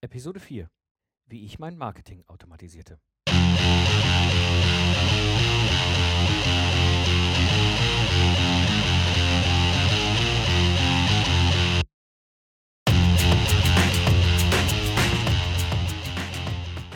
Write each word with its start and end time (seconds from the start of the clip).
Episode 0.00 0.38
4. 0.38 0.70
Wie 1.26 1.44
ich 1.44 1.58
mein 1.58 1.76
Marketing 1.76 2.22
automatisierte. 2.28 3.00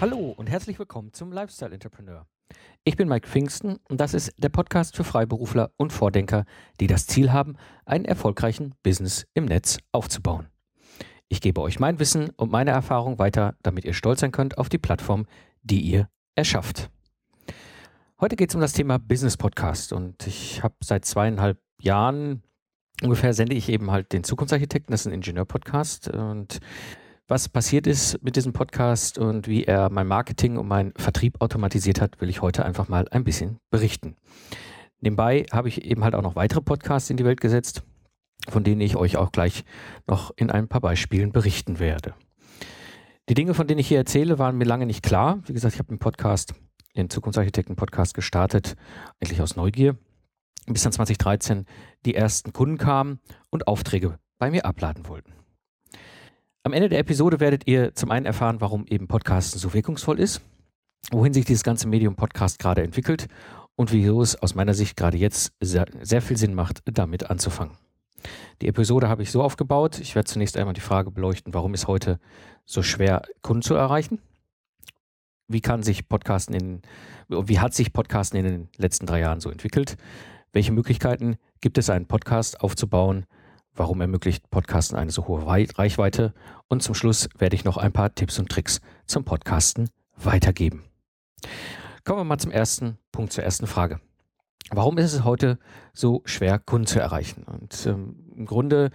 Hallo 0.00 0.30
und 0.36 0.48
herzlich 0.48 0.78
willkommen 0.78 1.12
zum 1.12 1.32
Lifestyle 1.32 1.74
Entrepreneur. 1.74 2.28
Ich 2.84 2.96
bin 2.96 3.08
Mike 3.08 3.26
Pfingsten 3.26 3.80
und 3.88 4.00
das 4.00 4.14
ist 4.14 4.32
der 4.38 4.48
Podcast 4.48 4.94
für 4.94 5.02
Freiberufler 5.02 5.72
und 5.76 5.92
Vordenker, 5.92 6.44
die 6.78 6.86
das 6.86 7.08
Ziel 7.08 7.32
haben, 7.32 7.56
einen 7.84 8.04
erfolgreichen 8.04 8.76
Business 8.84 9.26
im 9.34 9.46
Netz 9.46 9.78
aufzubauen. 9.90 10.51
Ich 11.32 11.40
gebe 11.40 11.62
euch 11.62 11.80
mein 11.80 11.98
Wissen 11.98 12.28
und 12.36 12.52
meine 12.52 12.72
Erfahrung 12.72 13.18
weiter, 13.18 13.54
damit 13.62 13.86
ihr 13.86 13.94
stolz 13.94 14.20
sein 14.20 14.32
könnt 14.32 14.58
auf 14.58 14.68
die 14.68 14.76
Plattform, 14.76 15.24
die 15.62 15.80
ihr 15.80 16.10
erschafft. 16.34 16.90
Heute 18.20 18.36
geht 18.36 18.50
es 18.50 18.54
um 18.54 18.60
das 18.60 18.74
Thema 18.74 18.98
Business 18.98 19.38
Podcast 19.38 19.94
und 19.94 20.26
ich 20.26 20.62
habe 20.62 20.74
seit 20.84 21.06
zweieinhalb 21.06 21.58
Jahren 21.80 22.42
ungefähr 23.02 23.32
sende 23.32 23.56
ich 23.56 23.70
eben 23.70 23.90
halt 23.90 24.12
den 24.12 24.24
Zukunftsarchitekten, 24.24 24.92
das 24.92 25.00
ist 25.00 25.06
ein 25.06 25.14
Ingenieur-Podcast 25.14 26.08
und 26.08 26.60
was 27.28 27.48
passiert 27.48 27.86
ist 27.86 28.22
mit 28.22 28.36
diesem 28.36 28.52
Podcast 28.52 29.16
und 29.16 29.48
wie 29.48 29.64
er 29.64 29.88
mein 29.88 30.06
Marketing 30.06 30.58
und 30.58 30.68
mein 30.68 30.92
Vertrieb 30.98 31.40
automatisiert 31.40 32.02
hat, 32.02 32.20
will 32.20 32.28
ich 32.28 32.42
heute 32.42 32.62
einfach 32.66 32.88
mal 32.88 33.08
ein 33.08 33.24
bisschen 33.24 33.56
berichten. 33.70 34.16
Nebenbei 35.00 35.46
habe 35.50 35.68
ich 35.68 35.82
eben 35.82 36.04
halt 36.04 36.14
auch 36.14 36.20
noch 36.20 36.36
weitere 36.36 36.60
Podcasts 36.60 37.08
in 37.08 37.16
die 37.16 37.24
Welt 37.24 37.40
gesetzt 37.40 37.84
von 38.48 38.64
denen 38.64 38.80
ich 38.80 38.96
euch 38.96 39.16
auch 39.16 39.32
gleich 39.32 39.64
noch 40.06 40.32
in 40.36 40.50
ein 40.50 40.68
paar 40.68 40.80
Beispielen 40.80 41.32
berichten 41.32 41.78
werde. 41.78 42.14
Die 43.28 43.34
Dinge, 43.34 43.54
von 43.54 43.66
denen 43.66 43.78
ich 43.78 43.88
hier 43.88 43.98
erzähle, 43.98 44.38
waren 44.38 44.58
mir 44.58 44.64
lange 44.64 44.86
nicht 44.86 45.02
klar. 45.02 45.42
Wie 45.46 45.52
gesagt, 45.52 45.74
ich 45.74 45.78
habe 45.78 45.88
den 45.88 45.98
Podcast, 45.98 46.54
den 46.96 47.08
Zukunftsarchitekten-Podcast 47.08 48.14
gestartet, 48.14 48.74
eigentlich 49.20 49.40
aus 49.40 49.56
Neugier, 49.56 49.96
bis 50.66 50.82
dann 50.82 50.92
2013 50.92 51.66
die 52.04 52.14
ersten 52.14 52.52
Kunden 52.52 52.78
kamen 52.78 53.20
und 53.50 53.68
Aufträge 53.68 54.18
bei 54.38 54.50
mir 54.50 54.64
abladen 54.64 55.06
wollten. 55.06 55.32
Am 56.64 56.72
Ende 56.72 56.88
der 56.88 56.98
Episode 56.98 57.40
werdet 57.40 57.66
ihr 57.66 57.94
zum 57.94 58.10
einen 58.10 58.26
erfahren, 58.26 58.60
warum 58.60 58.86
eben 58.86 59.08
Podcasten 59.08 59.58
so 59.58 59.72
wirkungsvoll 59.72 60.20
ist, 60.20 60.42
wohin 61.10 61.32
sich 61.32 61.44
dieses 61.44 61.64
ganze 61.64 61.88
Medium 61.88 62.16
Podcast 62.16 62.58
gerade 62.58 62.82
entwickelt 62.82 63.28
und 63.76 63.92
wieso 63.92 64.22
es 64.22 64.36
aus 64.36 64.54
meiner 64.54 64.74
Sicht 64.74 64.96
gerade 64.96 65.16
jetzt 65.16 65.52
sehr, 65.60 65.86
sehr 66.02 66.22
viel 66.22 66.36
Sinn 66.36 66.54
macht, 66.54 66.80
damit 66.84 67.30
anzufangen. 67.30 67.76
Die 68.60 68.68
Episode 68.68 69.08
habe 69.08 69.22
ich 69.22 69.30
so 69.30 69.42
aufgebaut. 69.42 69.98
Ich 69.98 70.14
werde 70.14 70.28
zunächst 70.28 70.56
einmal 70.56 70.74
die 70.74 70.80
Frage 70.80 71.10
beleuchten, 71.10 71.54
warum 71.54 71.74
ist 71.74 71.86
heute 71.86 72.18
so 72.64 72.82
schwer, 72.82 73.22
Kunden 73.42 73.62
zu 73.62 73.74
erreichen? 73.74 74.20
Wie 75.48 75.60
kann 75.60 75.82
sich 75.82 76.08
Podcasten 76.08 76.54
in, 76.54 76.82
wie 77.28 77.58
hat 77.58 77.74
sich 77.74 77.92
Podcasten 77.92 78.38
in 78.38 78.44
den 78.44 78.68
letzten 78.76 79.06
drei 79.06 79.20
Jahren 79.20 79.40
so 79.40 79.50
entwickelt? 79.50 79.96
Welche 80.52 80.72
Möglichkeiten 80.72 81.36
gibt 81.60 81.78
es, 81.78 81.90
einen 81.90 82.06
Podcast 82.06 82.60
aufzubauen? 82.60 83.26
Warum 83.74 84.00
ermöglicht 84.00 84.50
Podcasten 84.50 84.98
eine 84.98 85.10
so 85.10 85.26
hohe 85.26 85.46
Reichweite? 85.46 86.34
Und 86.68 86.82
zum 86.82 86.94
Schluss 86.94 87.28
werde 87.38 87.56
ich 87.56 87.64
noch 87.64 87.78
ein 87.78 87.92
paar 87.92 88.14
Tipps 88.14 88.38
und 88.38 88.50
Tricks 88.50 88.80
zum 89.06 89.24
Podcasten 89.24 89.88
weitergeben. 90.16 90.84
Kommen 92.04 92.20
wir 92.20 92.24
mal 92.24 92.38
zum 92.38 92.50
ersten 92.50 92.98
Punkt, 93.12 93.32
zur 93.32 93.44
ersten 93.44 93.66
Frage. 93.66 94.00
Warum 94.70 94.98
ist 94.98 95.12
es 95.12 95.24
heute 95.24 95.58
so 95.92 96.22
schwer, 96.24 96.58
Kunden 96.58 96.86
zu 96.86 97.00
erreichen? 97.00 97.44
Und 97.44 97.86
ähm, 97.86 98.16
im 98.36 98.46
Grunde 98.46 98.90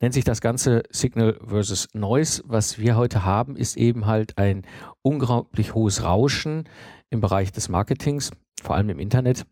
nennt 0.00 0.14
sich 0.14 0.24
das 0.24 0.40
Ganze 0.40 0.82
Signal 0.90 1.38
versus 1.44 1.88
Noise. 1.94 2.42
Was 2.46 2.78
wir 2.78 2.96
heute 2.96 3.24
haben, 3.24 3.56
ist 3.56 3.76
eben 3.76 4.06
halt 4.06 4.36
ein 4.38 4.62
unglaublich 5.02 5.74
hohes 5.74 6.02
Rauschen 6.02 6.64
im 7.10 7.20
Bereich 7.20 7.52
des 7.52 7.68
Marketings, 7.68 8.30
vor 8.62 8.74
allem 8.76 8.90
im 8.90 8.98
Internet. 8.98 9.46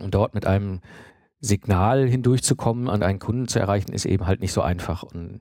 Und 0.00 0.14
dort 0.14 0.34
mit 0.34 0.46
einem 0.46 0.80
Signal 1.40 2.06
hindurchzukommen, 2.06 2.88
an 2.88 3.02
einen 3.02 3.18
Kunden 3.18 3.48
zu 3.48 3.58
erreichen, 3.58 3.92
ist 3.92 4.04
eben 4.04 4.26
halt 4.26 4.40
nicht 4.40 4.52
so 4.52 4.60
einfach. 4.60 5.02
Und 5.02 5.40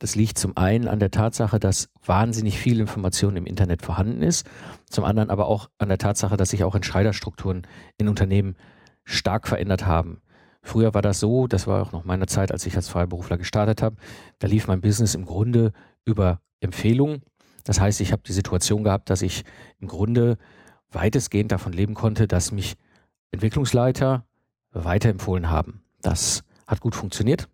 das 0.00 0.16
liegt 0.16 0.38
zum 0.38 0.56
einen 0.56 0.88
an 0.88 0.98
der 0.98 1.12
Tatsache, 1.12 1.60
dass 1.60 1.88
wahnsinnig 2.04 2.58
viel 2.58 2.80
Information 2.80 3.36
im 3.36 3.46
Internet 3.46 3.82
vorhanden 3.82 4.22
ist, 4.22 4.46
zum 4.90 5.04
anderen 5.04 5.30
aber 5.30 5.46
auch 5.46 5.70
an 5.78 5.88
der 5.88 5.98
Tatsache, 5.98 6.36
dass 6.36 6.50
sich 6.50 6.64
auch 6.64 6.74
Entscheiderstrukturen 6.74 7.66
in 7.96 8.08
Unternehmen 8.08 8.56
stark 9.06 9.48
verändert 9.48 9.86
haben. 9.86 10.20
Früher 10.62 10.92
war 10.92 11.00
das 11.00 11.20
so, 11.20 11.46
das 11.46 11.66
war 11.66 11.80
auch 11.80 11.92
noch 11.92 12.04
meine 12.04 12.26
Zeit, 12.26 12.52
als 12.52 12.66
ich 12.66 12.76
als 12.76 12.88
Freiberufler 12.88 13.38
gestartet 13.38 13.82
habe, 13.82 13.96
da 14.40 14.48
lief 14.48 14.66
mein 14.66 14.80
Business 14.80 15.14
im 15.14 15.24
Grunde 15.24 15.72
über 16.04 16.40
Empfehlungen. 16.60 17.22
Das 17.64 17.80
heißt, 17.80 18.00
ich 18.00 18.12
habe 18.12 18.22
die 18.26 18.32
Situation 18.32 18.84
gehabt, 18.84 19.08
dass 19.08 19.22
ich 19.22 19.44
im 19.78 19.88
Grunde 19.88 20.36
weitestgehend 20.90 21.52
davon 21.52 21.72
leben 21.72 21.94
konnte, 21.94 22.26
dass 22.26 22.52
mich 22.52 22.76
Entwicklungsleiter 23.30 24.26
weiterempfohlen 24.72 25.50
haben. 25.50 25.82
Das 26.02 26.42
hat 26.66 26.80
gut 26.80 26.94
funktioniert. 26.94 27.48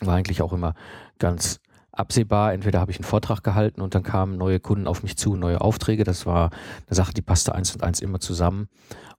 War 0.00 0.14
eigentlich 0.16 0.42
auch 0.42 0.52
immer 0.52 0.74
ganz 1.18 1.60
absehbar. 1.90 2.52
Entweder 2.52 2.80
habe 2.80 2.90
ich 2.90 2.98
einen 2.98 3.04
Vortrag 3.04 3.42
gehalten 3.42 3.80
und 3.80 3.94
dann 3.94 4.02
kamen 4.02 4.36
neue 4.36 4.60
Kunden 4.60 4.86
auf 4.86 5.02
mich 5.02 5.16
zu, 5.16 5.36
neue 5.36 5.60
Aufträge. 5.60 6.04
Das 6.04 6.26
war 6.26 6.50
eine 6.86 6.96
Sache, 6.96 7.12
die 7.12 7.22
passte 7.22 7.54
eins 7.54 7.74
und 7.74 7.82
eins 7.82 8.00
immer 8.00 8.20
zusammen. 8.20 8.68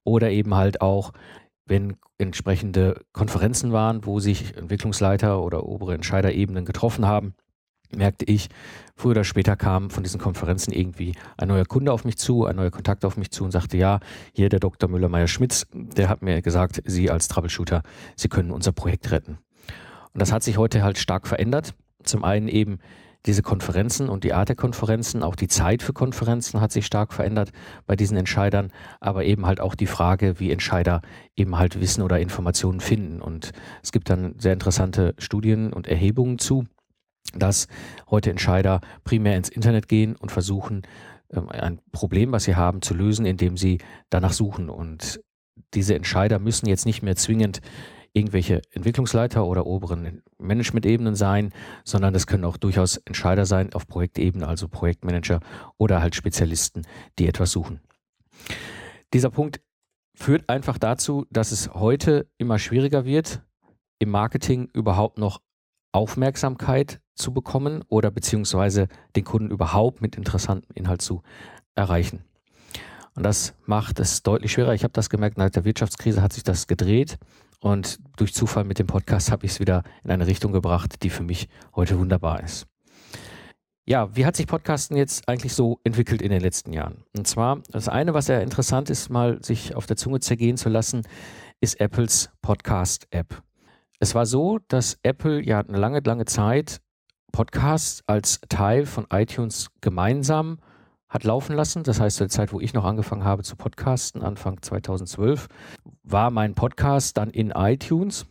Oder 0.03 0.31
eben 0.31 0.55
halt 0.55 0.81
auch, 0.81 1.13
wenn 1.65 1.95
entsprechende 2.17 3.01
Konferenzen 3.13 3.71
waren, 3.71 4.05
wo 4.05 4.19
sich 4.19 4.55
Entwicklungsleiter 4.57 5.41
oder 5.41 5.65
obere 5.65 5.93
Entscheiderebenen 5.93 6.65
getroffen 6.65 7.05
haben, 7.05 7.35
merkte 7.95 8.25
ich, 8.25 8.49
früher 8.95 9.11
oder 9.11 9.23
später 9.23 9.55
kam 9.55 9.89
von 9.89 10.03
diesen 10.03 10.19
Konferenzen 10.19 10.73
irgendwie 10.73 11.13
ein 11.37 11.47
neuer 11.47 11.65
Kunde 11.65 11.91
auf 11.91 12.05
mich 12.05 12.17
zu, 12.17 12.45
ein 12.45 12.55
neuer 12.55 12.71
Kontakt 12.71 13.05
auf 13.05 13.17
mich 13.17 13.31
zu 13.31 13.43
und 13.43 13.51
sagte, 13.51 13.77
ja, 13.77 13.99
hier 14.33 14.49
der 14.49 14.59
Dr. 14.59 14.89
Müller-Meyer-Schmitz, 14.89 15.67
der 15.73 16.09
hat 16.09 16.21
mir 16.21 16.41
gesagt, 16.41 16.81
Sie 16.85 17.09
als 17.09 17.27
Troubleshooter, 17.27 17.83
Sie 18.15 18.29
können 18.29 18.51
unser 18.51 18.71
Projekt 18.71 19.11
retten. 19.11 19.37
Und 20.13 20.21
das 20.21 20.31
hat 20.31 20.43
sich 20.43 20.57
heute 20.57 20.83
halt 20.83 20.97
stark 20.97 21.27
verändert. 21.27 21.73
Zum 22.03 22.23
einen 22.23 22.47
eben 22.47 22.79
diese 23.25 23.41
Konferenzen 23.41 24.09
und 24.09 24.23
die 24.23 24.33
Art 24.33 24.49
der 24.49 24.55
Konferenzen, 24.55 25.23
auch 25.23 25.35
die 25.35 25.47
Zeit 25.47 25.81
für 25.81 25.93
Konferenzen 25.93 26.59
hat 26.59 26.71
sich 26.71 26.85
stark 26.85 27.13
verändert 27.13 27.51
bei 27.85 27.95
diesen 27.95 28.17
Entscheidern, 28.17 28.71
aber 28.99 29.23
eben 29.23 29.45
halt 29.45 29.61
auch 29.61 29.75
die 29.75 29.87
Frage, 29.87 30.39
wie 30.39 30.51
Entscheider 30.51 31.01
eben 31.35 31.57
halt 31.57 31.79
Wissen 31.79 32.01
oder 32.01 32.19
Informationen 32.19 32.81
finden. 32.81 33.21
Und 33.21 33.51
es 33.81 33.91
gibt 33.91 34.09
dann 34.09 34.35
sehr 34.39 34.53
interessante 34.53 35.15
Studien 35.17 35.71
und 35.71 35.87
Erhebungen 35.87 36.37
zu, 36.37 36.65
dass 37.33 37.67
heute 38.09 38.29
Entscheider 38.29 38.81
primär 39.03 39.37
ins 39.37 39.49
Internet 39.49 39.87
gehen 39.87 40.15
und 40.15 40.31
versuchen, 40.31 40.81
ähm, 41.31 41.49
ein 41.49 41.79
Problem, 41.91 42.31
was 42.31 42.43
sie 42.43 42.55
haben, 42.55 42.81
zu 42.81 42.93
lösen, 42.93 43.25
indem 43.25 43.57
sie 43.57 43.79
danach 44.09 44.33
suchen. 44.33 44.69
Und 44.69 45.21
diese 45.73 45.95
Entscheider 45.95 46.39
müssen 46.39 46.67
jetzt 46.67 46.85
nicht 46.85 47.03
mehr 47.03 47.15
zwingend 47.15 47.61
irgendwelche 48.13 48.61
Entwicklungsleiter 48.71 49.45
oder 49.45 49.65
oberen 49.65 50.21
Management-Ebenen 50.37 51.15
sein, 51.15 51.51
sondern 51.83 52.13
das 52.13 52.27
können 52.27 52.45
auch 52.45 52.57
durchaus 52.57 52.97
Entscheider 52.97 53.45
sein 53.45 53.73
auf 53.73 53.87
Projektebene, 53.87 54.47
also 54.47 54.67
Projektmanager 54.67 55.39
oder 55.77 56.01
halt 56.01 56.15
Spezialisten, 56.15 56.83
die 57.17 57.27
etwas 57.27 57.51
suchen. 57.51 57.81
Dieser 59.13 59.31
Punkt 59.31 59.61
führt 60.15 60.47
einfach 60.49 60.77
dazu, 60.77 61.25
dass 61.31 61.51
es 61.51 61.73
heute 61.73 62.27
immer 62.37 62.59
schwieriger 62.59 63.05
wird, 63.05 63.41
im 63.99 64.09
Marketing 64.09 64.69
überhaupt 64.73 65.17
noch 65.17 65.41
Aufmerksamkeit 65.91 66.99
zu 67.15 67.33
bekommen 67.33 67.83
oder 67.87 68.11
beziehungsweise 68.11 68.87
den 69.15 69.23
Kunden 69.23 69.51
überhaupt 69.51 70.01
mit 70.01 70.15
interessantem 70.15 70.69
Inhalt 70.75 71.01
zu 71.01 71.21
erreichen. 71.75 72.23
Und 73.15 73.23
das 73.23 73.53
macht 73.65 73.99
es 73.99 74.23
deutlich 74.23 74.51
schwerer. 74.51 74.73
Ich 74.73 74.83
habe 74.83 74.93
das 74.93 75.09
gemerkt, 75.09 75.37
nach 75.37 75.51
der 75.51 75.65
Wirtschaftskrise 75.65 76.21
hat 76.21 76.33
sich 76.33 76.43
das 76.43 76.65
gedreht. 76.67 77.17
Und 77.63 77.99
durch 78.17 78.33
Zufall 78.33 78.65
mit 78.65 78.77
dem 78.77 78.87
Podcast 78.87 79.31
habe 79.31 79.45
ich 79.45 79.53
es 79.53 79.59
wieder 79.61 79.83
in 80.03 80.11
eine 80.11 80.27
Richtung 80.27 80.51
gebracht, 80.51 81.01
die 81.01 81.09
für 81.09 81.23
mich 81.23 81.47
heute 81.73 81.97
wunderbar 81.97 82.43
ist. 82.43 82.67
Ja, 83.85 84.13
wie 84.17 84.25
hat 84.25 84.35
sich 84.35 84.47
Podcasten 84.47 84.97
jetzt 84.97 85.29
eigentlich 85.29 85.53
so 85.53 85.79
entwickelt 85.85 86.21
in 86.21 86.29
den 86.29 86.41
letzten 86.41 86.73
Jahren? 86.73 87.05
Und 87.15 87.25
zwar, 87.25 87.61
das 87.71 87.87
eine, 87.87 88.13
was 88.13 88.27
ja 88.27 88.41
interessant 88.41 88.89
ist, 88.89 89.09
mal 89.09 89.41
sich 89.41 89.75
auf 89.75 89.85
der 89.85 89.95
Zunge 89.95 90.19
zergehen 90.19 90.57
zu 90.57 90.67
lassen, 90.67 91.03
ist 91.61 91.79
Apples 91.79 92.29
Podcast-App. 92.41 93.41
Es 93.97 94.13
war 94.13 94.25
so, 94.25 94.59
dass 94.67 94.97
Apple 95.01 95.41
ja 95.41 95.61
eine 95.61 95.77
lange, 95.77 96.01
lange 96.01 96.25
Zeit 96.25 96.81
Podcasts 97.31 98.03
als 98.07 98.41
Teil 98.49 98.85
von 98.85 99.07
iTunes 99.09 99.69
gemeinsam 99.79 100.59
hat 101.13 101.23
laufen 101.23 101.55
lassen. 101.55 101.83
Das 101.83 102.01
heißt, 102.01 102.17
zu 102.17 102.23
der 102.23 102.29
Zeit, 102.29 102.51
wo 102.51 102.59
ich 102.59 102.73
noch 102.73 102.85
angefangen 102.85 103.23
habe 103.23 103.43
zu 103.43 103.55
podcasten, 103.55 104.23
Anfang 104.23 104.61
2012, 104.61 105.47
war 106.03 106.31
mein 106.31 106.55
Podcast 106.55 107.17
dann 107.17 107.29
in 107.29 107.51
iTunes. 107.51 108.25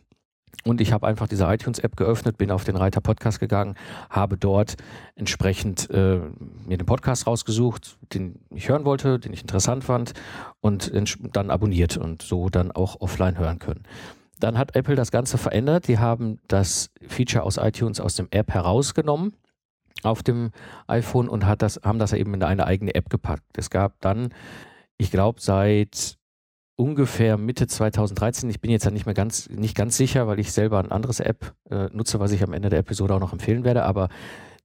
Und 0.65 0.81
ich 0.81 0.93
habe 0.93 1.07
einfach 1.07 1.27
diese 1.27 1.45
iTunes-App 1.45 1.95
geöffnet, 1.95 2.37
bin 2.37 2.51
auf 2.51 2.63
den 2.63 2.75
Reiter 2.75 3.01
Podcast 3.01 3.39
gegangen, 3.39 3.75
habe 4.09 4.37
dort 4.37 4.75
entsprechend 5.15 5.89
äh, 5.89 6.19
mir 6.65 6.77
den 6.77 6.85
Podcast 6.85 7.25
rausgesucht, 7.25 7.97
den 8.13 8.39
ich 8.49 8.69
hören 8.69 8.85
wollte, 8.85 9.19
den 9.19 9.33
ich 9.33 9.41
interessant 9.41 9.83
fand 9.83 10.13
und 10.61 10.91
dann 11.33 11.49
abonniert 11.51 11.97
und 11.97 12.21
so 12.21 12.49
dann 12.49 12.71
auch 12.71 13.01
offline 13.01 13.37
hören 13.37 13.59
können. 13.59 13.83
Dann 14.39 14.57
hat 14.57 14.75
Apple 14.75 14.95
das 14.95 15.11
Ganze 15.11 15.37
verändert. 15.37 15.87
Die 15.87 15.99
haben 15.99 16.39
das 16.47 16.91
Feature 17.07 17.43
aus 17.43 17.57
iTunes 17.57 17.99
aus 17.99 18.15
dem 18.15 18.27
App 18.31 18.51
herausgenommen 18.51 19.33
auf 20.01 20.23
dem 20.23 20.51
iPhone 20.87 21.29
und 21.29 21.45
hat 21.45 21.61
das, 21.61 21.79
haben 21.83 21.99
das 21.99 22.13
eben 22.13 22.33
in 22.33 22.43
eine 22.43 22.65
eigene 22.65 22.95
App 22.95 23.09
gepackt. 23.09 23.57
Es 23.57 23.69
gab 23.69 23.99
dann, 24.01 24.33
ich 24.97 25.11
glaube, 25.11 25.39
seit 25.39 26.17
ungefähr 26.75 27.37
Mitte 27.37 27.67
2013, 27.67 28.49
ich 28.49 28.59
bin 28.59 28.71
jetzt 28.71 28.85
ja 28.85 28.91
nicht 28.91 29.05
mehr 29.05 29.15
ganz, 29.15 29.49
nicht 29.49 29.75
ganz 29.75 29.95
sicher, 29.95 30.27
weil 30.27 30.39
ich 30.39 30.51
selber 30.51 30.79
ein 30.79 30.91
anderes 30.91 31.19
App 31.19 31.53
äh, 31.69 31.87
nutze, 31.91 32.19
was 32.19 32.31
ich 32.31 32.43
am 32.43 32.53
Ende 32.53 32.69
der 32.69 32.79
Episode 32.79 33.13
auch 33.13 33.19
noch 33.19 33.33
empfehlen 33.33 33.63
werde, 33.63 33.83
aber 33.83 34.09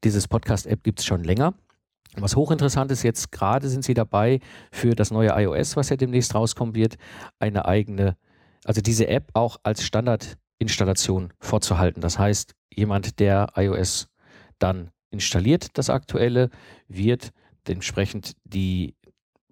dieses 0.05 0.29
Podcast-App 0.29 0.83
gibt 0.83 1.01
es 1.01 1.07
schon 1.07 1.25
länger. 1.25 1.55
Was 2.17 2.37
hochinteressant 2.37 2.91
ist, 2.91 3.03
jetzt 3.03 3.31
gerade 3.31 3.69
sind 3.69 3.85
sie 3.85 3.95
dabei, 3.95 4.41
für 4.73 4.95
das 4.95 5.11
neue 5.11 5.31
iOS, 5.31 5.77
was 5.77 5.91
ja 5.91 5.97
demnächst 5.97 6.35
rauskommen 6.35 6.75
wird, 6.75 6.97
eine 7.39 7.67
eigene, 7.67 8.17
also 8.65 8.81
diese 8.81 9.09
App 9.09 9.31
auch 9.35 9.59
als 9.63 9.85
Standardinstallation 9.85 11.33
vorzuhalten. 11.39 12.01
Das 12.01 12.19
heißt, 12.19 12.55
jemand, 12.75 13.21
der 13.21 13.53
iOS 13.57 14.09
dann 14.59 14.91
installiert, 15.11 15.69
das 15.75 15.91
aktuelle, 15.91 16.51
wird 16.89 17.33
entsprechend 17.67 18.35
die 18.45 18.95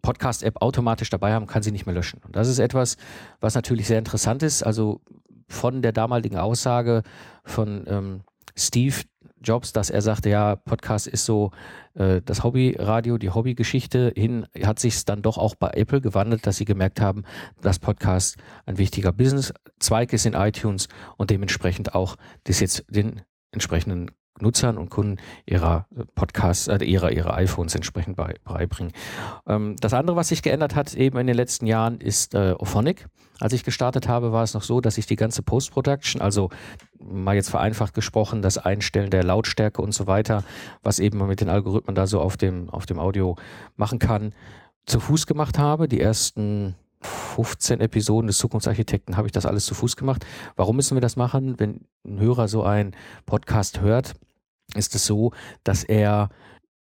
Podcast-App 0.02 0.62
automatisch 0.62 1.10
dabei 1.10 1.32
haben, 1.32 1.46
kann 1.46 1.62
sie 1.62 1.72
nicht 1.72 1.86
mehr 1.86 1.94
löschen. 1.94 2.20
Und 2.24 2.36
das 2.36 2.48
ist 2.48 2.58
etwas, 2.58 2.96
was 3.40 3.54
natürlich 3.54 3.86
sehr 3.86 3.98
interessant 3.98 4.42
ist. 4.42 4.62
Also 4.62 5.00
von 5.48 5.82
der 5.82 5.92
damaligen 5.92 6.36
Aussage 6.36 7.02
von 7.44 7.84
ähm, 7.88 8.20
Steve 8.56 9.02
Jobs, 9.42 9.72
dass 9.72 9.90
er 9.90 10.02
sagte, 10.02 10.30
ja, 10.30 10.56
Podcast 10.56 11.06
ist 11.06 11.24
so 11.24 11.50
äh, 11.94 12.20
das 12.24 12.42
Hobbyradio, 12.42 13.18
die 13.18 13.30
Hobbygeschichte 13.30 14.12
hin, 14.16 14.46
hat 14.62 14.78
sich 14.78 15.04
dann 15.04 15.22
doch 15.22 15.38
auch 15.38 15.54
bei 15.54 15.70
Apple 15.70 16.00
gewandelt, 16.00 16.46
dass 16.46 16.56
sie 16.56 16.64
gemerkt 16.64 17.00
haben, 17.00 17.24
dass 17.60 17.78
Podcast 17.78 18.36
ein 18.64 18.78
wichtiger 18.78 19.12
Business-Zweig 19.12 20.12
ist 20.12 20.26
in 20.26 20.34
iTunes 20.34 20.88
und 21.16 21.30
dementsprechend 21.30 21.94
auch 21.94 22.16
das 22.44 22.60
jetzt 22.60 22.84
den 22.88 23.22
entsprechenden 23.52 24.10
Nutzern 24.40 24.78
und 24.78 24.90
Kunden 24.90 25.16
ihrer 25.46 25.86
äh, 25.96 26.04
Podcasts, 26.14 26.68
äh, 26.68 26.84
ihrer, 26.84 27.12
ihrer 27.12 27.34
iPhones 27.34 27.74
entsprechend 27.74 28.16
bei, 28.16 28.34
beibringen. 28.44 28.92
Ähm, 29.46 29.76
das 29.80 29.94
andere, 29.94 30.16
was 30.16 30.28
sich 30.28 30.42
geändert 30.42 30.74
hat 30.74 30.94
eben 30.94 31.18
in 31.18 31.26
den 31.26 31.36
letzten 31.36 31.66
Jahren, 31.66 32.00
ist 32.00 32.34
äh, 32.34 32.54
Ophonic. 32.58 33.06
Als 33.38 33.52
ich 33.52 33.64
gestartet 33.64 34.08
habe, 34.08 34.32
war 34.32 34.42
es 34.42 34.54
noch 34.54 34.62
so, 34.62 34.80
dass 34.80 34.96
ich 34.96 35.06
die 35.06 35.16
ganze 35.16 35.42
Post-Production, 35.42 36.22
also 36.22 36.48
mal 36.98 37.34
jetzt 37.34 37.50
vereinfacht 37.50 37.92
gesprochen, 37.92 38.40
das 38.40 38.56
Einstellen 38.56 39.10
der 39.10 39.24
Lautstärke 39.24 39.82
und 39.82 39.92
so 39.92 40.06
weiter, 40.06 40.42
was 40.82 40.98
eben 40.98 41.18
man 41.18 41.28
mit 41.28 41.42
den 41.42 41.50
Algorithmen 41.50 41.94
da 41.94 42.06
so 42.06 42.20
auf 42.20 42.36
dem, 42.36 42.70
auf 42.70 42.86
dem 42.86 42.98
Audio 42.98 43.36
machen 43.76 43.98
kann, 43.98 44.32
zu 44.86 45.00
Fuß 45.00 45.26
gemacht 45.26 45.58
habe. 45.58 45.86
Die 45.86 46.00
ersten 46.00 46.76
15 47.02 47.80
Episoden 47.80 48.26
des 48.26 48.38
Zukunftsarchitekten 48.38 49.16
habe 49.16 49.28
ich 49.28 49.32
das 49.32 49.44
alles 49.44 49.66
zu 49.66 49.74
Fuß 49.74 49.96
gemacht. 49.96 50.24
Warum 50.56 50.76
müssen 50.76 50.96
wir 50.96 51.02
das 51.02 51.16
machen? 51.16 51.58
Wenn 51.58 51.82
ein 52.06 52.18
Hörer 52.18 52.48
so 52.48 52.62
einen 52.62 52.92
Podcast 53.26 53.80
hört, 53.80 54.14
ist 54.76 54.94
es 54.94 55.06
so, 55.06 55.32
dass 55.64 55.84
er 55.84 56.30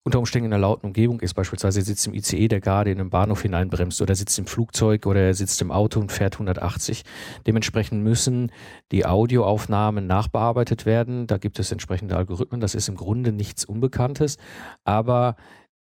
unter 0.05 0.19
Umständen 0.19 0.47
in 0.47 0.53
einer 0.53 0.61
lauten 0.61 0.87
Umgebung 0.87 1.21
ist. 1.21 1.33
Beispielsweise 1.33 1.79
er 1.79 1.85
sitzt 1.85 2.05
im 2.07 2.13
ICE, 2.13 2.49
der 2.49 2.59
gerade 2.59 2.91
in 2.91 2.99
einen 2.99 3.09
Bahnhof 3.09 3.41
hineinbremst 3.41 4.01
oder 4.01 4.15
sitzt 4.15 4.37
im 4.37 4.45
Flugzeug 4.45 5.05
oder 5.05 5.21
er 5.21 5.33
sitzt 5.33 5.61
im 5.61 5.71
Auto 5.71 5.99
und 5.99 6.11
fährt 6.11 6.35
180. 6.35 7.03
Dementsprechend 7.47 8.03
müssen 8.03 8.51
die 8.91 9.05
Audioaufnahmen 9.05 10.05
nachbearbeitet 10.05 10.85
werden. 10.85 11.25
Da 11.27 11.37
gibt 11.37 11.57
es 11.57 11.71
entsprechende 11.71 12.17
Algorithmen. 12.17 12.59
Das 12.59 12.75
ist 12.75 12.89
im 12.89 12.95
Grunde 12.95 13.31
nichts 13.31 13.63
Unbekanntes. 13.63 14.37
Aber 14.83 15.37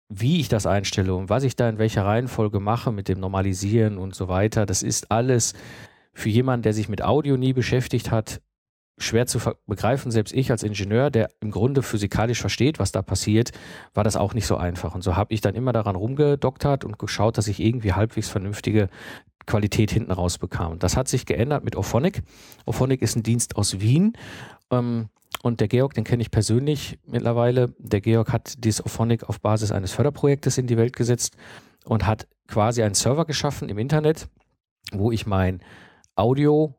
wie 0.09 0.39
ich 0.39 0.49
das 0.49 0.67
einstelle 0.67 1.15
und 1.15 1.29
was 1.29 1.43
ich 1.43 1.57
da 1.57 1.69
in 1.69 1.79
welcher 1.79 2.05
Reihenfolge 2.05 2.61
mache 2.61 2.93
mit 2.93 3.09
dem 3.09 3.19
Normalisieren 3.19 3.99
und 3.99 4.15
so 4.15 4.29
weiter, 4.29 4.65
das 4.65 4.83
ist 4.83 5.11
alles 5.11 5.55
für 6.13 6.29
jemanden, 6.29 6.63
der 6.63 6.73
sich 6.73 6.89
mit 6.89 7.03
Audio 7.03 7.37
nie 7.37 7.53
beschäftigt 7.53 8.13
hat, 8.13 8.41
schwer 8.99 9.27
zu 9.27 9.39
begreifen. 9.67 10.11
Selbst 10.11 10.33
ich 10.33 10.51
als 10.51 10.63
Ingenieur, 10.63 11.11
der 11.11 11.29
im 11.41 11.51
Grunde 11.51 11.83
physikalisch 11.83 12.41
versteht, 12.41 12.79
was 12.79 12.93
da 12.93 13.03
passiert, 13.03 13.51
war 13.93 14.05
das 14.05 14.17
auch 14.17 14.35
nicht 14.35 14.47
so 14.47 14.57
einfach. 14.57 14.95
Und 14.95 15.03
so 15.03 15.17
habe 15.17 15.35
ich 15.35 15.41
dann 15.41 15.55
immer 15.55 15.73
daran 15.73 15.97
rumgedoktert 15.97 16.85
und 16.85 16.99
geschaut, 16.99 17.39
dass 17.39 17.49
ich 17.49 17.61
irgendwie 17.61 17.93
halbwegs 17.93 18.29
vernünftige 18.29 18.89
Qualität 19.47 19.91
hinten 19.91 20.13
raus 20.13 20.39
bekam. 20.39 20.79
Das 20.79 20.97
hat 20.97 21.09
sich 21.09 21.27
geändert 21.27 21.65
mit 21.65 21.77
Ophonic. 21.77 22.23
Ophonic 22.65 23.03
ist 23.03 23.17
ein 23.17 23.23
Dienst 23.23 23.57
aus 23.57 23.81
Wien. 23.81 24.15
Ähm, 24.71 25.09
und 25.43 25.61
der 25.61 25.69
Georg, 25.69 25.93
den 25.95 26.05
kenne 26.05 26.23
ich 26.23 26.31
persönlich 26.31 26.99
mittlerweile. 27.05 27.75
Der 27.79 28.01
Georg 28.01 28.33
hat 28.33 28.65
dieses 28.65 28.85
Ophonic 28.85 29.29
auf 29.29 29.41
Basis 29.41 29.73
eines 29.73 29.93
Förderprojektes 29.93 30.57
in 30.57 30.67
die 30.67 30.79
Welt 30.79 30.97
gesetzt 30.97 31.37
und 31.85 32.07
hat 32.07 32.29
quasi 32.47 32.83
einen 32.83 32.95
Server 32.95 33.27
geschaffen 33.27 33.69
im 33.69 33.79
Internet, 33.79 34.29
wo 34.93 35.11
ich 35.11 35.27
mein 35.27 35.61
Audio 36.15 36.75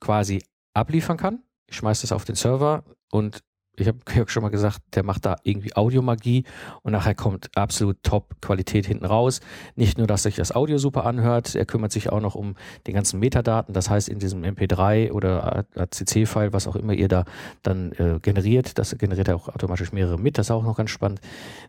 quasi 0.00 0.42
abliefern 0.74 1.16
kann 1.16 1.42
ich 1.68 1.76
schmeiße 1.76 2.02
das 2.02 2.12
auf 2.12 2.24
den 2.24 2.34
Server 2.34 2.82
und 3.10 3.42
ich 3.80 3.88
habe 3.88 3.98
Georg 4.04 4.30
schon 4.30 4.42
mal 4.42 4.50
gesagt, 4.50 4.80
der 4.94 5.02
macht 5.02 5.26
da 5.26 5.36
irgendwie 5.42 5.74
Audiomagie 5.76 6.44
und 6.82 6.92
nachher 6.92 7.14
kommt 7.14 7.50
absolut 7.56 8.02
Top-Qualität 8.02 8.86
hinten 8.86 9.04
raus. 9.04 9.40
Nicht 9.76 9.98
nur, 9.98 10.06
dass 10.06 10.22
sich 10.22 10.36
das 10.36 10.54
Audio 10.54 10.78
super 10.78 11.06
anhört, 11.06 11.54
er 11.54 11.66
kümmert 11.66 11.92
sich 11.92 12.10
auch 12.10 12.20
noch 12.20 12.34
um 12.34 12.54
die 12.86 12.92
ganzen 12.92 13.20
Metadaten. 13.20 13.74
Das 13.74 13.90
heißt, 13.90 14.08
in 14.08 14.18
diesem 14.18 14.42
MP3 14.42 15.12
oder 15.12 15.66
ACC-File, 15.76 16.52
was 16.52 16.66
auch 16.66 16.76
immer 16.76 16.92
ihr 16.92 17.08
da 17.08 17.24
dann 17.62 17.92
äh, 17.92 18.18
generiert, 18.20 18.78
das 18.78 18.96
generiert 18.98 19.28
er 19.28 19.36
auch 19.36 19.48
automatisch 19.48 19.92
mehrere 19.92 20.18
mit. 20.18 20.38
Das 20.38 20.46
ist 20.46 20.50
auch 20.50 20.62
noch 20.62 20.76
ganz 20.76 20.90
spannend. 20.90 21.20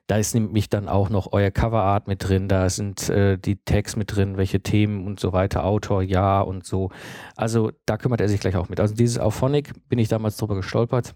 Da 0.08 0.18
ist 0.18 0.34
nämlich 0.34 0.70
dann 0.70 0.88
auch 0.88 1.10
noch 1.10 1.32
euer 1.32 1.52
Coverart 1.52 2.08
mit 2.08 2.28
drin. 2.28 2.48
Da 2.48 2.70
sind 2.70 3.10
äh, 3.10 3.38
die 3.38 3.58
Tags 3.64 3.96
mit 3.96 4.16
drin, 4.16 4.38
welche 4.38 4.62
Themen 4.62 5.06
und 5.06 5.20
so 5.20 5.34
weiter, 5.34 5.64
Autor, 5.64 6.02
ja 6.02 6.42
und 6.42 6.66
so. 6.66 6.90
Also 7.36 7.72
da 7.86 7.98
kümmert 7.98 8.22
er 8.22 8.30
sich 8.30 8.40
gleich 8.40 8.56
auch 8.56 8.70
mit. 8.70 8.80
Also 8.80 8.96
dieses 8.96 9.20
Auphonic 9.20 9.74
bin 9.90 10.00
ich 10.00 10.08
damals 10.08 10.38
drüber 10.38 10.56
gestolpert 10.56 11.14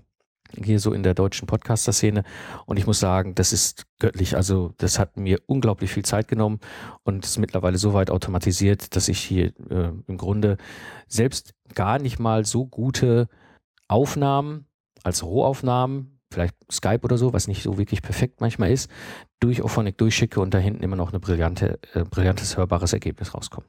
hier 0.63 0.79
so 0.79 0.93
in 0.93 1.03
der 1.03 1.13
deutschen 1.13 1.47
Podcaster-Szene. 1.47 2.23
Und 2.65 2.77
ich 2.77 2.85
muss 2.85 2.99
sagen, 2.99 3.35
das 3.35 3.53
ist 3.53 3.85
göttlich. 3.99 4.35
Also 4.35 4.73
das 4.77 4.99
hat 4.99 5.17
mir 5.17 5.39
unglaublich 5.45 5.91
viel 5.91 6.05
Zeit 6.05 6.27
genommen 6.27 6.59
und 7.03 7.25
ist 7.25 7.37
mittlerweile 7.37 7.77
so 7.77 7.93
weit 7.93 8.09
automatisiert, 8.09 8.95
dass 8.95 9.07
ich 9.07 9.19
hier 9.19 9.53
äh, 9.69 9.91
im 10.07 10.17
Grunde 10.17 10.57
selbst 11.07 11.53
gar 11.73 11.99
nicht 11.99 12.19
mal 12.19 12.45
so 12.45 12.65
gute 12.65 13.27
Aufnahmen 13.87 14.65
als 15.03 15.23
Rohaufnahmen, 15.23 16.19
vielleicht 16.33 16.55
Skype 16.71 17.01
oder 17.03 17.17
so, 17.17 17.33
was 17.33 17.47
nicht 17.47 17.63
so 17.63 17.77
wirklich 17.77 18.01
perfekt 18.01 18.41
manchmal 18.41 18.71
ist, 18.71 18.89
durch 19.39 19.63
Ophonic 19.63 19.97
durchschicke 19.97 20.39
und 20.39 20.53
da 20.53 20.57
hinten 20.57 20.83
immer 20.83 20.95
noch 20.95 21.11
eine 21.11 21.19
brillante, 21.19 21.79
äh, 21.93 22.03
brillantes 22.03 22.57
hörbares 22.57 22.93
Ergebnis 22.93 23.33
rauskommt. 23.33 23.67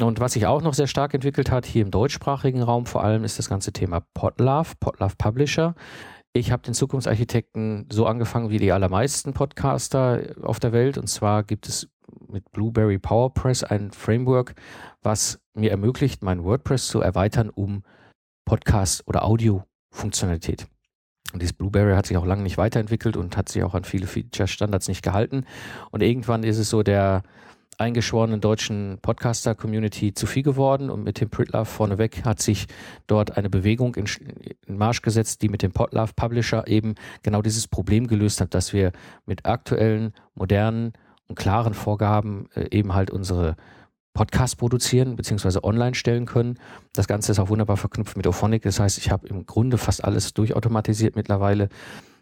Und 0.00 0.18
was 0.18 0.32
sich 0.32 0.46
auch 0.46 0.60
noch 0.60 0.74
sehr 0.74 0.88
stark 0.88 1.14
entwickelt 1.14 1.50
hat, 1.50 1.66
hier 1.66 1.82
im 1.82 1.90
deutschsprachigen 1.90 2.62
Raum 2.62 2.86
vor 2.86 3.04
allem, 3.04 3.22
ist 3.22 3.38
das 3.38 3.48
ganze 3.48 3.72
Thema 3.72 4.00
Podlove, 4.12 4.74
Podlove 4.80 5.14
Publisher. 5.16 5.74
Ich 6.32 6.50
habe 6.50 6.64
den 6.64 6.74
Zukunftsarchitekten 6.74 7.86
so 7.92 8.06
angefangen 8.06 8.50
wie 8.50 8.58
die 8.58 8.72
allermeisten 8.72 9.34
Podcaster 9.34 10.34
auf 10.42 10.58
der 10.58 10.72
Welt. 10.72 10.98
Und 10.98 11.06
zwar 11.06 11.44
gibt 11.44 11.68
es 11.68 11.88
mit 12.26 12.50
Blueberry 12.50 12.98
PowerPress 12.98 13.62
ein 13.62 13.92
Framework, 13.92 14.56
was 15.02 15.38
mir 15.54 15.70
ermöglicht, 15.70 16.24
mein 16.24 16.42
WordPress 16.42 16.88
zu 16.88 17.00
erweitern 17.00 17.50
um 17.50 17.84
Podcast- 18.44 19.06
oder 19.06 19.24
Audio-Funktionalität. 19.24 20.66
Und 21.32 21.42
dieses 21.42 21.54
Blueberry 21.54 21.94
hat 21.94 22.06
sich 22.06 22.16
auch 22.16 22.26
lange 22.26 22.42
nicht 22.42 22.58
weiterentwickelt 22.58 23.16
und 23.16 23.36
hat 23.36 23.48
sich 23.48 23.62
auch 23.64 23.74
an 23.74 23.84
viele 23.84 24.06
Feature-Standards 24.06 24.88
nicht 24.88 25.02
gehalten. 25.02 25.46
Und 25.90 26.02
irgendwann 26.02 26.44
ist 26.44 26.58
es 26.58 26.70
so 26.70 26.82
der 26.82 27.22
eingeschworenen 27.78 28.40
deutschen 28.40 28.98
Podcaster-Community 29.02 30.14
zu 30.14 30.26
viel 30.26 30.42
geworden 30.42 30.90
und 30.90 31.02
mit 31.02 31.20
dem 31.20 31.30
Pritlove 31.30 31.64
vorneweg 31.64 32.24
hat 32.24 32.40
sich 32.40 32.66
dort 33.06 33.36
eine 33.36 33.50
Bewegung 33.50 33.94
in, 33.96 34.06
in 34.66 34.76
Marsch 34.76 35.02
gesetzt, 35.02 35.42
die 35.42 35.48
mit 35.48 35.62
dem 35.62 35.72
Podlove 35.72 36.12
Publisher 36.14 36.66
eben 36.68 36.94
genau 37.22 37.42
dieses 37.42 37.68
Problem 37.68 38.06
gelöst 38.06 38.40
hat, 38.40 38.54
dass 38.54 38.72
wir 38.72 38.92
mit 39.26 39.46
aktuellen, 39.46 40.12
modernen 40.34 40.92
und 41.26 41.36
klaren 41.36 41.74
Vorgaben 41.74 42.48
äh, 42.54 42.68
eben 42.70 42.94
halt 42.94 43.10
unsere 43.10 43.56
Podcasts 44.14 44.56
produzieren 44.56 45.16
bzw. 45.16 45.58
online 45.62 45.94
stellen 45.94 46.24
können. 46.24 46.58
Das 46.92 47.08
Ganze 47.08 47.32
ist 47.32 47.38
auch 47.40 47.48
wunderbar 47.48 47.76
verknüpft 47.76 48.16
mit 48.16 48.26
Ophonic. 48.26 48.62
Das 48.62 48.80
heißt, 48.80 48.96
ich 48.98 49.10
habe 49.10 49.26
im 49.26 49.44
Grunde 49.44 49.76
fast 49.76 50.04
alles 50.04 50.32
durchautomatisiert 50.32 51.16
mittlerweile. 51.16 51.68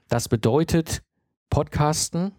Das 0.09 0.29
bedeutet, 0.29 1.03
Podcasten 1.51 2.33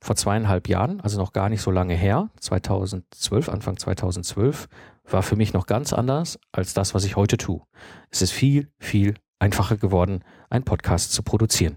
vor 0.00 0.16
zweieinhalb 0.16 0.68
Jahren, 0.68 1.00
also 1.00 1.18
noch 1.18 1.32
gar 1.32 1.48
nicht 1.48 1.62
so 1.62 1.70
lange 1.70 1.94
her, 1.94 2.30
2012, 2.40 3.48
Anfang 3.48 3.76
2012, 3.76 4.68
war 5.04 5.22
für 5.22 5.36
mich 5.36 5.52
noch 5.52 5.66
ganz 5.66 5.92
anders 5.92 6.38
als 6.50 6.74
das, 6.74 6.94
was 6.94 7.04
ich 7.04 7.16
heute 7.16 7.36
tue. 7.36 7.62
Es 8.10 8.22
ist 8.22 8.32
viel, 8.32 8.70
viel 8.78 9.14
einfacher 9.38 9.76
geworden, 9.76 10.24
einen 10.48 10.64
Podcast 10.64 11.12
zu 11.12 11.22
produzieren. 11.22 11.76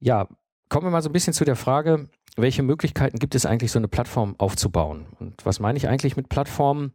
Ja, 0.00 0.28
kommen 0.68 0.86
wir 0.86 0.90
mal 0.90 1.02
so 1.02 1.08
ein 1.08 1.12
bisschen 1.12 1.32
zu 1.32 1.44
der 1.44 1.56
Frage, 1.56 2.08
welche 2.42 2.62
Möglichkeiten 2.62 3.18
gibt 3.18 3.34
es 3.34 3.46
eigentlich, 3.46 3.72
so 3.72 3.78
eine 3.78 3.88
Plattform 3.88 4.34
aufzubauen? 4.38 5.06
Und 5.18 5.44
was 5.44 5.60
meine 5.60 5.76
ich 5.76 5.88
eigentlich 5.88 6.16
mit 6.16 6.28
Plattformen? 6.28 6.92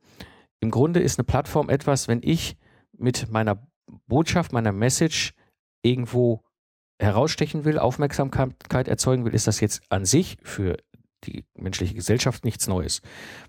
Im 0.59 0.71
Grunde 0.71 1.01
ist 1.01 1.19
eine 1.19 1.25
Plattform 1.25 1.69
etwas, 1.69 2.07
wenn 2.07 2.21
ich 2.23 2.57
mit 2.97 3.29
meiner 3.29 3.67
Botschaft, 4.07 4.53
meiner 4.53 4.71
Message 4.71 5.33
irgendwo 5.81 6.41
herausstechen 7.00 7.65
will, 7.65 7.77
Aufmerksamkeit 7.77 8.88
erzeugen 8.88 9.25
will, 9.25 9.33
ist 9.33 9.47
das 9.47 9.59
jetzt 9.59 9.81
an 9.89 10.05
sich 10.05 10.38
für 10.43 10.77
die 11.25 11.45
menschliche 11.55 11.93
Gesellschaft 11.93 12.45
nichts 12.45 12.67
Neues. 12.67 13.01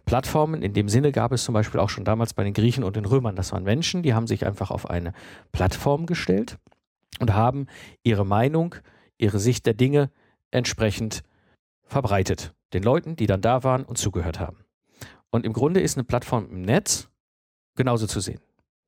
Plattformen 0.05 0.63
in 0.63 0.75
dem 0.75 0.89
Sinne 0.89 1.13
gab 1.13 1.33
es 1.33 1.45
zum 1.45 1.55
Beispiel 1.55 1.81
auch 1.81 1.91
schon 1.91 2.05
damals 2.05 2.35
bei 2.35 2.45
den 2.45 2.53
Griechen 2.55 2.85
und 2.85 2.97
den 2.97 3.05
Römern. 3.05 3.37
Das 3.37 3.53
waren 3.53 3.65
Menschen, 3.65 4.03
die 4.03 4.15
haben 4.15 4.27
sich 4.27 4.47
einfach 4.47 4.71
auf 4.71 4.89
eine 4.89 5.13
Plattform 5.53 6.07
gestellt 6.07 6.59
und 7.21 7.35
haben 7.35 7.67
ihre 8.03 8.25
Meinung, 8.25 8.77
ihre 9.19 9.39
Sicht 9.39 9.67
der 9.67 9.75
Dinge 9.75 10.11
entsprechend 10.51 11.23
verbreitet. 11.87 12.55
Den 12.73 12.83
Leuten, 12.83 13.17
die 13.17 13.27
dann 13.27 13.41
da 13.41 13.63
waren 13.63 13.85
und 13.85 13.99
zugehört 13.99 14.41
haben. 14.41 14.65
Und 15.31 15.45
im 15.45 15.53
Grunde 15.53 15.81
ist 15.81 15.97
eine 15.97 16.05
Plattform 16.05 16.49
im 16.51 16.63
Netz 16.63 17.09
genauso 17.77 18.07
zu 18.07 18.21
sehen. 18.21 18.41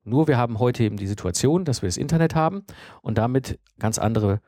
Nur 0.04 0.28
wir 0.28 0.38
haben 0.38 0.60
heute 0.60 0.84
eben 0.84 0.96
die 0.96 1.08
Situation, 1.08 1.64
dass 1.64 1.82
wir 1.82 1.88
das 1.88 1.96
Internet 1.96 2.34
haben 2.34 2.64
und 3.02 3.18
damit 3.18 3.58
ganz 3.78 3.98
andere 3.98 4.40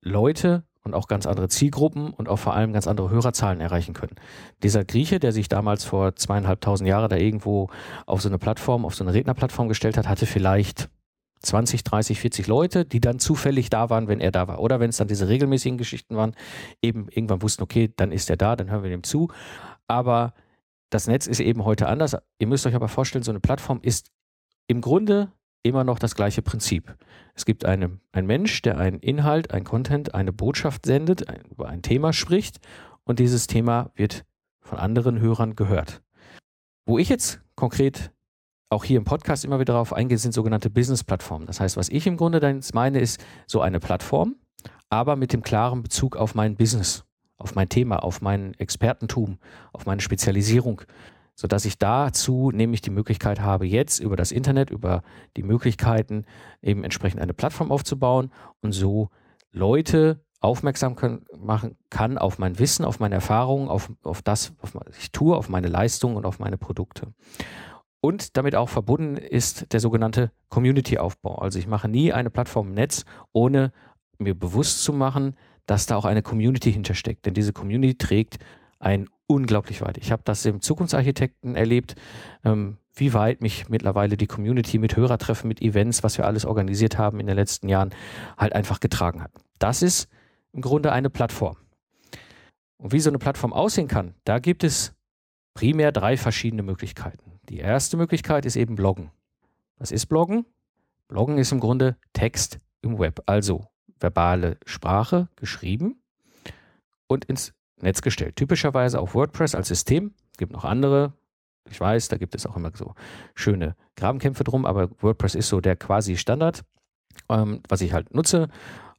Leute 0.00 0.64
und 0.84 0.94
auch 0.94 1.08
ganz 1.08 1.26
andere 1.26 1.48
Zielgruppen 1.48 2.12
und 2.12 2.28
auch 2.28 2.38
vor 2.38 2.54
allem 2.54 2.72
ganz 2.72 2.86
andere 2.86 3.10
Hörerzahlen 3.10 3.60
erreichen 3.60 3.94
können. 3.94 4.16
Dieser 4.62 4.84
Grieche, 4.84 5.18
der 5.18 5.32
sich 5.32 5.48
damals 5.48 5.84
vor 5.84 6.14
zweieinhalbtausend 6.16 6.88
Jahren 6.88 7.08
da 7.08 7.16
irgendwo 7.16 7.70
auf 8.06 8.22
so 8.22 8.28
eine 8.28 8.38
Plattform, 8.38 8.84
auf 8.84 8.94
so 8.94 9.04
eine 9.04 9.14
Rednerplattform 9.14 9.68
gestellt 9.68 9.96
hat, 9.96 10.08
hatte 10.08 10.26
vielleicht 10.26 10.88
20, 11.42 11.84
30, 11.84 12.20
40 12.20 12.46
Leute, 12.46 12.84
die 12.84 13.00
dann 13.00 13.18
zufällig 13.18 13.70
da 13.70 13.90
waren, 13.90 14.08
wenn 14.08 14.20
er 14.20 14.32
da 14.32 14.48
war. 14.48 14.60
Oder 14.60 14.80
wenn 14.80 14.90
es 14.90 14.96
dann 14.96 15.08
diese 15.08 15.28
regelmäßigen 15.28 15.78
Geschichten 15.78 16.16
waren, 16.16 16.34
eben 16.80 17.08
irgendwann 17.08 17.42
wussten, 17.42 17.62
okay, 17.62 17.92
dann 17.96 18.12
ist 18.12 18.30
er 18.30 18.36
da, 18.36 18.56
dann 18.56 18.70
hören 18.70 18.82
wir 18.82 18.90
dem 18.90 19.02
zu. 19.02 19.28
Aber 19.86 20.34
das 20.90 21.06
Netz 21.06 21.26
ist 21.26 21.40
eben 21.40 21.64
heute 21.64 21.88
anders. 21.88 22.16
Ihr 22.38 22.46
müsst 22.46 22.66
euch 22.66 22.74
aber 22.74 22.88
vorstellen, 22.88 23.24
so 23.24 23.32
eine 23.32 23.40
Plattform 23.40 23.80
ist 23.82 24.10
im 24.66 24.80
Grunde 24.80 25.32
immer 25.62 25.84
noch 25.84 25.98
das 25.98 26.14
gleiche 26.14 26.42
Prinzip. 26.42 26.96
Es 27.34 27.44
gibt 27.44 27.64
eine, 27.64 27.98
einen 28.12 28.26
Mensch, 28.26 28.62
der 28.62 28.78
einen 28.78 29.00
Inhalt, 29.00 29.52
ein 29.52 29.64
Content, 29.64 30.14
eine 30.14 30.32
Botschaft 30.32 30.86
sendet, 30.86 31.28
ein, 31.28 31.42
über 31.50 31.68
ein 31.68 31.82
Thema 31.82 32.12
spricht 32.12 32.60
und 33.04 33.18
dieses 33.18 33.46
Thema 33.46 33.90
wird 33.94 34.24
von 34.60 34.78
anderen 34.78 35.20
Hörern 35.20 35.56
gehört. 35.56 36.02
Wo 36.84 36.98
ich 36.98 37.08
jetzt 37.08 37.40
konkret 37.54 38.12
auch 38.72 38.84
hier 38.84 38.98
im 38.98 39.04
Podcast 39.04 39.44
immer 39.44 39.60
wieder 39.60 39.74
darauf 39.74 39.92
eingehe, 39.92 40.18
sind 40.18 40.32
sogenannte 40.32 40.70
Business-Plattformen. 40.70 41.46
Das 41.46 41.60
heißt, 41.60 41.76
was 41.76 41.88
ich 41.88 42.06
im 42.06 42.16
Grunde 42.16 42.40
dann 42.40 42.60
meine, 42.74 43.00
ist 43.00 43.24
so 43.46 43.60
eine 43.60 43.80
Plattform, 43.80 44.36
aber 44.90 45.16
mit 45.16 45.32
dem 45.32 45.42
klaren 45.42 45.82
Bezug 45.82 46.16
auf 46.16 46.34
mein 46.34 46.56
Business, 46.56 47.04
auf 47.36 47.54
mein 47.54 47.68
Thema, 47.68 48.02
auf 48.02 48.20
mein 48.20 48.54
Expertentum, 48.54 49.38
auf 49.72 49.86
meine 49.86 50.00
Spezialisierung 50.00 50.82
sodass 51.34 51.64
ich 51.64 51.78
dazu 51.78 52.50
nämlich 52.52 52.82
die 52.82 52.90
Möglichkeit 52.90 53.40
habe, 53.40 53.66
jetzt 53.66 54.00
über 54.00 54.16
das 54.16 54.32
Internet, 54.32 54.70
über 54.70 55.02
die 55.36 55.42
Möglichkeiten 55.42 56.24
eben 56.60 56.84
entsprechend 56.84 57.20
eine 57.20 57.34
Plattform 57.34 57.72
aufzubauen 57.72 58.30
und 58.60 58.72
so 58.72 59.08
Leute 59.50 60.20
aufmerksam 60.40 60.96
können, 60.96 61.24
machen 61.36 61.76
kann 61.88 62.18
auf 62.18 62.38
mein 62.38 62.58
Wissen, 62.58 62.84
auf 62.84 63.00
meine 63.00 63.14
Erfahrungen, 63.14 63.68
auf, 63.68 63.90
auf 64.02 64.22
das, 64.22 64.52
was 64.60 64.96
ich 64.98 65.12
tue, 65.12 65.36
auf 65.36 65.48
meine 65.48 65.68
Leistungen 65.68 66.16
und 66.16 66.26
auf 66.26 66.38
meine 66.38 66.58
Produkte. 66.58 67.12
Und 68.04 68.36
damit 68.36 68.56
auch 68.56 68.68
verbunden 68.68 69.16
ist 69.16 69.72
der 69.72 69.78
sogenannte 69.78 70.32
Community-Aufbau. 70.48 71.36
Also 71.36 71.60
ich 71.60 71.68
mache 71.68 71.88
nie 71.88 72.12
eine 72.12 72.30
Plattform 72.30 72.68
im 72.68 72.74
Netz, 72.74 73.04
ohne 73.32 73.72
mir 74.18 74.34
bewusst 74.34 74.82
zu 74.82 74.92
machen, 74.92 75.36
dass 75.66 75.86
da 75.86 75.94
auch 75.96 76.04
eine 76.04 76.20
Community 76.20 76.72
hintersteckt. 76.72 77.24
Denn 77.26 77.34
diese 77.34 77.52
Community 77.52 77.96
trägt 77.96 78.38
ein 78.80 79.08
unglaublich 79.28 79.82
weit. 79.82 79.98
Ich 79.98 80.10
habe 80.10 80.22
das 80.24 80.44
im 80.44 80.60
Zukunftsarchitekten 80.60 81.54
erlebt, 81.54 81.94
ähm, 82.44 82.78
wie 82.92 83.14
weit 83.14 83.40
mich 83.40 83.68
mittlerweile 83.68 84.16
die 84.16 84.26
Community 84.26 84.78
mit 84.78 84.96
Hörertreffen, 84.96 85.46
mit 85.46 85.62
Events, 85.62 86.02
was 86.02 86.18
wir 86.18 86.26
alles 86.26 86.44
organisiert 86.44 86.98
haben 86.98 87.20
in 87.20 87.28
den 87.28 87.36
letzten 87.36 87.68
Jahren, 87.68 87.94
halt 88.36 88.52
einfach 88.52 88.80
getragen 88.80 89.22
hat. 89.22 89.30
Das 89.60 89.80
ist 89.80 90.08
im 90.52 90.60
Grunde 90.60 90.90
eine 90.90 91.08
Plattform. 91.08 91.56
Und 92.78 92.90
wie 92.92 92.98
so 92.98 93.10
eine 93.10 93.18
Plattform 93.18 93.52
aussehen 93.52 93.86
kann, 93.86 94.16
da 94.24 94.40
gibt 94.40 94.64
es 94.64 94.92
primär 95.54 95.92
drei 95.92 96.16
verschiedene 96.16 96.64
Möglichkeiten. 96.64 97.31
Die 97.52 97.58
erste 97.58 97.98
Möglichkeit 97.98 98.46
ist 98.46 98.56
eben 98.56 98.76
Bloggen. 98.76 99.10
Was 99.76 99.90
ist 99.92 100.06
Bloggen? 100.06 100.46
Bloggen 101.06 101.36
ist 101.36 101.52
im 101.52 101.60
Grunde 101.60 101.98
Text 102.14 102.60
im 102.80 102.98
Web, 102.98 103.20
also 103.26 103.66
verbale 104.00 104.56
Sprache 104.64 105.28
geschrieben 105.36 106.02
und 107.08 107.26
ins 107.26 107.52
Netz 107.78 108.00
gestellt. 108.00 108.36
Typischerweise 108.36 108.98
auf 108.98 109.14
WordPress 109.14 109.54
als 109.54 109.68
System. 109.68 110.14
Es 110.30 110.38
gibt 110.38 110.50
noch 110.50 110.64
andere. 110.64 111.12
Ich 111.68 111.78
weiß, 111.78 112.08
da 112.08 112.16
gibt 112.16 112.34
es 112.34 112.46
auch 112.46 112.56
immer 112.56 112.70
so 112.74 112.94
schöne 113.34 113.76
Grabenkämpfe 113.96 114.44
drum, 114.44 114.64
aber 114.64 114.88
WordPress 115.02 115.34
ist 115.34 115.50
so 115.50 115.60
der 115.60 115.76
quasi 115.76 116.16
Standard, 116.16 116.64
ähm, 117.28 117.60
was 117.68 117.82
ich 117.82 117.92
halt 117.92 118.14
nutze, 118.14 118.48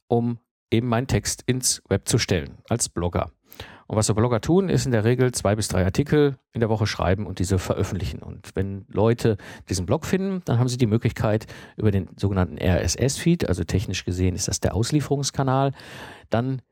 um 0.06 0.38
eben 0.70 0.86
meinen 0.86 1.08
Text 1.08 1.42
ins 1.46 1.82
Web 1.88 2.06
zu 2.06 2.18
stellen 2.18 2.58
als 2.68 2.88
Blogger. 2.88 3.32
Und 3.86 3.96
was 3.96 4.06
so 4.06 4.14
Blogger 4.14 4.40
tun, 4.40 4.68
ist 4.68 4.86
in 4.86 4.92
der 4.92 5.04
Regel 5.04 5.32
zwei 5.32 5.54
bis 5.54 5.68
drei 5.68 5.84
Artikel 5.84 6.36
in 6.52 6.60
der 6.60 6.68
Woche 6.68 6.86
schreiben 6.86 7.26
und 7.26 7.38
diese 7.38 7.58
veröffentlichen. 7.58 8.22
Und 8.22 8.50
wenn 8.54 8.86
Leute 8.88 9.36
diesen 9.68 9.86
Blog 9.86 10.06
finden, 10.06 10.42
dann 10.44 10.58
haben 10.58 10.68
sie 10.68 10.78
die 10.78 10.86
Möglichkeit, 10.86 11.46
über 11.76 11.90
den 11.90 12.08
sogenannten 12.16 12.58
RSS-Feed, 12.58 13.48
also 13.48 13.64
technisch 13.64 14.04
gesehen 14.04 14.34
ist 14.34 14.48
das 14.48 14.60
der 14.60 14.74
Auslieferungskanal, 14.74 15.72
dann 16.30 16.62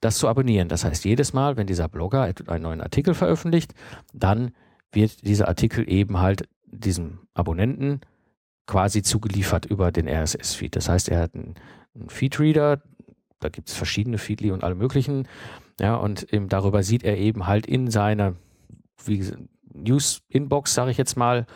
das 0.00 0.18
zu 0.18 0.28
abonnieren. 0.28 0.68
Das 0.68 0.84
heißt, 0.84 1.04
jedes 1.04 1.32
Mal, 1.32 1.56
wenn 1.56 1.66
dieser 1.66 1.88
Blogger 1.88 2.32
einen 2.46 2.62
neuen 2.62 2.80
Artikel 2.80 3.14
veröffentlicht, 3.14 3.74
dann 4.12 4.52
wird 4.92 5.26
dieser 5.26 5.48
Artikel 5.48 5.90
eben 5.90 6.18
halt 6.18 6.48
diesem 6.66 7.20
Abonnenten 7.34 8.00
quasi 8.66 9.02
zugeliefert 9.02 9.66
über 9.66 9.90
den 9.90 10.08
RSS-Feed. 10.08 10.76
Das 10.76 10.88
heißt, 10.88 11.08
er 11.08 11.20
hat 11.20 11.34
einen, 11.34 11.54
einen 11.94 12.10
Feedreader, 12.10 12.82
da 13.40 13.48
gibt 13.48 13.68
es 13.68 13.74
verschiedene 13.74 14.18
Feedly 14.18 14.50
und 14.50 14.62
alle 14.64 14.74
möglichen, 14.74 15.26
ja, 15.80 15.96
und 15.96 16.32
eben 16.32 16.48
darüber 16.48 16.82
sieht 16.82 17.04
er 17.04 17.16
eben 17.16 17.46
halt 17.46 17.66
in 17.66 17.90
seiner 17.90 18.34
News-Inbox, 19.74 20.74
sage 20.74 20.90
ich 20.90 20.96
jetzt 20.96 21.16
mal, 21.16 21.46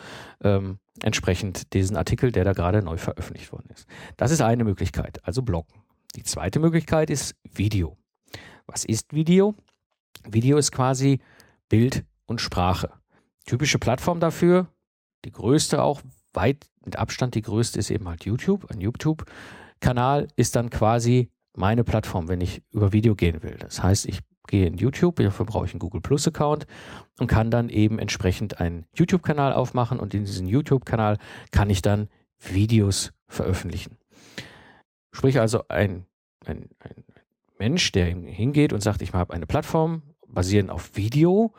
ähm, 0.41 0.79
entsprechend 1.01 1.73
diesen 1.73 1.97
Artikel, 1.97 2.31
der 2.31 2.43
da 2.43 2.53
gerade 2.53 2.81
neu 2.81 2.97
veröffentlicht 2.97 3.51
worden 3.51 3.69
ist. 3.73 3.87
Das 4.17 4.31
ist 4.31 4.41
eine 4.41 4.63
Möglichkeit, 4.63 5.19
also 5.25 5.41
Bloggen. 5.41 5.81
Die 6.15 6.23
zweite 6.23 6.59
Möglichkeit 6.59 7.09
ist 7.09 7.35
Video. 7.43 7.97
Was 8.65 8.85
ist 8.85 9.13
Video? 9.13 9.55
Video 10.29 10.57
ist 10.57 10.71
quasi 10.71 11.19
Bild 11.69 12.05
und 12.25 12.39
Sprache. 12.39 12.91
Typische 13.45 13.79
Plattform 13.79 14.19
dafür, 14.19 14.67
die 15.25 15.31
größte 15.31 15.81
auch, 15.81 16.01
weit 16.33 16.67
mit 16.85 16.97
Abstand 16.97 17.35
die 17.35 17.41
größte 17.41 17.79
ist 17.79 17.91
eben 17.91 18.07
halt 18.07 18.25
YouTube. 18.25 18.69
Ein 18.71 18.79
YouTube-Kanal 18.79 20.27
ist 20.35 20.55
dann 20.55 20.69
quasi 20.69 21.29
meine 21.55 21.83
Plattform, 21.83 22.27
wenn 22.27 22.41
ich 22.41 22.63
über 22.71 22.93
Video 22.93 23.15
gehen 23.15 23.43
will. 23.43 23.57
Das 23.59 23.83
heißt, 23.83 24.05
ich 24.05 24.19
gehe 24.47 24.65
in 24.65 24.77
YouTube, 24.77 25.15
dafür 25.17 25.45
brauche 25.45 25.65
ich 25.65 25.71
einen 25.71 25.79
Google 25.79 26.01
Plus 26.01 26.27
Account 26.27 26.65
und 27.19 27.27
kann 27.27 27.51
dann 27.51 27.69
eben 27.69 27.99
entsprechend 27.99 28.59
einen 28.59 28.85
YouTube-Kanal 28.95 29.53
aufmachen 29.53 29.99
und 29.99 30.13
in 30.13 30.25
diesen 30.25 30.47
YouTube-Kanal 30.47 31.17
kann 31.51 31.69
ich 31.69 31.81
dann 31.81 32.09
Videos 32.39 33.13
veröffentlichen. 33.27 33.97
Sprich 35.11 35.39
also 35.39 35.63
ein, 35.69 36.05
ein, 36.45 36.69
ein, 36.79 37.03
Mensch, 37.59 37.91
der 37.93 38.07
hingeht 38.07 38.73
und 38.73 38.81
sagt, 38.81 39.01
ich 39.01 39.13
habe 39.13 39.33
eine 39.33 39.45
Plattform 39.45 40.01
basierend 40.27 40.69
auf 40.69 40.97
Video, 40.97 41.53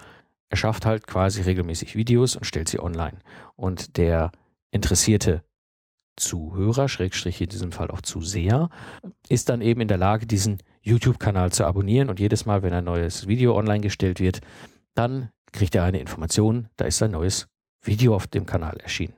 er 0.51 0.57
schafft 0.57 0.85
halt 0.85 1.07
quasi 1.07 1.41
regelmäßig 1.41 1.97
Videos 1.97 2.37
und 2.37 2.45
stellt 2.45 2.69
sie 2.69 2.81
online. 2.81 3.21
Und 3.57 3.97
der 3.97 4.31
interessierte 4.71 5.43
Zuhörer, 6.17 6.89
Schrägstrich 6.89 7.41
in 7.41 7.49
diesem 7.49 7.73
Fall 7.73 7.91
auch 7.91 8.03
Zuseher, 8.03 8.71
ist 9.29 9.49
dann 9.49 9.61
eben 9.61 9.81
in 9.81 9.89
der 9.89 9.99
Lage, 9.99 10.27
diesen 10.27 10.59
YouTube-Kanal 10.83 11.53
zu 11.53 11.65
abonnieren 11.65 12.09
und 12.11 12.21
jedes 12.21 12.47
Mal, 12.47 12.63
wenn 12.63 12.73
ein 12.73 12.85
neues 12.85 13.27
Video 13.27 13.57
online 13.57 13.81
gestellt 13.81 14.21
wird, 14.21 14.41
dann 14.95 15.31
kriegt 15.53 15.75
er 15.75 15.85
eine 15.85 16.01
Information, 16.01 16.69
da 16.77 16.85
ist 16.85 17.03
ein 17.03 17.13
neues 17.13 17.49
Video 17.83 18.15
auf 18.15 18.27
dem 18.27 18.47
Kanal 18.47 18.77
erschienen. 18.79 19.15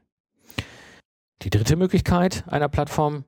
Die 1.42 1.50
dritte 1.50 1.76
Möglichkeit 1.76 2.44
einer 2.48 2.68
Plattform 2.68 3.24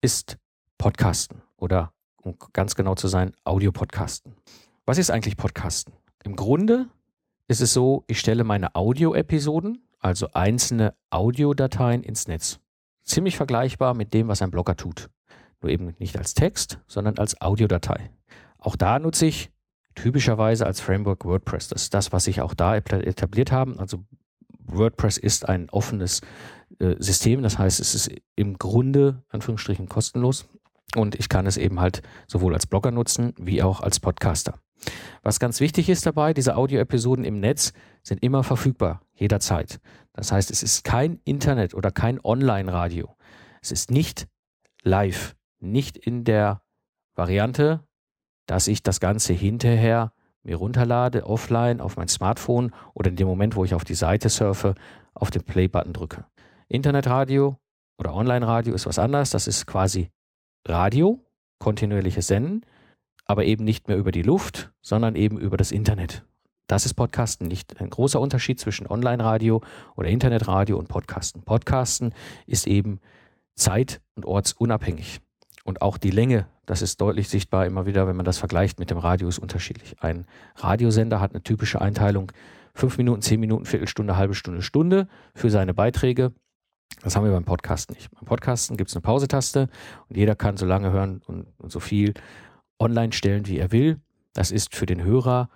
ist 0.00 0.36
Podcasten 0.78 1.42
oder 1.56 1.92
um 2.16 2.36
ganz 2.52 2.74
genau 2.74 2.94
zu 2.94 3.08
sein, 3.08 3.32
Audio-Podcasten. 3.44 4.34
Was 4.84 4.98
ist 4.98 5.10
eigentlich 5.10 5.36
Podcasten? 5.36 5.94
Im 6.24 6.36
Grunde 6.36 6.88
ist 7.48 7.60
es 7.60 7.72
so, 7.72 8.04
ich 8.06 8.18
stelle 8.20 8.44
meine 8.44 8.74
Audio-Episoden, 8.74 9.86
also 9.98 10.28
einzelne 10.32 10.94
Audiodateien 11.10 12.02
ins 12.02 12.28
Netz. 12.28 12.58
Ziemlich 13.04 13.36
vergleichbar 13.36 13.94
mit 13.94 14.14
dem, 14.14 14.28
was 14.28 14.42
ein 14.42 14.50
Blogger 14.50 14.76
tut. 14.76 15.10
Nur 15.60 15.70
eben 15.70 15.94
nicht 15.98 16.16
als 16.16 16.34
Text, 16.34 16.78
sondern 16.86 17.18
als 17.18 17.40
Audiodatei. 17.40 18.10
Auch 18.58 18.76
da 18.76 18.98
nutze 18.98 19.26
ich 19.26 19.50
typischerweise 19.94 20.66
als 20.66 20.80
Framework 20.80 21.24
WordPress. 21.24 21.68
Das 21.68 21.82
ist 21.82 21.94
das, 21.94 22.12
was 22.12 22.24
sich 22.24 22.40
auch 22.40 22.54
da 22.54 22.76
etabliert 22.76 23.52
haben. 23.52 23.78
Also 23.78 24.04
WordPress 24.64 25.18
ist 25.18 25.48
ein 25.48 25.68
offenes 25.70 26.20
äh, 26.78 26.96
System. 26.98 27.42
Das 27.42 27.58
heißt, 27.58 27.80
es 27.80 27.94
ist 27.94 28.10
im 28.36 28.58
Grunde, 28.58 29.22
Anführungsstrichen, 29.28 29.88
kostenlos. 29.88 30.46
Und 30.94 31.14
ich 31.14 31.28
kann 31.28 31.46
es 31.46 31.56
eben 31.56 31.80
halt 31.80 32.02
sowohl 32.26 32.54
als 32.54 32.66
Blogger 32.66 32.90
nutzen 32.90 33.34
wie 33.38 33.62
auch 33.62 33.80
als 33.80 34.00
Podcaster. 34.00 34.58
Was 35.22 35.40
ganz 35.40 35.60
wichtig 35.60 35.88
ist 35.88 36.06
dabei, 36.06 36.34
diese 36.34 36.56
Audioepisoden 36.56 37.24
im 37.24 37.40
Netz 37.40 37.72
sind 38.02 38.22
immer 38.22 38.42
verfügbar, 38.42 39.02
jederzeit. 39.14 39.80
Das 40.12 40.32
heißt, 40.32 40.50
es 40.50 40.62
ist 40.62 40.84
kein 40.84 41.20
Internet 41.24 41.74
oder 41.74 41.90
kein 41.90 42.20
Online-Radio. 42.22 43.14
Es 43.60 43.70
ist 43.70 43.90
nicht 43.90 44.26
live, 44.82 45.36
nicht 45.60 45.96
in 45.96 46.24
der 46.24 46.62
Variante, 47.14 47.80
dass 48.46 48.66
ich 48.66 48.82
das 48.82 49.00
Ganze 49.00 49.32
hinterher 49.32 50.12
mir 50.42 50.56
runterlade, 50.56 51.26
offline, 51.26 51.80
auf 51.80 51.96
mein 51.96 52.08
Smartphone 52.08 52.72
oder 52.94 53.10
in 53.10 53.16
dem 53.16 53.28
Moment, 53.28 53.54
wo 53.54 53.64
ich 53.64 53.74
auf 53.74 53.84
die 53.84 53.94
Seite 53.94 54.28
surfe, 54.28 54.74
auf 55.14 55.30
den 55.30 55.44
Play-Button 55.44 55.92
drücke. 55.92 56.24
Internetradio 56.68 57.56
oder 57.98 58.14
Online-Radio 58.14 58.74
ist 58.74 58.86
was 58.86 58.98
anderes. 58.98 59.30
Das 59.30 59.46
ist 59.46 59.66
quasi 59.66 60.10
Radio, 60.66 61.20
kontinuierliches 61.58 62.26
Senden. 62.26 62.66
Aber 63.32 63.46
eben 63.46 63.64
nicht 63.64 63.88
mehr 63.88 63.96
über 63.96 64.12
die 64.12 64.20
Luft, 64.20 64.72
sondern 64.82 65.16
eben 65.16 65.38
über 65.38 65.56
das 65.56 65.72
Internet. 65.72 66.22
Das 66.66 66.84
ist 66.84 66.92
Podcasten 66.92 67.48
nicht 67.48 67.80
ein 67.80 67.88
großer 67.88 68.20
Unterschied 68.20 68.60
zwischen 68.60 68.86
Online-Radio 68.86 69.62
oder 69.96 70.08
Internetradio 70.08 70.76
und 70.78 70.88
Podcasten. 70.88 71.42
Podcasten 71.42 72.14
ist 72.46 72.66
eben 72.66 73.00
zeit- 73.54 74.02
und 74.16 74.26
ortsunabhängig. 74.26 75.22
Und 75.64 75.80
auch 75.80 75.96
die 75.96 76.10
Länge, 76.10 76.46
das 76.66 76.82
ist 76.82 77.00
deutlich 77.00 77.30
sichtbar 77.30 77.64
immer 77.64 77.86
wieder, 77.86 78.06
wenn 78.06 78.16
man 78.16 78.26
das 78.26 78.36
vergleicht 78.36 78.78
mit 78.78 78.90
dem 78.90 78.98
Radio, 78.98 79.28
ist 79.28 79.38
unterschiedlich. 79.38 79.96
Ein 80.02 80.26
Radiosender 80.56 81.18
hat 81.18 81.32
eine 81.32 81.42
typische 81.42 81.80
Einteilung 81.80 82.32
fünf 82.74 82.98
Minuten, 82.98 83.22
zehn 83.22 83.40
Minuten, 83.40 83.64
Viertelstunde, 83.64 84.18
halbe 84.18 84.34
Stunde, 84.34 84.60
Stunde 84.60 85.08
für 85.34 85.48
seine 85.48 85.72
Beiträge. 85.72 86.34
Das 87.02 87.16
haben 87.16 87.24
wir 87.24 87.32
beim 87.32 87.46
Podcasten 87.46 87.94
nicht. 87.94 88.10
Beim 88.10 88.26
Podcasten 88.26 88.76
gibt 88.76 88.90
es 88.90 88.96
eine 88.96 89.00
Pausetaste 89.00 89.70
und 90.10 90.18
jeder 90.18 90.34
kann 90.34 90.58
so 90.58 90.66
lange 90.66 90.92
hören 90.92 91.22
und, 91.26 91.46
und 91.56 91.72
so 91.72 91.80
viel 91.80 92.12
online 92.82 93.12
stellen, 93.12 93.46
wie 93.46 93.58
er 93.58 93.72
will. 93.72 94.00
Das 94.34 94.50
ist 94.50 94.74
für 94.74 94.86
den 94.86 95.02
Hörer 95.02 95.48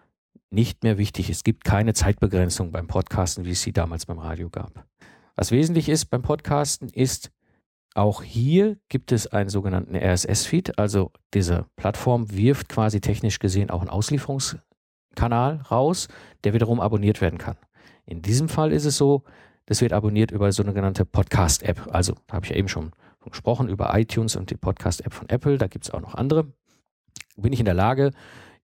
nicht 0.51 0.85
mehr 0.85 0.97
wichtig. 0.97 1.29
Es 1.29 1.45
gibt 1.45 1.65
keine 1.65 1.93
Zeitbegrenzung 1.93 2.71
beim 2.71 2.87
Podcasten, 2.87 3.45
wie 3.45 3.51
es 3.51 3.63
sie 3.63 3.73
damals 3.73 4.07
beim 4.07 4.19
Radio 4.19 4.49
gab. 4.49 4.87
Was 5.35 5.51
wesentlich 5.51 5.89
ist 5.89 6.07
beim 6.07 6.23
Podcasten 6.23 6.89
ist, 6.89 7.31
auch 7.95 8.23
hier 8.23 8.77
gibt 8.89 9.11
es 9.11 9.27
einen 9.27 9.49
sogenannten 9.49 9.97
RSS-Feed, 9.97 10.79
also 10.79 11.11
diese 11.33 11.67
Plattform 11.77 12.31
wirft 12.31 12.69
quasi 12.69 13.01
technisch 13.01 13.39
gesehen 13.39 13.71
auch 13.71 13.81
einen 13.81 13.91
Auslieferungskanal 13.91 15.63
raus, 15.71 16.09
der 16.45 16.53
wiederum 16.53 16.79
abonniert 16.79 17.21
werden 17.21 17.39
kann. 17.39 17.57
In 18.05 18.23
diesem 18.23 18.49
Fall 18.49 18.73
ist 18.73 18.85
es 18.85 18.97
so, 18.99 19.25
das 19.65 19.81
wird 19.81 19.93
abonniert 19.93 20.31
über 20.31 20.53
so 20.53 20.63
eine 20.63 20.75
genannte 20.75 21.05
Podcast-App. 21.05 21.89
Also, 21.91 22.15
habe 22.31 22.45
ich 22.45 22.51
ja 22.51 22.57
eben 22.57 22.69
schon 22.69 22.93
gesprochen, 23.31 23.69
über 23.69 23.99
iTunes 23.99 24.37
und 24.37 24.51
die 24.51 24.57
Podcast-App 24.57 25.13
von 25.13 25.29
Apple. 25.29 25.59
Da 25.59 25.67
gibt 25.67 25.87
es 25.87 25.91
auch 25.91 26.01
noch 26.01 26.15
andere. 26.15 26.47
Bin 27.37 27.53
ich 27.53 27.61
in 27.61 27.67
der 27.67 27.75
Lage, 27.75 28.13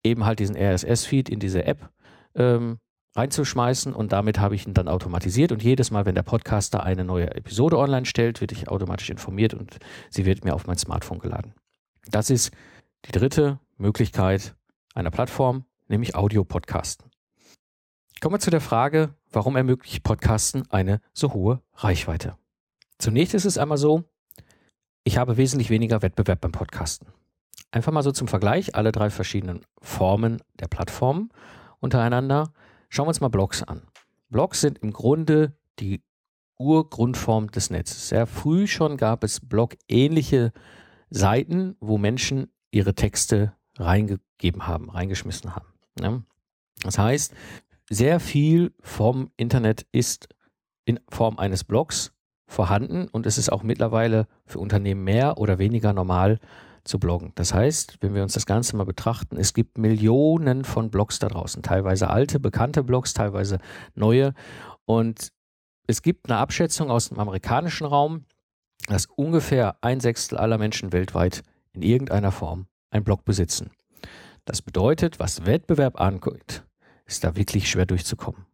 eben 0.02 0.24
halt 0.24 0.38
diesen 0.38 0.56
RSS-Feed 0.56 1.28
in 1.28 1.38
diese 1.38 1.64
App 1.64 1.90
ähm, 2.34 2.78
reinzuschmeißen 3.14 3.92
und 3.92 4.12
damit 4.12 4.38
habe 4.38 4.54
ich 4.54 4.66
ihn 4.66 4.74
dann 4.74 4.88
automatisiert 4.88 5.52
und 5.52 5.62
jedes 5.62 5.90
Mal, 5.90 6.06
wenn 6.06 6.14
der 6.14 6.22
Podcaster 6.22 6.82
eine 6.82 7.04
neue 7.04 7.34
Episode 7.34 7.78
online 7.78 8.06
stellt, 8.06 8.40
wird 8.40 8.52
ich 8.52 8.68
automatisch 8.68 9.10
informiert 9.10 9.54
und 9.54 9.78
sie 10.10 10.24
wird 10.24 10.44
mir 10.44 10.54
auf 10.54 10.66
mein 10.66 10.78
Smartphone 10.78 11.18
geladen. 11.18 11.54
Das 12.10 12.30
ist 12.30 12.52
die 13.04 13.12
dritte 13.12 13.58
Möglichkeit 13.76 14.54
einer 14.94 15.10
Plattform, 15.10 15.64
nämlich 15.88 16.14
Audio-Podcasten. 16.14 17.10
Kommen 18.20 18.36
wir 18.36 18.40
zu 18.40 18.50
der 18.50 18.60
Frage, 18.60 19.14
warum 19.30 19.56
ermöglicht 19.56 20.04
Podcasten 20.04 20.62
eine 20.70 21.00
so 21.12 21.34
hohe 21.34 21.60
Reichweite? 21.74 22.36
Zunächst 22.98 23.34
ist 23.34 23.44
es 23.44 23.58
einmal 23.58 23.78
so, 23.78 24.04
ich 25.04 25.18
habe 25.18 25.36
wesentlich 25.36 25.70
weniger 25.70 26.02
Wettbewerb 26.02 26.40
beim 26.40 26.52
Podcasten. 26.52 27.08
Einfach 27.72 27.90
mal 27.90 28.02
so 28.02 28.12
zum 28.12 28.28
Vergleich 28.28 28.74
alle 28.74 28.92
drei 28.92 29.08
verschiedenen 29.10 29.62
Formen 29.80 30.42
der 30.60 30.68
Plattformen 30.68 31.30
untereinander. 31.80 32.52
Schauen 32.90 33.06
wir 33.06 33.08
uns 33.08 33.22
mal 33.22 33.28
Blogs 33.28 33.62
an. 33.62 33.82
Blogs 34.28 34.60
sind 34.60 34.78
im 34.78 34.92
Grunde 34.92 35.56
die 35.80 36.02
Urgrundform 36.58 37.50
des 37.50 37.70
Netzes. 37.70 38.10
Sehr 38.10 38.26
früh 38.26 38.66
schon 38.66 38.98
gab 38.98 39.24
es 39.24 39.40
Blog-ähnliche 39.40 40.52
Seiten, 41.08 41.76
wo 41.80 41.96
Menschen 41.96 42.52
ihre 42.70 42.94
Texte 42.94 43.54
reingegeben 43.78 44.66
haben, 44.66 44.90
reingeschmissen 44.90 45.56
haben. 45.56 45.66
Ja? 45.98 46.22
Das 46.82 46.98
heißt, 46.98 47.34
sehr 47.88 48.20
viel 48.20 48.74
vom 48.80 49.30
Internet 49.38 49.86
ist 49.92 50.28
in 50.84 51.00
Form 51.08 51.38
eines 51.38 51.64
Blogs 51.64 52.12
vorhanden 52.46 53.08
und 53.08 53.24
es 53.24 53.38
ist 53.38 53.50
auch 53.50 53.62
mittlerweile 53.62 54.26
für 54.44 54.58
Unternehmen 54.58 55.04
mehr 55.04 55.38
oder 55.38 55.58
weniger 55.58 55.94
normal, 55.94 56.38
zu 56.84 56.98
bloggen. 56.98 57.32
Das 57.34 57.54
heißt, 57.54 57.98
wenn 58.00 58.14
wir 58.14 58.22
uns 58.22 58.32
das 58.32 58.46
Ganze 58.46 58.76
mal 58.76 58.84
betrachten, 58.84 59.36
es 59.36 59.54
gibt 59.54 59.78
Millionen 59.78 60.64
von 60.64 60.90
Blogs 60.90 61.18
da 61.18 61.28
draußen, 61.28 61.62
teilweise 61.62 62.10
alte, 62.10 62.40
bekannte 62.40 62.82
Blogs, 62.82 63.14
teilweise 63.14 63.58
neue. 63.94 64.34
Und 64.84 65.32
es 65.86 66.02
gibt 66.02 66.28
eine 66.28 66.38
Abschätzung 66.38 66.90
aus 66.90 67.08
dem 67.08 67.18
amerikanischen 67.18 67.86
Raum, 67.86 68.24
dass 68.86 69.06
ungefähr 69.06 69.76
ein 69.80 70.00
Sechstel 70.00 70.38
aller 70.38 70.58
Menschen 70.58 70.92
weltweit 70.92 71.42
in 71.72 71.82
irgendeiner 71.82 72.32
Form 72.32 72.66
ein 72.90 73.04
Blog 73.04 73.24
besitzen. 73.24 73.70
Das 74.44 74.60
bedeutet, 74.60 75.20
was 75.20 75.46
Wettbewerb 75.46 76.00
angeht, 76.00 76.64
ist 77.06 77.22
da 77.22 77.36
wirklich 77.36 77.70
schwer 77.70 77.86
durchzukommen. 77.86 78.46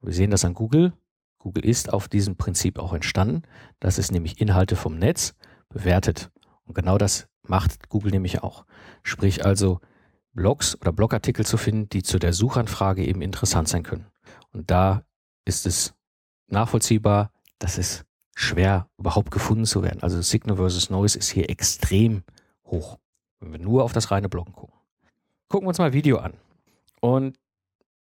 Wir 0.00 0.14
sehen 0.14 0.30
das 0.30 0.44
an 0.44 0.54
Google. 0.54 0.92
Google 1.38 1.64
ist 1.64 1.92
auf 1.92 2.08
diesem 2.08 2.36
Prinzip 2.36 2.78
auch 2.78 2.94
entstanden, 2.94 3.42
dass 3.80 3.98
es 3.98 4.10
nämlich 4.10 4.40
Inhalte 4.40 4.76
vom 4.76 4.98
Netz 4.98 5.34
bewertet. 5.68 6.30
Und 6.66 6.74
genau 6.74 6.98
das 6.98 7.28
macht 7.42 7.88
Google 7.88 8.10
nämlich 8.10 8.42
auch. 8.42 8.64
Sprich 9.02 9.44
also 9.44 9.80
Blogs 10.32 10.80
oder 10.80 10.92
Blogartikel 10.92 11.46
zu 11.46 11.56
finden, 11.56 11.88
die 11.88 12.02
zu 12.02 12.18
der 12.18 12.32
Suchanfrage 12.32 13.04
eben 13.04 13.22
interessant 13.22 13.68
sein 13.68 13.82
können. 13.82 14.06
Und 14.52 14.70
da 14.70 15.04
ist 15.44 15.66
es 15.66 15.94
nachvollziehbar, 16.48 17.30
dass 17.58 17.78
es 17.78 18.04
schwer 18.34 18.88
überhaupt 18.98 19.30
gefunden 19.30 19.64
zu 19.64 19.82
werden. 19.82 20.02
Also 20.02 20.20
Signal 20.22 20.56
versus 20.56 20.90
Noise 20.90 21.18
ist 21.18 21.30
hier 21.30 21.50
extrem 21.50 22.24
hoch, 22.66 22.98
wenn 23.40 23.52
wir 23.52 23.60
nur 23.60 23.84
auf 23.84 23.92
das 23.92 24.10
reine 24.10 24.28
Bloggen 24.28 24.54
gucken. 24.54 24.74
Gucken 25.48 25.66
wir 25.66 25.68
uns 25.68 25.78
mal 25.78 25.92
Video 25.92 26.18
an. 26.18 26.34
Und 27.00 27.38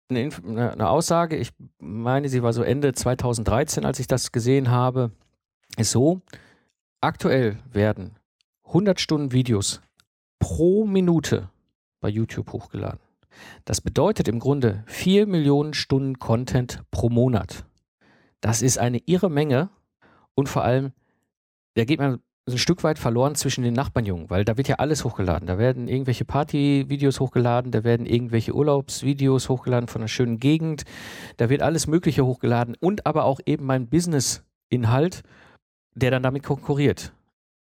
eine, 0.10 0.30
eine 0.46 0.90
Aussage, 0.90 1.36
ich 1.36 1.52
meine, 1.80 2.30
sie 2.30 2.44
war 2.44 2.54
so 2.54 2.64
Ende 2.64 2.94
2013, 2.94 3.86
als 3.86 4.00
ich 4.00 4.08
das 4.08 4.32
gesehen 4.32 4.70
habe, 4.70 5.12
ist 5.78 5.92
so, 5.92 6.22
aktuell 7.02 7.58
werden 7.72 8.16
100 8.68 9.00
Stunden 9.00 9.32
Videos 9.32 9.82
pro 10.40 10.86
Minute 10.86 11.50
bei 12.02 12.10
YouTube 12.10 12.52
hochgeladen. 12.52 13.00
Das 13.64 13.82
bedeutet 13.82 14.28
im 14.28 14.40
Grunde 14.40 14.84
4 14.88 15.28
Millionen 15.28 15.74
Stunden 15.74 16.20
Content 16.20 16.82
pro 16.92 17.10
Monat. 17.10 17.66
Das 18.42 18.62
ist 18.62 18.78
eine 18.78 19.00
irre 19.06 19.30
Menge 19.30 19.70
und 20.36 20.50
vor 20.50 20.64
allem, 20.64 20.92
da 21.76 21.86
geht 21.86 22.00
man 22.00 22.20
ein 22.48 22.58
Stück 22.58 22.84
weit 22.84 23.00
verloren 23.00 23.36
zwischen 23.36 23.64
den 23.64 23.74
Nachbarnjungen, 23.74 24.30
weil 24.30 24.46
da 24.46 24.56
wird 24.56 24.68
ja 24.68 24.76
alles 24.76 25.04
hochgeladen. 25.04 25.48
Da 25.48 25.58
werden 25.58 25.88
irgendwelche 25.88 26.26
Partyvideos 26.26 27.20
hochgeladen, 27.20 27.72
da 27.72 27.84
werden 27.84 28.06
irgendwelche 28.06 28.54
Urlaubsvideos 28.54 29.50
hochgeladen 29.50 29.88
von 29.88 30.02
einer 30.02 30.08
schönen 30.08 30.40
Gegend, 30.40 30.84
da 31.38 31.50
wird 31.50 31.64
alles 31.64 31.88
Mögliche 31.88 32.26
hochgeladen 32.26 32.76
und 32.80 33.06
aber 33.08 33.24
auch 33.26 33.40
eben 33.46 33.66
mein 33.66 33.88
Business-Inhalt, 33.90 35.24
der 35.96 36.12
dann 36.12 36.24
damit 36.24 36.44
konkurriert. 36.44 37.14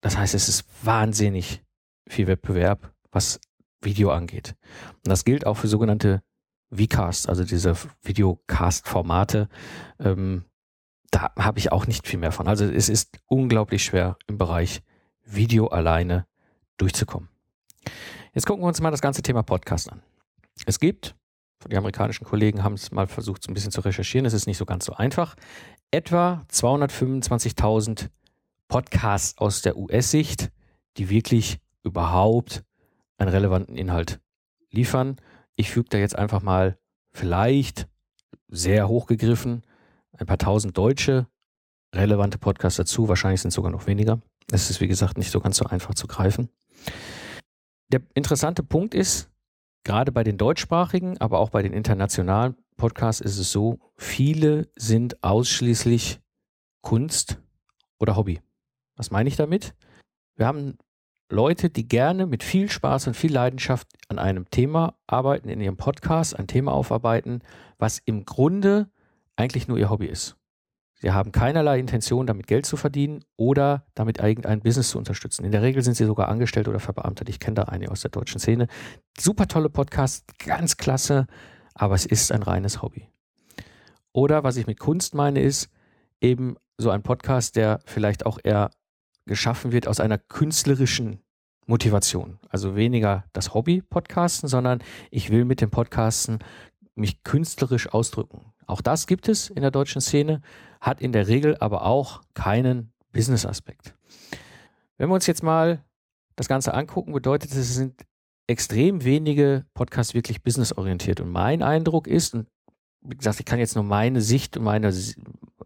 Das 0.04 0.18
heißt, 0.18 0.34
es 0.34 0.50
ist 0.50 0.66
wahnsinnig 0.84 1.64
viel 2.06 2.26
Wettbewerb, 2.26 2.92
was 3.10 3.40
Video 3.80 4.10
angeht. 4.10 4.54
Und 4.96 5.08
das 5.08 5.24
gilt 5.24 5.46
auch 5.46 5.54
für 5.54 5.66
sogenannte 5.66 6.22
Vcasts, 6.70 7.26
also 7.26 7.42
diese 7.42 7.74
Videocast-Formate. 8.02 9.48
Ähm, 9.98 10.44
da 11.10 11.32
habe 11.38 11.58
ich 11.58 11.72
auch 11.72 11.86
nicht 11.86 12.06
viel 12.06 12.18
mehr 12.18 12.32
von. 12.32 12.48
Also 12.48 12.66
es 12.66 12.90
ist 12.90 13.16
unglaublich 13.28 13.82
schwer 13.82 14.18
im 14.26 14.36
Bereich 14.36 14.82
Video 15.24 15.68
alleine 15.68 16.26
durchzukommen. 16.76 17.30
Jetzt 18.34 18.44
gucken 18.44 18.62
wir 18.62 18.68
uns 18.68 18.82
mal 18.82 18.90
das 18.90 19.00
ganze 19.00 19.22
Thema 19.22 19.42
Podcast 19.42 19.90
an. 19.90 20.02
Es 20.66 20.80
gibt, 20.80 21.16
die 21.66 21.78
amerikanischen 21.78 22.26
Kollegen 22.26 22.62
haben 22.62 22.74
es 22.74 22.92
mal 22.92 23.06
versucht, 23.06 23.42
so 23.42 23.50
ein 23.50 23.54
bisschen 23.54 23.72
zu 23.72 23.80
recherchieren, 23.80 24.26
es 24.26 24.34
ist 24.34 24.46
nicht 24.46 24.58
so 24.58 24.66
ganz 24.66 24.84
so 24.84 24.92
einfach, 24.92 25.34
etwa 25.90 26.44
225.000 26.52 28.10
Podcasts 28.74 29.38
aus 29.38 29.62
der 29.62 29.76
US-Sicht, 29.76 30.50
die 30.96 31.08
wirklich 31.08 31.60
überhaupt 31.84 32.64
einen 33.18 33.30
relevanten 33.30 33.76
Inhalt 33.76 34.20
liefern. 34.72 35.14
Ich 35.54 35.70
füge 35.70 35.90
da 35.90 35.98
jetzt 35.98 36.18
einfach 36.18 36.42
mal 36.42 36.76
vielleicht 37.12 37.86
sehr 38.48 38.88
hochgegriffen 38.88 39.62
ein 40.18 40.26
paar 40.26 40.38
tausend 40.38 40.76
deutsche 40.76 41.28
relevante 41.94 42.36
Podcasts 42.36 42.76
dazu. 42.76 43.06
Wahrscheinlich 43.06 43.42
sind 43.42 43.50
es 43.50 43.54
sogar 43.54 43.70
noch 43.70 43.86
weniger. 43.86 44.20
Es 44.50 44.68
ist, 44.70 44.80
wie 44.80 44.88
gesagt, 44.88 45.18
nicht 45.18 45.30
so 45.30 45.38
ganz 45.38 45.56
so 45.56 45.66
einfach 45.66 45.94
zu 45.94 46.08
greifen. 46.08 46.48
Der 47.92 48.02
interessante 48.14 48.64
Punkt 48.64 48.92
ist, 48.92 49.30
gerade 49.84 50.10
bei 50.10 50.24
den 50.24 50.36
deutschsprachigen, 50.36 51.16
aber 51.18 51.38
auch 51.38 51.50
bei 51.50 51.62
den 51.62 51.74
internationalen 51.74 52.56
Podcasts 52.76 53.20
ist 53.20 53.38
es 53.38 53.52
so, 53.52 53.78
viele 53.96 54.66
sind 54.74 55.22
ausschließlich 55.22 56.18
Kunst 56.82 57.40
oder 58.00 58.16
Hobby. 58.16 58.40
Was 58.96 59.10
meine 59.10 59.28
ich 59.28 59.36
damit? 59.36 59.74
Wir 60.36 60.46
haben 60.46 60.78
Leute, 61.30 61.70
die 61.70 61.88
gerne 61.88 62.26
mit 62.26 62.42
viel 62.42 62.70
Spaß 62.70 63.06
und 63.08 63.14
viel 63.14 63.32
Leidenschaft 63.32 63.88
an 64.08 64.18
einem 64.18 64.50
Thema 64.50 64.94
arbeiten, 65.06 65.48
in 65.48 65.60
ihrem 65.60 65.76
Podcast 65.76 66.38
ein 66.38 66.46
Thema 66.46 66.72
aufarbeiten, 66.72 67.40
was 67.78 67.98
im 68.04 68.24
Grunde 68.24 68.88
eigentlich 69.36 69.66
nur 69.66 69.78
ihr 69.78 69.90
Hobby 69.90 70.06
ist. 70.06 70.36
Sie 70.94 71.10
haben 71.10 71.32
keinerlei 71.32 71.78
Intention, 71.78 72.26
damit 72.26 72.46
Geld 72.46 72.66
zu 72.66 72.76
verdienen 72.76 73.24
oder 73.36 73.84
damit 73.94 74.18
irgendein 74.20 74.60
Business 74.60 74.90
zu 74.90 74.98
unterstützen. 74.98 75.44
In 75.44 75.52
der 75.52 75.62
Regel 75.62 75.82
sind 75.82 75.96
sie 75.96 76.04
sogar 76.04 76.28
angestellt 76.28 76.68
oder 76.68 76.80
verbeamtet. 76.80 77.28
Ich 77.28 77.40
kenne 77.40 77.56
da 77.56 77.62
einige 77.64 77.90
aus 77.90 78.00
der 78.00 78.10
deutschen 78.10 78.38
Szene. 78.38 78.68
Super 79.18 79.48
tolle 79.48 79.68
Podcast, 79.68 80.24
ganz 80.38 80.76
klasse, 80.76 81.26
aber 81.74 81.94
es 81.94 82.06
ist 82.06 82.32
ein 82.32 82.42
reines 82.42 82.80
Hobby. 82.80 83.08
Oder 84.12 84.44
was 84.44 84.56
ich 84.56 84.66
mit 84.66 84.78
Kunst 84.78 85.14
meine, 85.14 85.40
ist 85.40 85.68
eben 86.20 86.56
so 86.78 86.90
ein 86.90 87.02
Podcast, 87.02 87.56
der 87.56 87.80
vielleicht 87.84 88.24
auch 88.24 88.38
eher 88.42 88.70
geschaffen 89.26 89.72
wird 89.72 89.88
aus 89.88 90.00
einer 90.00 90.18
künstlerischen 90.18 91.20
Motivation. 91.66 92.38
Also 92.48 92.76
weniger 92.76 93.24
das 93.32 93.54
Hobby-Podcasten, 93.54 94.48
sondern 94.48 94.82
ich 95.10 95.30
will 95.30 95.44
mit 95.44 95.60
dem 95.60 95.70
Podcasten 95.70 96.38
mich 96.94 97.22
künstlerisch 97.24 97.88
ausdrücken. 97.88 98.52
Auch 98.66 98.80
das 98.80 99.06
gibt 99.06 99.28
es 99.28 99.50
in 99.50 99.62
der 99.62 99.70
deutschen 99.70 100.00
Szene, 100.00 100.40
hat 100.80 101.00
in 101.00 101.12
der 101.12 101.28
Regel 101.28 101.56
aber 101.58 101.84
auch 101.84 102.22
keinen 102.34 102.92
Business-Aspekt. 103.12 103.94
Wenn 104.96 105.08
wir 105.08 105.14
uns 105.14 105.26
jetzt 105.26 105.42
mal 105.42 105.82
das 106.36 106.48
Ganze 106.48 106.74
angucken, 106.74 107.12
bedeutet 107.12 107.50
es, 107.50 107.56
es 107.56 107.74
sind 107.74 108.02
extrem 108.46 109.04
wenige 109.04 109.64
Podcasts 109.74 110.14
wirklich 110.14 110.42
businessorientiert. 110.42 111.20
Und 111.20 111.30
mein 111.30 111.62
Eindruck 111.62 112.06
ist, 112.06 112.34
und 112.34 112.46
wie 113.00 113.16
gesagt, 113.16 113.40
ich 113.40 113.46
kann 113.46 113.58
jetzt 113.58 113.74
nur 113.74 113.84
meine 113.84 114.20
Sicht 114.20 114.56
und 114.56 114.64
meine 114.64 114.92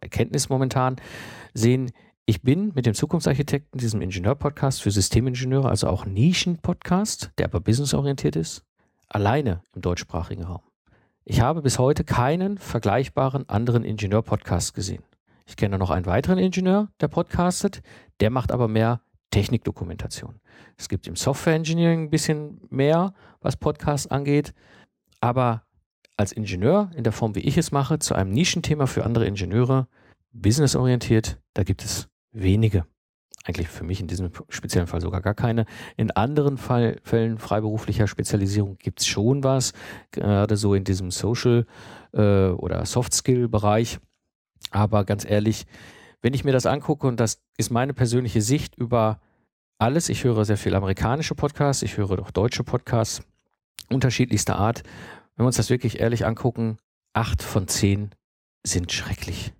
Erkenntnis 0.01 0.49
momentan 0.49 0.97
sehen, 1.55 1.91
ich 2.29 2.43
bin 2.43 2.73
mit 2.75 2.85
dem 2.85 2.93
Zukunftsarchitekten, 2.93 3.81
diesem 3.81 4.03
Ingenieur-Podcast 4.03 4.83
für 4.83 4.91
Systemingenieure, 4.91 5.71
also 5.71 5.89
auch 5.89 6.05
Nischen-Podcast, 6.05 7.31
der 7.39 7.47
aber 7.47 7.59
businessorientiert 7.59 8.37
ist, 8.37 8.67
alleine 9.09 9.63
im 9.75 9.81
deutschsprachigen 9.81 10.45
Raum. 10.45 10.61
Ich 11.25 11.41
habe 11.41 11.63
bis 11.63 11.79
heute 11.79 12.05
keinen 12.05 12.59
vergleichbaren 12.59 13.49
anderen 13.49 13.83
Ingenieur-Podcast 13.83 14.75
gesehen. 14.75 15.03
Ich 15.47 15.57
kenne 15.57 15.79
noch 15.79 15.89
einen 15.89 16.05
weiteren 16.05 16.37
Ingenieur, 16.37 16.91
der 17.01 17.09
podcastet, 17.09 17.81
der 18.21 18.29
macht 18.29 18.53
aber 18.53 18.69
mehr 18.69 19.01
Technikdokumentation. 19.31 20.39
Es 20.77 20.91
gibt 20.91 21.07
im 21.07 21.17
Software 21.17 21.55
Engineering 21.55 22.03
ein 22.03 22.11
bisschen 22.11 22.61
mehr, 22.69 23.15
was 23.41 23.57
Podcasts 23.57 24.07
angeht, 24.07 24.53
aber 25.23 25.63
als 26.19 26.33
Ingenieur 26.33 26.91
in 26.95 27.05
der 27.05 27.15
Form, 27.15 27.35
wie 27.37 27.41
ich 27.41 27.57
es 27.57 27.73
mache, 27.73 28.01
zu 28.01 28.15
einem 28.15 28.33
Nischenthema 28.33 28.85
für 28.85 29.07
andere 29.07 29.25
Ingenieure, 29.25 29.89
businessorientiert, 30.33 31.41
da 31.55 31.63
gibt 31.63 31.83
es 31.83 32.11
wenige. 32.43 32.87
Eigentlich 33.45 33.69
für 33.69 33.85
mich 33.85 34.01
in 34.01 34.09
diesem 34.09 34.31
speziellen 34.49 34.87
Fall 34.87 35.01
sogar 35.01 35.23
gar 35.23 35.35
keine. 35.35 35.65
In 35.97 36.11
anderen 36.11 36.59
Fall, 36.59 36.99
Fällen 37.03 37.39
freiberuflicher 37.39 38.07
Spezialisierung 38.07 38.77
gibt 38.79 39.01
es 39.01 39.07
schon 39.07 39.43
was, 39.43 39.73
gerade 40.11 40.57
so 40.57 40.75
in 40.75 40.85
diesem 40.85 41.11
Social- 41.11 41.67
äh, 42.13 42.49
oder 42.49 42.85
Soft-Skill-Bereich. 42.85 43.99
Aber 44.71 45.05
ganz 45.05 45.25
ehrlich, 45.25 45.67
wenn 46.21 46.35
ich 46.35 46.45
mir 46.45 46.53
das 46.53 46.67
angucke, 46.67 47.07
und 47.07 47.21
das 47.21 47.41
ist 47.57 47.71
meine 47.71 47.95
persönliche 47.95 48.43
Sicht 48.43 48.75
über 48.77 49.21
alles, 49.79 50.09
ich 50.09 50.25
höre 50.25 50.45
sehr 50.45 50.59
viel 50.59 50.75
amerikanische 50.75 51.35
Podcasts, 51.35 51.83
ich 51.83 51.97
höre 51.97 52.19
auch 52.19 52.31
deutsche 52.31 52.65
Podcasts 52.65 53.23
unterschiedlichster 53.89 54.57
Art. 54.57 54.83
Wenn 55.37 55.45
wir 55.45 55.47
uns 55.47 55.57
das 55.57 55.71
wirklich 55.71 56.01
ehrlich 56.01 56.27
angucken, 56.27 56.79
acht 57.15 57.43
von 57.43 57.69
zehn 57.69 58.11
sind 58.65 58.93
schrecklich. 58.93 59.55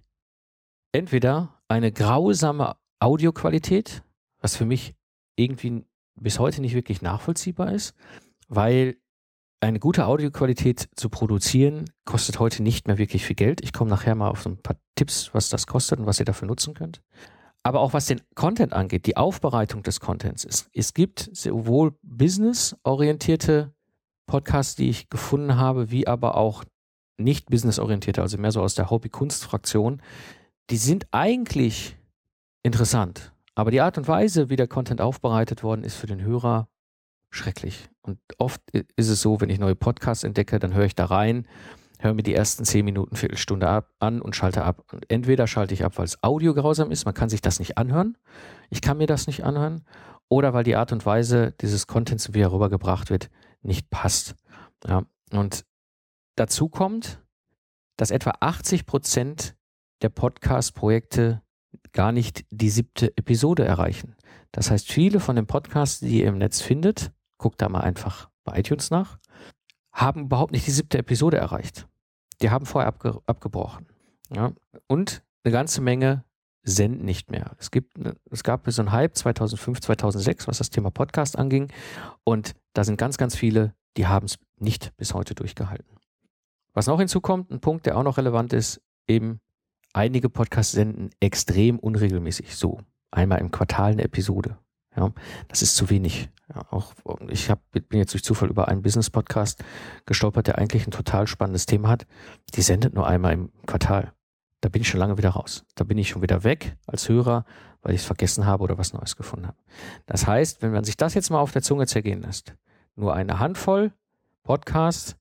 Entweder 0.93 1.55
eine 1.69 1.93
grausame 1.93 2.77
Audioqualität, 2.99 4.03
was 4.41 4.57
für 4.57 4.65
mich 4.65 4.95
irgendwie 5.37 5.85
bis 6.17 6.39
heute 6.39 6.61
nicht 6.61 6.75
wirklich 6.75 7.03
nachvollziehbar 7.03 7.73
ist, 7.73 7.95
weil 8.49 8.97
eine 9.61 9.81
gute 9.81 10.07
Audioqualität 10.07 10.89
zu 10.95 11.09
produzieren 11.09 11.91
kostet 12.05 12.39
heute 12.39 12.63
nicht 12.63 12.87
mehr 12.87 12.99
wirklich 12.99 13.25
viel 13.25 13.37
Geld. 13.37 13.61
Ich 13.63 13.73
komme 13.73 13.91
nachher 13.91 14.15
mal 14.15 14.31
auf 14.31 14.43
so 14.43 14.51
ein 14.51 14.63
paar 14.63 14.77
Tipps, 14.95 15.31
was 15.33 15.49
das 15.49 15.67
kostet 15.67 15.99
und 15.99 16.07
was 16.07 16.19
ihr 16.19 16.25
dafür 16.25 16.47
nutzen 16.47 16.75
könnt. 16.75 17.03
Aber 17.63 17.81
auch 17.81 17.93
was 17.93 18.07
den 18.07 18.21
Content 18.35 18.73
angeht, 18.73 19.07
die 19.07 19.17
Aufbereitung 19.17 19.83
des 19.83 20.01
Contents. 20.01 20.45
Es, 20.45 20.71
es 20.73 20.95
gibt 20.95 21.29
sowohl 21.33 21.97
businessorientierte 22.03 23.75
Podcasts, 24.27 24.77
die 24.77 24.91
ich 24.91 25.11
gefunden 25.11 25.57
habe, 25.57 25.91
wie 25.91 26.07
aber 26.07 26.37
auch 26.37 26.65
nicht 27.17 27.51
businessorientierte, 27.51 28.23
also 28.23 28.39
mehr 28.39 28.53
so 28.53 28.63
aus 28.63 28.77
der 28.77 28.91
Hobby-Kunst-Fraktion. 28.91 30.01
Die 30.71 30.77
sind 30.77 31.07
eigentlich 31.13 31.97
interessant. 32.63 33.33
Aber 33.55 33.71
die 33.71 33.81
Art 33.81 33.99
und 33.99 34.07
Weise, 34.07 34.51
wie 34.51 34.57
der 34.57 34.69
Content 34.69 35.01
aufbereitet 35.01 35.63
worden 35.63 35.83
ist 35.83 35.97
für 35.97 36.07
den 36.07 36.21
Hörer, 36.23 36.69
schrecklich. 37.31 37.89
Und 38.03 38.19
oft 38.39 38.61
ist 38.73 39.09
es 39.09 39.21
so, 39.21 39.41
wenn 39.41 39.51
ich 39.51 39.59
neue 39.59 39.75
Podcasts 39.75 40.25
entdecke, 40.25 40.59
dann 40.59 40.75
höre 40.75 40.85
ich 40.85 40.95
da 40.95 41.07
rein, 41.07 41.47
höre 41.99 42.15
mir 42.15 42.23
die 42.23 42.35
ersten 42.35 42.65
zehn 42.65 42.85
Minuten, 42.85 43.17
Viertelstunde 43.17 43.69
ab, 43.69 43.93
an 43.99 44.21
und 44.21 44.37
schalte 44.37 44.65
ab. 44.65 44.85
Und 44.93 45.11
entweder 45.11 45.47
schalte 45.47 45.75
ich 45.75 45.85
ab, 45.85 45.99
weil 45.99 46.05
es 46.05 46.23
Audio 46.23 46.55
grausam 46.55 46.91
ist, 46.91 47.05
man 47.05 47.15
kann 47.15 47.29
sich 47.29 47.41
das 47.41 47.59
nicht 47.59 47.77
anhören, 47.77 48.17
ich 48.71 48.81
kann 48.81 48.99
mir 48.99 49.07
das 49.07 49.27
nicht 49.27 49.45
anhören, 49.45 49.85
oder 50.29 50.55
weil 50.55 50.65
die 50.65 50.77
Art 50.77 50.93
und 50.93 51.05
Weise 51.07 51.55
dieses 51.61 51.87
Contents, 51.87 52.35
wie 52.35 52.41
er 52.41 52.53
rübergebracht 52.53 53.11
wird, 53.11 53.31
nicht 53.63 53.91
passt. 53.91 54.37
Ja. 54.87 55.05
Und 55.33 55.65
dazu 56.37 56.69
kommt, 56.69 57.21
dass 57.97 58.11
etwa 58.11 58.33
80 58.41 58.87
Prozent 58.87 59.57
der 60.03 60.09
Podcast-Projekte 60.09 61.43
gar 61.93 62.13
nicht 62.13 62.45
die 62.51 62.71
siebte 62.71 63.17
Episode 63.17 63.65
erreichen. 63.65 64.15
Das 64.53 64.71
heißt, 64.71 64.91
viele 64.91 65.21
von 65.21 65.37
den 65.37 65.47
Podcasts, 65.47 66.01
die 66.01 66.21
ihr 66.21 66.29
im 66.29 66.39
Netz 66.39 66.61
findet, 66.61 67.13
guckt 67.39 67.61
da 67.61 67.69
mal 67.69 67.81
einfach 67.81 68.31
bei 68.45 68.59
iTunes 68.59 68.91
nach, 68.91 69.19
haben 69.93 70.23
überhaupt 70.23 70.53
nicht 70.53 70.67
die 70.67 70.73
siebte 70.73 70.99
Episode 70.99 71.37
erreicht. 71.37 71.89
Die 72.41 72.51
haben 72.51 72.67
vorher 72.67 72.89
abge 72.89 73.21
abgebrochen. 73.27 73.87
Ja? 74.35 74.53
Und 74.87 75.23
eine 75.45 75.53
ganze 75.53 75.81
Menge 75.81 76.25
senden 76.63 77.05
nicht 77.05 77.31
mehr. 77.31 77.53
Es, 77.59 77.71
gibt, 77.71 77.99
es 78.31 78.45
gab 78.45 78.71
so 78.71 78.83
einen 78.83 78.93
Hype 78.93 79.17
2005, 79.17 79.81
2006, 79.81 80.49
was 80.49 80.59
das 80.59 80.71
Thema 80.71 80.91
Podcast 80.91 81.39
anging. 81.39 81.73
Und 82.25 82.55
da 82.75 82.85
sind 82.85 82.99
ganz, 82.99 83.17
ganz 83.17 83.35
viele, 83.35 83.75
die 83.97 84.07
haben 84.07 84.27
es 84.27 84.39
nicht 84.59 84.97
bis 84.97 85.15
heute 85.15 85.35
durchgehalten. 85.35 85.97
Was 86.75 86.87
noch 86.87 86.99
hinzukommt, 86.99 87.51
ein 87.51 87.61
Punkt, 87.61 87.87
der 87.87 87.97
auch 87.97 88.03
noch 88.03 88.19
relevant 88.19 88.53
ist, 88.53 88.81
eben 89.07 89.41
einige 89.93 90.29
Podcasts 90.29 90.73
senden 90.73 91.11
extrem 91.21 91.79
unregelmäßig. 91.79 92.57
So 92.57 92.81
einmal 93.11 93.41
im 93.41 93.51
Quartal 93.51 93.93
eine 93.93 94.05
Episode. 94.05 94.59
Ja, 94.97 95.13
das 95.49 95.63
ist 95.63 95.77
zu 95.77 95.91
wenig. 95.91 96.31
Ja, 96.53 96.63
auch 96.71 96.95
ich 97.29 97.51
hab, 97.51 97.61
bin 97.71 97.99
jetzt 97.99 98.15
durch 98.15 98.25
Zufall 98.25 98.49
über 98.49 98.69
einen 98.69 98.83
Business-Podcast 98.83 99.63
gestolpert, 100.07 100.47
der 100.47 100.59
eigentlich 100.59 100.87
ein 100.87 100.93
total 100.93 101.27
spannendes 101.27 101.67
Thema 101.67 101.89
hat. 101.89 102.07
Die 102.55 102.63
sendet 102.63 102.95
nur 102.95 103.07
einmal 103.07 103.35
im 103.35 103.53
Quartal. 103.67 104.13
Da 104.61 104.69
bin 104.69 104.83
ich 104.83 104.89
schon 104.89 104.99
lange 104.99 105.19
wieder 105.19 105.31
raus. 105.31 105.65
Da 105.77 105.85
bin 105.85 105.99
ich 105.99 106.09
schon 106.09 106.23
wieder 106.23 106.43
weg 106.43 106.77
als 106.87 107.09
Hörer, 107.09 107.45
weil 107.83 107.95
ich 107.95 108.01
es 108.01 108.07
vergessen 108.07 108.47
habe 108.47 108.65
oder 108.65 108.79
was 108.79 108.93
Neues 108.93 109.15
gefunden 109.15 109.47
habe. 109.47 109.59
Das 110.07 110.27
heißt, 110.27 110.63
wenn 110.63 110.73
man 110.73 110.85
sich 110.85 110.97
das 110.97 111.15
jetzt 111.15 111.31
mal 111.31 111.39
auf 111.39 111.53
der 111.53 111.63
Zunge 111.63 111.87
zergehen 111.87 112.23
lässt, 112.23 112.55
nur 112.97 113.15
eine 113.15 113.39
Handvoll 113.39 113.93
Podcasts, 114.43 115.17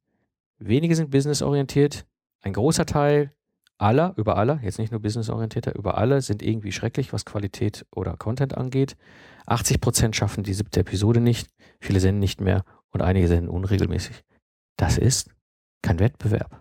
wenige 0.58 0.96
sind 0.96 1.12
businessorientiert, 1.12 2.08
ein 2.42 2.54
großer 2.54 2.86
Teil 2.86 3.34
aller, 3.78 4.14
über 4.18 4.38
alle, 4.38 4.60
jetzt 4.64 4.80
nicht 4.80 4.92
nur 4.92 5.02
businessorientierter, 5.02 5.76
über 5.76 5.98
alle 5.98 6.22
sind 6.22 6.42
irgendwie 6.42 6.72
schrecklich, 6.72 7.14
was 7.14 7.26
Qualität 7.26 7.86
oder 7.92 8.18
Content 8.18 8.58
angeht. 8.58 8.98
80 9.46 9.82
Prozent 9.82 10.16
schaffen 10.16 10.44
die 10.44 10.54
siebte 10.54 10.80
Episode 10.80 11.22
nicht, 11.22 11.50
viele 11.80 12.00
senden 12.00 12.20
nicht 12.20 12.42
mehr 12.42 12.64
und 12.92 13.02
einige 13.02 13.28
senden 13.28 13.50
unregelmäßig. 13.50 14.24
Das 14.78 14.98
ist 14.98 15.30
kein 15.82 16.00
Wettbewerb. 16.00 16.60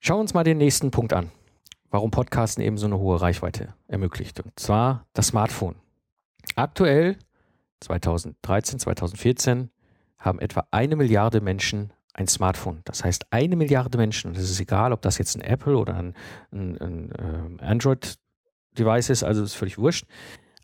Schauen 0.00 0.18
wir 0.18 0.20
uns 0.22 0.34
mal 0.34 0.44
den 0.44 0.58
nächsten 0.58 0.90
Punkt 0.90 1.14
an, 1.14 1.30
warum 1.88 2.10
Podcasten 2.10 2.62
eben 2.62 2.76
so 2.76 2.84
eine 2.86 2.98
hohe 2.98 3.20
Reichweite 3.20 3.74
ermöglicht. 3.88 4.40
Und 4.40 4.58
zwar 4.58 5.06
das 5.14 5.28
Smartphone. 5.28 5.76
Aktuell, 6.56 7.16
2013, 7.80 8.80
2014, 8.80 9.70
haben 10.18 10.40
etwa 10.40 10.66
eine 10.70 10.96
Milliarde 10.96 11.40
Menschen 11.40 11.93
ein 12.14 12.28
Smartphone. 12.28 12.80
Das 12.84 13.04
heißt, 13.04 13.26
eine 13.30 13.56
Milliarde 13.56 13.98
Menschen, 13.98 14.28
und 14.30 14.36
es 14.36 14.50
ist 14.50 14.60
egal, 14.60 14.92
ob 14.92 15.02
das 15.02 15.18
jetzt 15.18 15.36
ein 15.36 15.42
Apple 15.42 15.76
oder 15.76 15.96
ein, 15.96 16.14
ein, 16.52 16.78
ein 16.80 17.58
äh, 17.60 17.64
Android-Device 17.64 19.10
ist, 19.10 19.24
also 19.24 19.42
ist 19.42 19.54
völlig 19.54 19.78
wurscht. 19.78 20.06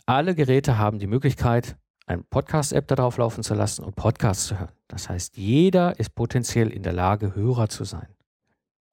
Alle 0.07 0.35
Geräte 0.35 0.79
haben 0.79 0.99
die 0.99 1.07
Möglichkeit, 1.07 1.77
eine 2.07 2.23
Podcast-App 2.23 2.89
darauf 2.89 3.19
laufen 3.19 3.45
zu 3.45 3.55
lassen 3.55 3.85
und 3.85 3.95
Podcasts 3.95 4.47
zu 4.47 4.59
hören. 4.59 4.73
Das 4.89 5.09
heißt, 5.09 5.37
jeder 5.37 5.99
ist 6.01 6.15
potenziell 6.15 6.71
in 6.71 6.83
der 6.83 6.93
Lage, 6.93 7.35
Hörer 7.35 7.69
zu 7.69 7.85
sein. 7.85 8.09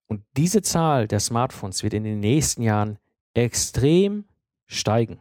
Und 0.07 0.23
diese 0.35 0.61
Zahl 0.61 1.07
der 1.07 1.19
Smartphones 1.19 1.83
wird 1.83 1.93
in 1.93 2.03
den 2.03 2.19
nächsten 2.19 2.61
Jahren 2.61 2.97
extrem 3.33 4.25
steigen. 4.65 5.19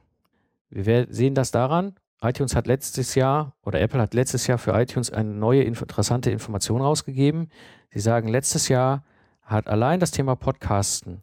Wir 0.69 1.07
sehen 1.11 1.35
das 1.35 1.51
daran, 1.51 1.95
iTunes 2.23 2.57
hat 2.57 2.67
letztes 2.67 3.15
Jahr 3.15 3.55
oder 3.63 3.81
Apple 3.81 4.01
hat 4.01 4.15
letztes 4.15 4.47
Jahr 4.47 4.59
für 4.59 4.73
iTunes 4.73 5.11
eine 5.11 5.31
neue 5.31 5.63
interessante 5.63 6.31
Information 6.31 6.81
rausgegeben. 6.81 7.51
Sie 7.91 8.01
sagen, 8.01 8.29
letztes 8.29 8.69
Jahr 8.69 9.05
hat 9.43 9.69
allein 9.69 10.01
das 10.01 10.11
Thema 10.11 10.35
Podcasten 10.35 11.23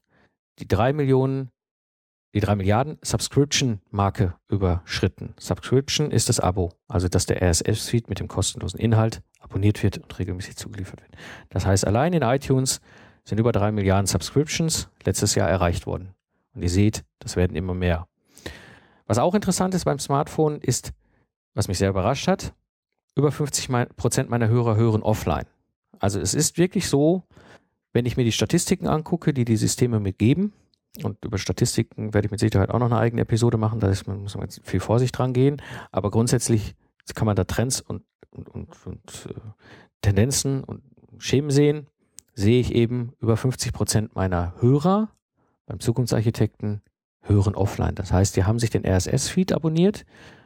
die 0.60 0.68
drei 0.68 0.94
Millionen, 0.94 1.50
die 2.34 2.40
drei 2.40 2.56
Milliarden 2.56 2.98
Subscription-Marke 3.02 4.36
überschritten. 4.48 5.34
Subscription 5.40 6.12
ist 6.12 6.30
das 6.30 6.40
Abo, 6.40 6.72
also 6.88 7.08
dass 7.08 7.26
der 7.26 7.42
RSS-Feed 7.42 8.10
mit 8.10 8.20
dem 8.20 8.28
kostenlosen 8.28 8.80
Inhalt 8.80 9.22
abonniert 9.40 9.84
wird 9.84 9.98
und 9.98 10.18
regelmäßig 10.18 10.56
zugeliefert 10.56 11.02
wird. 11.02 11.16
Das 11.50 11.66
heißt, 11.66 11.86
allein 11.86 12.14
in 12.14 12.22
iTunes 12.22 12.82
sind 13.26 13.40
über 13.40 13.52
drei 13.52 13.72
Milliarden 13.72 14.08
Subscriptions 14.08 14.90
letztes 15.06 15.36
Jahr 15.36 15.50
erreicht 15.50 15.86
worden. 15.86 16.14
Und 16.54 16.62
ihr 16.62 16.70
seht, 16.70 17.04
das 17.20 17.36
werden 17.36 17.56
immer 17.56 17.74
mehr. 17.74 18.08
Was 19.06 19.18
auch 19.18 19.36
interessant 19.36 19.74
ist 19.74 19.86
beim 19.86 20.00
Smartphone 20.00 20.60
ist, 20.60 20.94
was 21.54 21.68
mich 21.68 21.78
sehr 21.78 21.90
überrascht 21.90 22.28
hat, 22.28 22.54
über 23.16 23.32
50 23.32 23.70
Prozent 23.96 24.30
meiner 24.30 24.48
Hörer 24.48 24.76
hören 24.76 25.04
offline. 25.04 25.46
Also 26.00 26.20
es 26.20 26.34
ist 26.34 26.58
wirklich 26.58 26.88
so, 26.88 27.24
wenn 27.94 28.06
ich 28.06 28.18
mir 28.18 28.24
die 28.24 28.32
Statistiken 28.32 28.88
angucke, 28.88 29.34
die 29.34 29.46
die 29.46 29.58
Systeme 29.58 30.00
mir 30.00 30.14
geben, 30.14 30.54
Und 31.02 31.26
über 31.26 31.40
Statistiken 31.40 32.14
werde 32.14 32.28
ich 32.28 32.32
mit 32.32 32.40
Sicherheit 32.40 32.70
auch 32.70 32.78
noch 32.78 32.86
eine 32.86 33.00
eigene 33.00 33.24
Episode 33.24 33.58
machen. 33.58 33.80
Da 33.80 33.90
ist, 33.90 34.06
man, 34.06 34.22
muss 34.22 34.36
man 34.38 34.48
viel 34.50 34.80
Vorsicht 34.80 35.18
dran 35.18 35.34
gehen. 35.34 35.62
Aber 35.92 36.12
grundsätzlich 36.12 36.76
kann 37.16 37.26
man 37.26 37.36
da 37.36 37.46
Trends 37.46 37.82
und, 37.82 38.04
und, 38.30 38.48
und, 38.50 38.70
und 38.86 39.28
äh, 39.30 39.40
Tendenzen 40.02 40.64
und 40.64 40.84
Schemen 41.18 41.50
sehen. 41.50 41.88
Sehe 42.36 42.60
ich 42.60 42.74
eben 42.74 43.14
über 43.20 43.38
50 43.38 43.74
Prozent 43.74 44.16
meiner 44.16 44.54
Hörer 44.62 45.10
beim 45.66 45.80
Zukunftsarchitekten 45.80 46.82
hören 47.24 47.56
offline. 47.56 47.96
Das 47.96 48.12
heißt, 48.12 48.36
die 48.36 48.44
haben 48.44 48.60
sich 48.60 48.70
den 48.70 48.86
RSS-Feed 48.86 49.54
abonniert, 49.54 50.06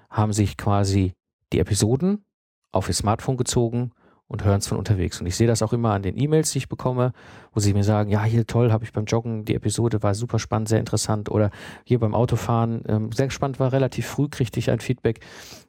haben 0.09 0.33
sich 0.33 0.57
quasi 0.57 1.13
die 1.51 1.59
Episoden 1.59 2.23
auf 2.71 2.87
ihr 2.87 2.93
Smartphone 2.93 3.37
gezogen 3.37 3.91
und 4.27 4.43
hören 4.43 4.59
es 4.59 4.67
von 4.67 4.77
unterwegs. 4.77 5.19
Und 5.21 5.27
ich 5.27 5.35
sehe 5.35 5.47
das 5.47 5.61
auch 5.61 5.71
immer 5.73 5.93
an 5.93 6.01
den 6.01 6.17
E-Mails, 6.17 6.51
die 6.51 6.57
ich 6.57 6.69
bekomme, 6.69 7.13
wo 7.53 7.59
sie 7.59 7.73
mir 7.73 7.83
sagen, 7.83 8.09
ja, 8.09 8.23
hier 8.23 8.45
toll, 8.45 8.71
habe 8.71 8.83
ich 8.83 8.91
beim 8.91 9.05
Joggen, 9.05 9.45
die 9.45 9.55
Episode 9.55 10.03
war 10.03 10.13
super 10.15 10.37
spannend, 10.37 10.67
sehr 10.67 10.79
interessant. 10.79 11.29
Oder 11.29 11.49
hier 11.85 11.99
beim 11.99 12.13
Autofahren, 12.13 12.83
ähm, 12.87 13.11
sehr 13.11 13.29
spannend 13.29 13.59
war, 13.59 13.71
relativ 13.71 14.05
früh 14.05 14.27
kriegte 14.27 14.59
ich 14.59 14.69
ein 14.69 14.81
Feedback 14.81 15.21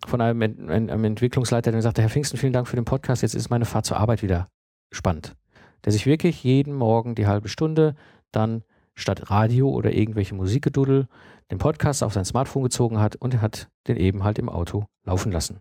von 0.07 0.21
einem, 0.21 0.43
einem, 0.43 0.91
einem 0.91 1.05
Entwicklungsleiter, 1.05 1.71
der 1.71 1.79
mir 1.79 1.83
sagte, 1.83 2.03
Herr 2.03 2.11
Pfingsten, 2.11 2.37
vielen 2.37 2.53
Dank 2.53 2.67
für 2.67 2.77
den 2.77 2.85
Podcast, 2.85 3.23
jetzt 3.23 3.35
ist 3.35 3.49
meine 3.49 3.65
Fahrt 3.65 3.87
zur 3.87 3.99
Arbeit 3.99 4.23
wieder 4.23 4.49
spannend. 4.91 5.37
Der 5.85 5.93
sich 5.93 6.07
wirklich 6.07 6.43
jeden 6.43 6.75
Morgen 6.75 7.15
die 7.15 7.29
halbe 7.29 7.49
Stunde 7.49 7.95
dann 8.33 8.65
statt 8.99 9.31
Radio 9.31 9.71
oder 9.71 9.93
irgendwelche 9.93 10.35
Musikgeduddel 10.35 11.07
den 11.51 11.59
Podcast 11.59 12.03
auf 12.03 12.13
sein 12.13 12.25
Smartphone 12.25 12.65
gezogen 12.65 12.99
hat 12.99 13.17
und 13.17 13.41
hat 13.41 13.69
den 13.87 13.97
eben 13.97 14.25
halt 14.25 14.39
im 14.39 14.49
Auto 14.49 14.87
laufen 15.05 15.33
lassen. 15.33 15.61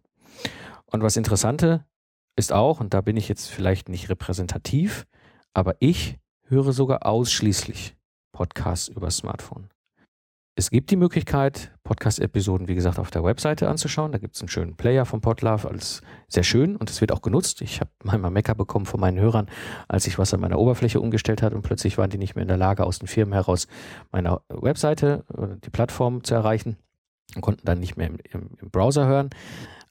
Und 0.85 1.03
was 1.03 1.17
Interessante 1.17 1.85
ist 2.35 2.51
auch, 2.51 2.79
und 2.79 2.93
da 2.93 3.01
bin 3.01 3.17
ich 3.17 3.29
jetzt 3.29 3.47
vielleicht 3.47 3.89
nicht 3.89 4.09
repräsentativ, 4.09 5.05
aber 5.53 5.75
ich 5.79 6.17
höre 6.47 6.71
sogar 6.73 7.05
ausschließlich 7.05 7.95
Podcasts 8.31 8.87
über 8.87 9.11
Smartphone. 9.11 9.69
Es 10.59 10.71
gibt 10.71 10.89
die 10.89 10.95
Möglichkeit, 10.95 11.71
Podcast-Episoden, 11.83 12.67
wie 12.67 12.73
gesagt, 12.73 12.97
auf 12.97 13.11
der 13.11 13.23
Webseite 13.23 13.69
anzuschauen. 13.69 14.11
Da 14.11 14.17
gibt 14.17 14.33
es 14.33 14.41
einen 14.41 14.49
schönen 14.49 14.75
Player 14.75 15.05
von 15.05 15.21
Podlove, 15.21 15.67
alles 15.67 16.01
sehr 16.27 16.41
schön 16.41 16.75
und 16.75 16.89
es 16.89 16.99
wird 16.99 17.11
auch 17.11 17.21
genutzt. 17.21 17.61
Ich 17.61 17.79
habe 17.79 17.91
manchmal 18.03 18.31
Mecker 18.31 18.55
bekommen 18.55 18.87
von 18.87 18.99
meinen 18.99 19.19
Hörern, 19.19 19.51
als 19.87 20.07
ich 20.07 20.17
was 20.17 20.33
an 20.33 20.39
meiner 20.39 20.57
Oberfläche 20.57 20.99
umgestellt 20.99 21.43
hat 21.43 21.53
und 21.53 21.61
plötzlich 21.61 21.99
waren 21.99 22.09
die 22.09 22.17
nicht 22.17 22.33
mehr 22.33 22.41
in 22.41 22.47
der 22.47 22.57
Lage, 22.57 22.87
aus 22.87 22.97
den 22.97 23.07
Firmen 23.07 23.35
heraus 23.35 23.67
meine 24.11 24.41
Webseite 24.49 25.25
oder 25.31 25.57
die 25.57 25.69
Plattform 25.69 26.23
zu 26.23 26.33
erreichen 26.33 26.77
und 27.35 27.43
konnten 27.43 27.67
dann 27.67 27.79
nicht 27.79 27.95
mehr 27.95 28.07
im, 28.07 28.17
im, 28.31 28.49
im 28.59 28.71
Browser 28.71 29.05
hören. 29.05 29.29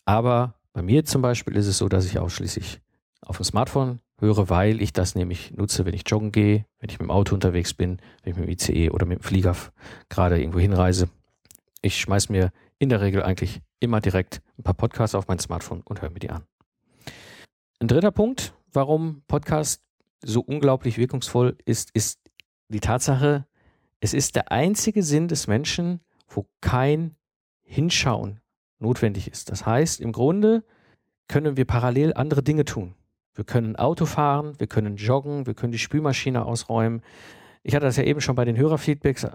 Aber 0.04 0.54
bei 0.72 0.82
mir 0.82 1.04
zum 1.04 1.22
Beispiel 1.22 1.54
ist 1.54 1.68
es 1.68 1.78
so, 1.78 1.88
dass 1.88 2.06
ich 2.06 2.18
ausschließlich 2.18 2.80
auf 3.20 3.36
dem 3.36 3.44
Smartphone 3.44 4.00
höre, 4.18 4.48
weil 4.48 4.80
ich 4.80 4.92
das 4.92 5.14
nämlich 5.14 5.52
nutze, 5.52 5.84
wenn 5.84 5.94
ich 5.94 6.04
joggen 6.06 6.32
gehe, 6.32 6.64
wenn 6.78 6.90
ich 6.90 6.98
mit 6.98 7.08
dem 7.08 7.10
Auto 7.10 7.34
unterwegs 7.34 7.74
bin, 7.74 7.98
wenn 8.22 8.32
ich 8.32 8.38
mit 8.38 8.48
dem 8.48 8.52
ICE 8.52 8.90
oder 8.90 9.06
mit 9.06 9.18
dem 9.18 9.22
Flieger 9.22 9.54
gerade 10.08 10.38
irgendwo 10.38 10.58
hinreise. 10.58 11.08
Ich 11.82 12.00
schmeiß 12.00 12.28
mir 12.28 12.52
in 12.78 12.88
der 12.88 13.00
Regel 13.00 13.22
eigentlich 13.22 13.60
immer 13.80 14.00
direkt 14.00 14.42
ein 14.58 14.62
paar 14.62 14.74
Podcasts 14.74 15.14
auf 15.14 15.28
mein 15.28 15.38
Smartphone 15.38 15.82
und 15.82 16.02
höre 16.02 16.10
mir 16.10 16.18
die 16.18 16.30
an. 16.30 16.44
Ein 17.78 17.88
dritter 17.88 18.10
Punkt, 18.10 18.54
warum 18.72 19.22
Podcast 19.28 19.82
so 20.22 20.40
unglaublich 20.40 20.96
wirkungsvoll 20.96 21.56
ist, 21.66 21.90
ist 21.92 22.20
die 22.68 22.80
Tatsache, 22.80 23.46
es 24.00 24.14
ist 24.14 24.34
der 24.34 24.50
einzige 24.50 25.02
Sinn 25.02 25.28
des 25.28 25.46
Menschen, 25.46 26.00
wo 26.28 26.46
kein 26.60 27.16
Hinschauen 27.62 28.40
notwendig 28.78 29.28
ist. 29.28 29.50
Das 29.50 29.66
heißt, 29.66 30.00
im 30.00 30.12
Grunde 30.12 30.64
können 31.28 31.56
wir 31.56 31.64
parallel 31.64 32.14
andere 32.14 32.42
Dinge 32.42 32.64
tun. 32.64 32.94
Wir 33.36 33.44
können 33.44 33.76
Auto 33.76 34.06
fahren, 34.06 34.54
wir 34.58 34.66
können 34.66 34.96
joggen, 34.96 35.46
wir 35.46 35.54
können 35.54 35.72
die 35.72 35.78
Spülmaschine 35.78 36.44
ausräumen. 36.44 37.02
Ich 37.62 37.74
hatte 37.74 37.86
das 37.86 37.96
ja 37.96 38.04
eben 38.04 38.20
schon 38.20 38.34
bei 38.34 38.44
den 38.44 38.56
Hörerfeedbacks 38.56 39.24
äh, 39.24 39.30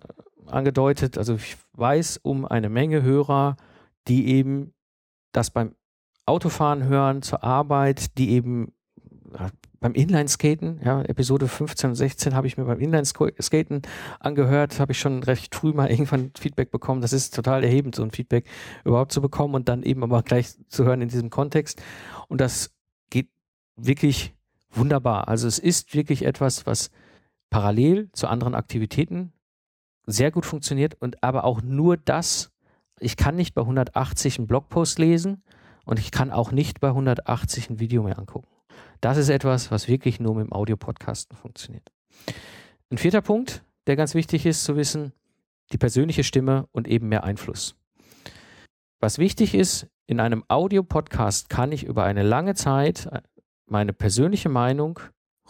angedeutet. 0.48 1.18
Also 1.18 1.36
ich 1.36 1.58
weiß 1.74 2.20
um 2.24 2.46
eine 2.46 2.70
Menge 2.70 3.04
Hörer, 3.04 3.58
die 4.08 4.28
eben 4.28 4.74
das 5.32 5.52
beim 5.52 5.76
Autofahren 6.26 6.84
hören, 6.84 7.22
zur 7.22 7.44
Arbeit, 7.44 8.18
die 8.18 8.32
eben 8.32 8.74
beim 9.80 9.94
Inlineskaten, 9.94 10.80
ja, 10.84 11.02
Episode 11.04 11.48
15 11.48 11.92
und 11.92 11.96
16 11.96 12.36
habe 12.36 12.48
ich 12.48 12.58
mir 12.58 12.66
beim 12.66 12.80
Inlineskaten 12.80 13.82
angehört, 14.20 14.80
habe 14.80 14.92
ich 14.92 15.00
schon 15.00 15.24
recht 15.24 15.56
früh 15.56 15.74
mal 15.74 15.90
irgendwann 15.92 16.32
Feedback 16.38 16.72
bekommen. 16.72 17.02
Das 17.02 17.14
ist 17.14 17.36
total 17.36 17.64
erhebend, 17.64 17.96
so 17.96 18.04
ein 18.04 18.12
Feedback 18.12 18.46
überhaupt 18.84 19.12
zu 19.12 19.22
bekommen 19.22 19.56
und 19.56 19.70
dann 19.70 19.84
eben 19.84 20.04
aber 20.04 20.22
gleich 20.24 20.56
zu 20.68 20.86
hören 20.86 21.02
in 21.02 21.10
diesem 21.10 21.30
Kontext. 21.30 21.82
Und 22.28 22.42
das 22.42 22.72
wirklich 23.76 24.34
wunderbar. 24.72 25.28
Also 25.28 25.48
es 25.48 25.60
ist 25.60 25.94
wirklich 25.94 26.26
etwas, 26.26 26.66
was 26.66 26.92
parallel 27.50 28.10
zu 28.14 28.28
anderen 28.28 28.56
Aktivitäten 28.56 29.34
sehr 30.06 30.32
gut 30.32 30.46
funktioniert 30.46 30.96
und 31.00 31.24
aber 31.24 31.44
auch 31.44 31.62
nur 31.62 31.98
das, 31.98 32.52
ich 33.00 33.18
kann 33.18 33.36
nicht 33.36 33.54
bei 33.54 33.62
180 33.62 34.40
einen 34.40 34.48
Blogpost 34.48 35.00
lesen 35.00 35.44
und 35.86 36.00
ich 36.00 36.12
kann 36.12 36.32
auch 36.32 36.52
nicht 36.52 36.80
bei 36.80 36.90
180 36.90 37.70
ein 37.70 37.80
Video 37.80 38.04
mehr 38.04 38.18
angucken. 38.18 38.48
Das 39.02 39.18
ist 39.18 39.30
etwas, 39.30 39.72
was 39.72 39.88
wirklich 39.88 40.20
nur 40.20 40.36
mit 40.36 40.48
dem 40.48 40.54
Audio-Podcasten 40.54 41.36
funktioniert. 41.36 41.92
Ein 42.90 42.98
vierter 42.98 43.22
Punkt, 43.22 43.64
der 43.88 43.96
ganz 43.96 44.14
wichtig 44.14 44.46
ist 44.46 44.64
zu 44.64 44.76
wissen, 44.76 45.14
die 45.72 45.78
persönliche 45.78 46.24
Stimme 46.24 46.68
und 46.72 46.88
eben 46.88 47.10
mehr 47.10 47.24
Einfluss. 47.24 47.76
Was 49.00 49.18
wichtig 49.18 49.56
ist, 49.56 49.88
in 50.06 50.20
einem 50.20 50.44
Audio-Podcast 50.48 51.50
kann 51.50 51.72
ich 51.72 51.86
über 51.86 52.04
eine 52.04 52.22
lange 52.22 52.54
Zeit 52.54 53.10
meine 53.72 53.94
persönliche 53.94 54.50
Meinung 54.50 55.00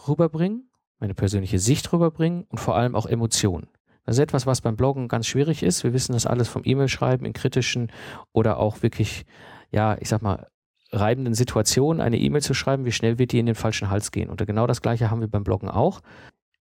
rüberbringen, 0.06 0.70
meine 1.00 1.14
persönliche 1.14 1.58
Sicht 1.58 1.92
rüberbringen 1.92 2.44
und 2.48 2.58
vor 2.58 2.76
allem 2.76 2.94
auch 2.94 3.06
Emotionen. 3.06 3.66
Das 4.04 4.16
ist 4.16 4.20
etwas, 4.20 4.46
was 4.46 4.60
beim 4.60 4.76
Bloggen 4.76 5.08
ganz 5.08 5.26
schwierig 5.26 5.62
ist. 5.62 5.84
Wir 5.84 5.92
wissen 5.92 6.12
das 6.12 6.26
alles 6.26 6.48
vom 6.48 6.62
E-Mail-Schreiben 6.64 7.26
in 7.26 7.32
kritischen 7.32 7.90
oder 8.32 8.58
auch 8.58 8.82
wirklich, 8.82 9.26
ja, 9.70 9.96
ich 10.00 10.08
sag 10.08 10.22
mal, 10.22 10.48
reibenden 10.92 11.34
Situationen 11.34 12.00
eine 12.00 12.18
E-Mail 12.18 12.42
zu 12.42 12.54
schreiben, 12.54 12.84
wie 12.84 12.92
schnell 12.92 13.18
wird 13.18 13.32
die 13.32 13.38
in 13.38 13.46
den 13.46 13.54
falschen 13.54 13.90
Hals 13.90 14.12
gehen. 14.12 14.30
Und 14.30 14.44
genau 14.46 14.66
das 14.66 14.82
Gleiche 14.82 15.10
haben 15.10 15.20
wir 15.20 15.28
beim 15.28 15.44
Bloggen 15.44 15.68
auch. 15.68 16.00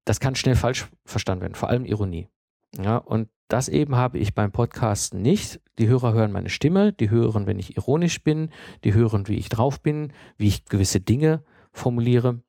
Das 0.05 0.19
kann 0.19 0.35
schnell 0.35 0.55
falsch 0.55 0.87
verstanden 1.05 1.41
werden, 1.41 1.55
vor 1.55 1.69
allem 1.69 1.85
Ironie. 1.85 2.27
Ja, 2.77 2.97
und 2.97 3.29
das 3.47 3.67
eben 3.67 3.95
habe 3.95 4.17
ich 4.17 4.33
beim 4.33 4.51
Podcasten 4.51 5.21
nicht. 5.21 5.59
Die 5.77 5.87
Hörer 5.87 6.13
hören 6.13 6.31
meine 6.31 6.49
Stimme, 6.49 6.93
die 6.93 7.09
hören, 7.09 7.47
wenn 7.47 7.59
ich 7.59 7.75
ironisch 7.75 8.23
bin, 8.23 8.49
die 8.83 8.93
hören, 8.93 9.27
wie 9.27 9.35
ich 9.35 9.49
drauf 9.49 9.81
bin, 9.81 10.13
wie 10.37 10.47
ich 10.47 10.65
gewisse 10.65 11.01
Dinge 11.01 11.43
formuliere. 11.73 12.41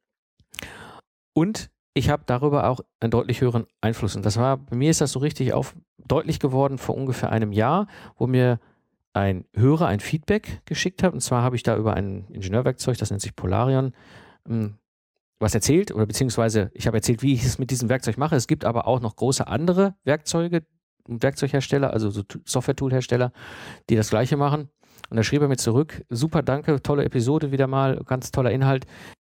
Und 1.34 1.70
ich 1.94 2.08
habe 2.08 2.22
darüber 2.26 2.68
auch 2.68 2.80
einen 3.00 3.10
deutlich 3.10 3.40
höheren 3.40 3.66
Einfluss. 3.80 4.16
Und 4.16 4.24
das 4.24 4.36
war, 4.36 4.58
bei 4.58 4.76
mir 4.76 4.90
ist 4.90 5.00
das 5.00 5.12
so 5.12 5.18
richtig 5.18 5.52
auf, 5.52 5.74
deutlich 5.98 6.38
geworden 6.38 6.78
vor 6.78 6.96
ungefähr 6.96 7.30
einem 7.30 7.52
Jahr, 7.52 7.86
wo 8.16 8.26
mir 8.26 8.60
ein 9.12 9.44
Hörer 9.54 9.88
ein 9.88 10.00
Feedback 10.00 10.62
geschickt 10.64 11.02
hat. 11.02 11.12
Und 11.12 11.20
zwar 11.20 11.42
habe 11.42 11.56
ich 11.56 11.62
da 11.62 11.76
über 11.76 11.94
ein 11.94 12.26
Ingenieurwerkzeug, 12.28 12.96
das 12.96 13.10
nennt 13.10 13.22
sich 13.22 13.36
Polarion, 13.36 13.92
hm, 14.46 14.74
was 15.42 15.54
erzählt 15.54 15.92
oder 15.92 16.06
beziehungsweise 16.06 16.70
ich 16.72 16.86
habe 16.86 16.96
erzählt, 16.96 17.22
wie 17.22 17.34
ich 17.34 17.44
es 17.44 17.58
mit 17.58 17.70
diesem 17.70 17.88
Werkzeug 17.88 18.16
mache. 18.16 18.36
Es 18.36 18.46
gibt 18.46 18.64
aber 18.64 18.86
auch 18.86 19.00
noch 19.00 19.16
große 19.16 19.46
andere 19.46 19.94
Werkzeuge, 20.04 20.62
Werkzeughersteller, 21.06 21.92
also 21.92 22.10
so 22.10 22.22
Software-Tool-Hersteller, 22.44 23.32
die 23.90 23.96
das 23.96 24.10
gleiche 24.10 24.36
machen. 24.36 24.70
Und 25.10 25.16
da 25.16 25.22
schrieb 25.22 25.42
er 25.42 25.48
mir 25.48 25.56
zurück, 25.56 26.04
super, 26.08 26.42
danke, 26.42 26.80
tolle 26.80 27.04
Episode 27.04 27.52
wieder 27.52 27.66
mal, 27.66 28.00
ganz 28.06 28.30
toller 28.30 28.52
Inhalt. 28.52 28.86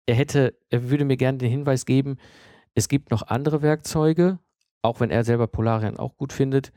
Er 0.05 0.15
hätte, 0.15 0.57
er 0.69 0.89
würde 0.89 1.05
mir 1.05 1.17
gerne 1.17 1.39
den 1.39 1.49
Hinweis 1.49 1.85
geben, 1.85 2.17
es 2.75 2.87
gibt 2.87 3.09
noch 3.09 3.23
andere 3.23 3.61
Werkzeuge, 3.61 4.39
auch 4.81 4.99
wenn 4.99 5.09
er 5.09 5.23
selber 5.23 5.47
Polarian 5.47 5.97
auch 5.97 6.15
gut 6.17 6.33
findet. 6.33 6.71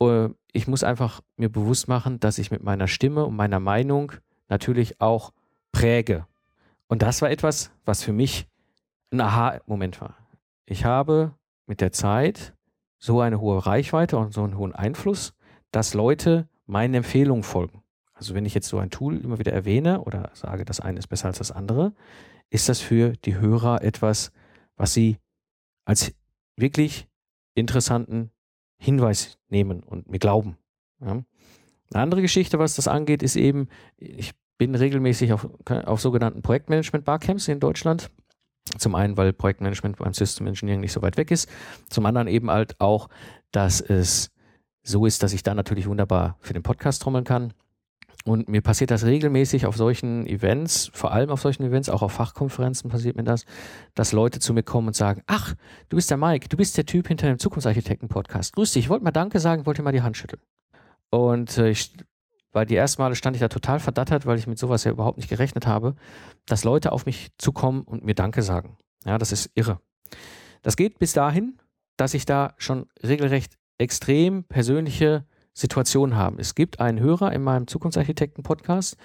Äh, 0.00 0.30
ich 0.52 0.66
muss 0.66 0.82
einfach 0.82 1.20
mir 1.36 1.50
bewusst 1.50 1.88
machen, 1.88 2.20
dass 2.20 2.38
ich 2.38 2.50
mit 2.50 2.62
meiner 2.62 2.88
Stimme 2.88 3.26
und 3.26 3.36
meiner 3.36 3.60
Meinung 3.60 4.12
natürlich 4.48 5.00
auch 5.00 5.32
präge. 5.72 6.26
Und 6.88 7.02
das 7.02 7.22
war 7.22 7.30
etwas, 7.30 7.70
was 7.84 8.02
für 8.02 8.12
mich 8.12 8.46
ein 9.12 9.20
Aha-Moment 9.20 10.00
war. 10.00 10.16
Ich 10.66 10.84
habe 10.84 11.34
mit 11.66 11.80
der 11.80 11.92
Zeit 11.92 12.54
so 12.98 13.20
eine 13.20 13.40
hohe 13.40 13.64
Reichweite 13.64 14.16
und 14.16 14.32
so 14.32 14.44
einen 14.44 14.56
hohen 14.56 14.74
Einfluss, 14.74 15.34
dass 15.70 15.94
Leute 15.94 16.48
meinen 16.66 16.94
Empfehlungen 16.94 17.42
folgen. 17.42 17.82
Also 18.14 18.34
wenn 18.34 18.46
ich 18.46 18.54
jetzt 18.54 18.68
so 18.68 18.78
ein 18.78 18.90
Tool 18.90 19.18
immer 19.18 19.38
wieder 19.38 19.52
erwähne 19.52 20.02
oder 20.02 20.30
sage, 20.34 20.64
das 20.64 20.80
eine 20.80 20.98
ist 20.98 21.08
besser 21.08 21.26
als 21.26 21.38
das 21.38 21.50
andere, 21.50 21.92
ist 22.50 22.68
das 22.68 22.80
für 22.80 23.14
die 23.24 23.36
Hörer 23.36 23.82
etwas, 23.82 24.30
was 24.76 24.94
sie 24.94 25.18
als 25.84 26.14
wirklich 26.56 27.08
interessanten 27.54 28.30
Hinweis 28.78 29.38
nehmen 29.48 29.82
und 29.82 30.08
mir 30.08 30.18
glauben. 30.18 30.56
Ja. 31.00 31.10
Eine 31.92 32.02
andere 32.02 32.22
Geschichte, 32.22 32.58
was 32.58 32.76
das 32.76 32.88
angeht, 32.88 33.22
ist 33.22 33.36
eben, 33.36 33.68
ich 33.96 34.32
bin 34.58 34.74
regelmäßig 34.74 35.32
auf, 35.32 35.48
auf 35.68 36.00
sogenannten 36.00 36.42
Projektmanagement-Barcamps 36.42 37.48
in 37.48 37.60
Deutschland 37.60 38.10
zum 38.78 38.94
einen, 38.94 39.16
weil 39.16 39.32
Projektmanagement 39.32 39.96
beim 39.96 40.12
System 40.12 40.46
Engineering 40.46 40.80
nicht 40.80 40.92
so 40.92 41.02
weit 41.02 41.16
weg 41.16 41.30
ist. 41.30 41.48
Zum 41.90 42.06
anderen 42.06 42.28
eben 42.28 42.50
halt 42.50 42.80
auch, 42.80 43.08
dass 43.50 43.80
es 43.80 44.30
so 44.82 45.06
ist, 45.06 45.22
dass 45.22 45.32
ich 45.32 45.42
da 45.42 45.54
natürlich 45.54 45.86
wunderbar 45.86 46.36
für 46.40 46.52
den 46.52 46.62
Podcast 46.62 47.02
trommeln 47.02 47.24
kann. 47.24 47.52
Und 48.24 48.48
mir 48.48 48.60
passiert 48.60 48.92
das 48.92 49.04
regelmäßig 49.04 49.66
auf 49.66 49.76
solchen 49.76 50.26
Events, 50.26 50.90
vor 50.94 51.12
allem 51.12 51.30
auf 51.30 51.40
solchen 51.40 51.64
Events, 51.64 51.88
auch 51.88 52.02
auf 52.02 52.12
Fachkonferenzen 52.12 52.88
passiert 52.88 53.16
mir 53.16 53.24
das, 53.24 53.44
dass 53.94 54.12
Leute 54.12 54.38
zu 54.38 54.54
mir 54.54 54.62
kommen 54.62 54.88
und 54.88 54.94
sagen, 54.94 55.22
ach, 55.26 55.54
du 55.88 55.96
bist 55.96 56.08
der 56.08 56.18
Mike, 56.18 56.48
du 56.48 56.56
bist 56.56 56.76
der 56.76 56.86
Typ 56.86 57.08
hinter 57.08 57.26
dem 57.26 57.40
Zukunftsarchitekten-Podcast. 57.40 58.54
Grüß 58.54 58.72
dich, 58.72 58.84
ich 58.84 58.88
wollte 58.90 59.04
mal 59.04 59.10
Danke 59.10 59.40
sagen, 59.40 59.66
wollte 59.66 59.82
mal 59.82 59.90
die 59.90 60.02
Hand 60.02 60.16
schütteln. 60.16 60.40
Und 61.10 61.58
äh, 61.58 61.70
ich, 61.70 61.92
weil 62.52 62.66
die 62.66 62.76
ersten 62.76 63.02
Male 63.02 63.14
stand 63.14 63.36
ich 63.36 63.40
da 63.40 63.48
total 63.48 63.80
verdattert, 63.80 64.26
weil 64.26 64.38
ich 64.38 64.46
mit 64.46 64.58
sowas 64.58 64.84
ja 64.84 64.90
überhaupt 64.90 65.16
nicht 65.16 65.28
gerechnet 65.28 65.66
habe, 65.66 65.94
dass 66.46 66.64
Leute 66.64 66.92
auf 66.92 67.06
mich 67.06 67.30
zukommen 67.38 67.82
und 67.82 68.04
mir 68.04 68.14
Danke 68.14 68.42
sagen. 68.42 68.76
Ja, 69.04 69.18
das 69.18 69.32
ist 69.32 69.50
irre. 69.54 69.80
Das 70.62 70.76
geht 70.76 70.98
bis 70.98 71.12
dahin, 71.12 71.58
dass 71.96 72.14
ich 72.14 72.24
da 72.24 72.54
schon 72.58 72.86
regelrecht 73.02 73.58
extrem 73.78 74.44
persönliche 74.44 75.26
Situationen 75.54 76.16
haben. 76.16 76.38
Es 76.38 76.54
gibt 76.54 76.80
einen 76.80 77.00
Hörer 77.00 77.32
in 77.32 77.42
meinem 77.42 77.66
Zukunftsarchitekten-Podcast, 77.66 78.96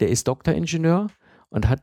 der 0.00 0.08
ist 0.08 0.28
Doktoringenieur 0.28 1.08
und 1.48 1.68
hat, 1.68 1.82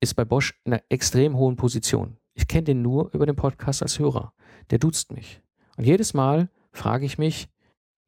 ist 0.00 0.14
bei 0.14 0.24
Bosch 0.24 0.54
in 0.64 0.72
einer 0.72 0.82
extrem 0.88 1.36
hohen 1.36 1.56
Position. 1.56 2.18
Ich 2.34 2.48
kenne 2.48 2.64
den 2.64 2.82
nur 2.82 3.14
über 3.14 3.26
den 3.26 3.36
Podcast 3.36 3.82
als 3.82 3.98
Hörer. 3.98 4.34
Der 4.70 4.78
duzt 4.78 5.12
mich. 5.12 5.40
Und 5.76 5.84
jedes 5.84 6.14
Mal 6.14 6.50
frage 6.72 7.06
ich 7.06 7.16
mich, 7.16 7.48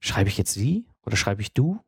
schreibe 0.01 0.29
ich 0.29 0.37
jetzt 0.37 0.53
Sie 0.53 0.87
oder 1.05 1.17
schreibe 1.17 1.43
ich 1.43 1.55
du? 1.55 1.79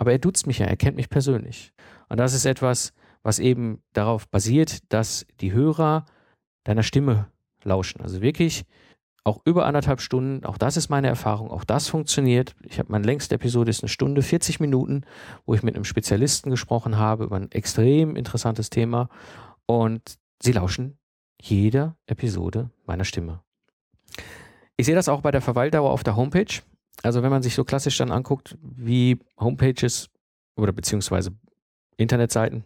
Aber 0.00 0.12
er 0.12 0.18
duzt 0.18 0.46
mich 0.46 0.60
ja, 0.60 0.66
er 0.66 0.78
kennt 0.78 0.96
mich 0.96 1.10
persönlich. 1.10 1.74
Und 2.08 2.18
das 2.18 2.32
ist 2.32 2.46
etwas, 2.46 2.94
was 3.22 3.38
eben 3.38 3.82
darauf 3.92 4.28
basiert, 4.28 4.90
dass 4.90 5.26
die 5.42 5.52
Hörer 5.52 6.06
deiner 6.64 6.82
Stimme 6.82 7.26
lauschen. 7.64 8.00
Also 8.00 8.22
wirklich 8.22 8.64
auch 9.24 9.42
über 9.44 9.66
anderthalb 9.66 10.00
Stunden, 10.00 10.46
auch 10.46 10.56
das 10.56 10.78
ist 10.78 10.88
meine 10.88 11.08
Erfahrung, 11.08 11.50
auch 11.50 11.64
das 11.64 11.88
funktioniert. 11.88 12.56
Ich 12.62 12.78
habe 12.78 12.90
meine 12.90 13.04
längste 13.04 13.34
Episode 13.34 13.68
ist 13.68 13.82
eine 13.82 13.90
Stunde, 13.90 14.22
40 14.22 14.58
Minuten, 14.58 15.02
wo 15.44 15.52
ich 15.52 15.62
mit 15.62 15.74
einem 15.74 15.84
Spezialisten 15.84 16.48
gesprochen 16.48 16.96
habe 16.96 17.24
über 17.24 17.36
ein 17.36 17.52
extrem 17.52 18.16
interessantes 18.16 18.70
Thema 18.70 19.10
und 19.66 20.16
sie 20.42 20.52
lauschen 20.52 20.96
jeder 21.38 21.98
Episode 22.06 22.70
meiner 22.86 23.04
Stimme. 23.04 23.42
Ich 24.78 24.86
sehe 24.86 24.94
das 24.94 25.10
auch 25.10 25.20
bei 25.20 25.30
der 25.30 25.42
Verweildauer 25.42 25.90
auf 25.90 26.04
der 26.04 26.16
Homepage. 26.16 26.62
Also 27.02 27.22
wenn 27.22 27.30
man 27.30 27.42
sich 27.42 27.54
so 27.54 27.64
klassisch 27.64 27.96
dann 27.98 28.12
anguckt, 28.12 28.56
wie 28.60 29.18
Homepages 29.38 30.08
oder 30.56 30.72
beziehungsweise 30.72 31.30
Internetseiten, 31.96 32.64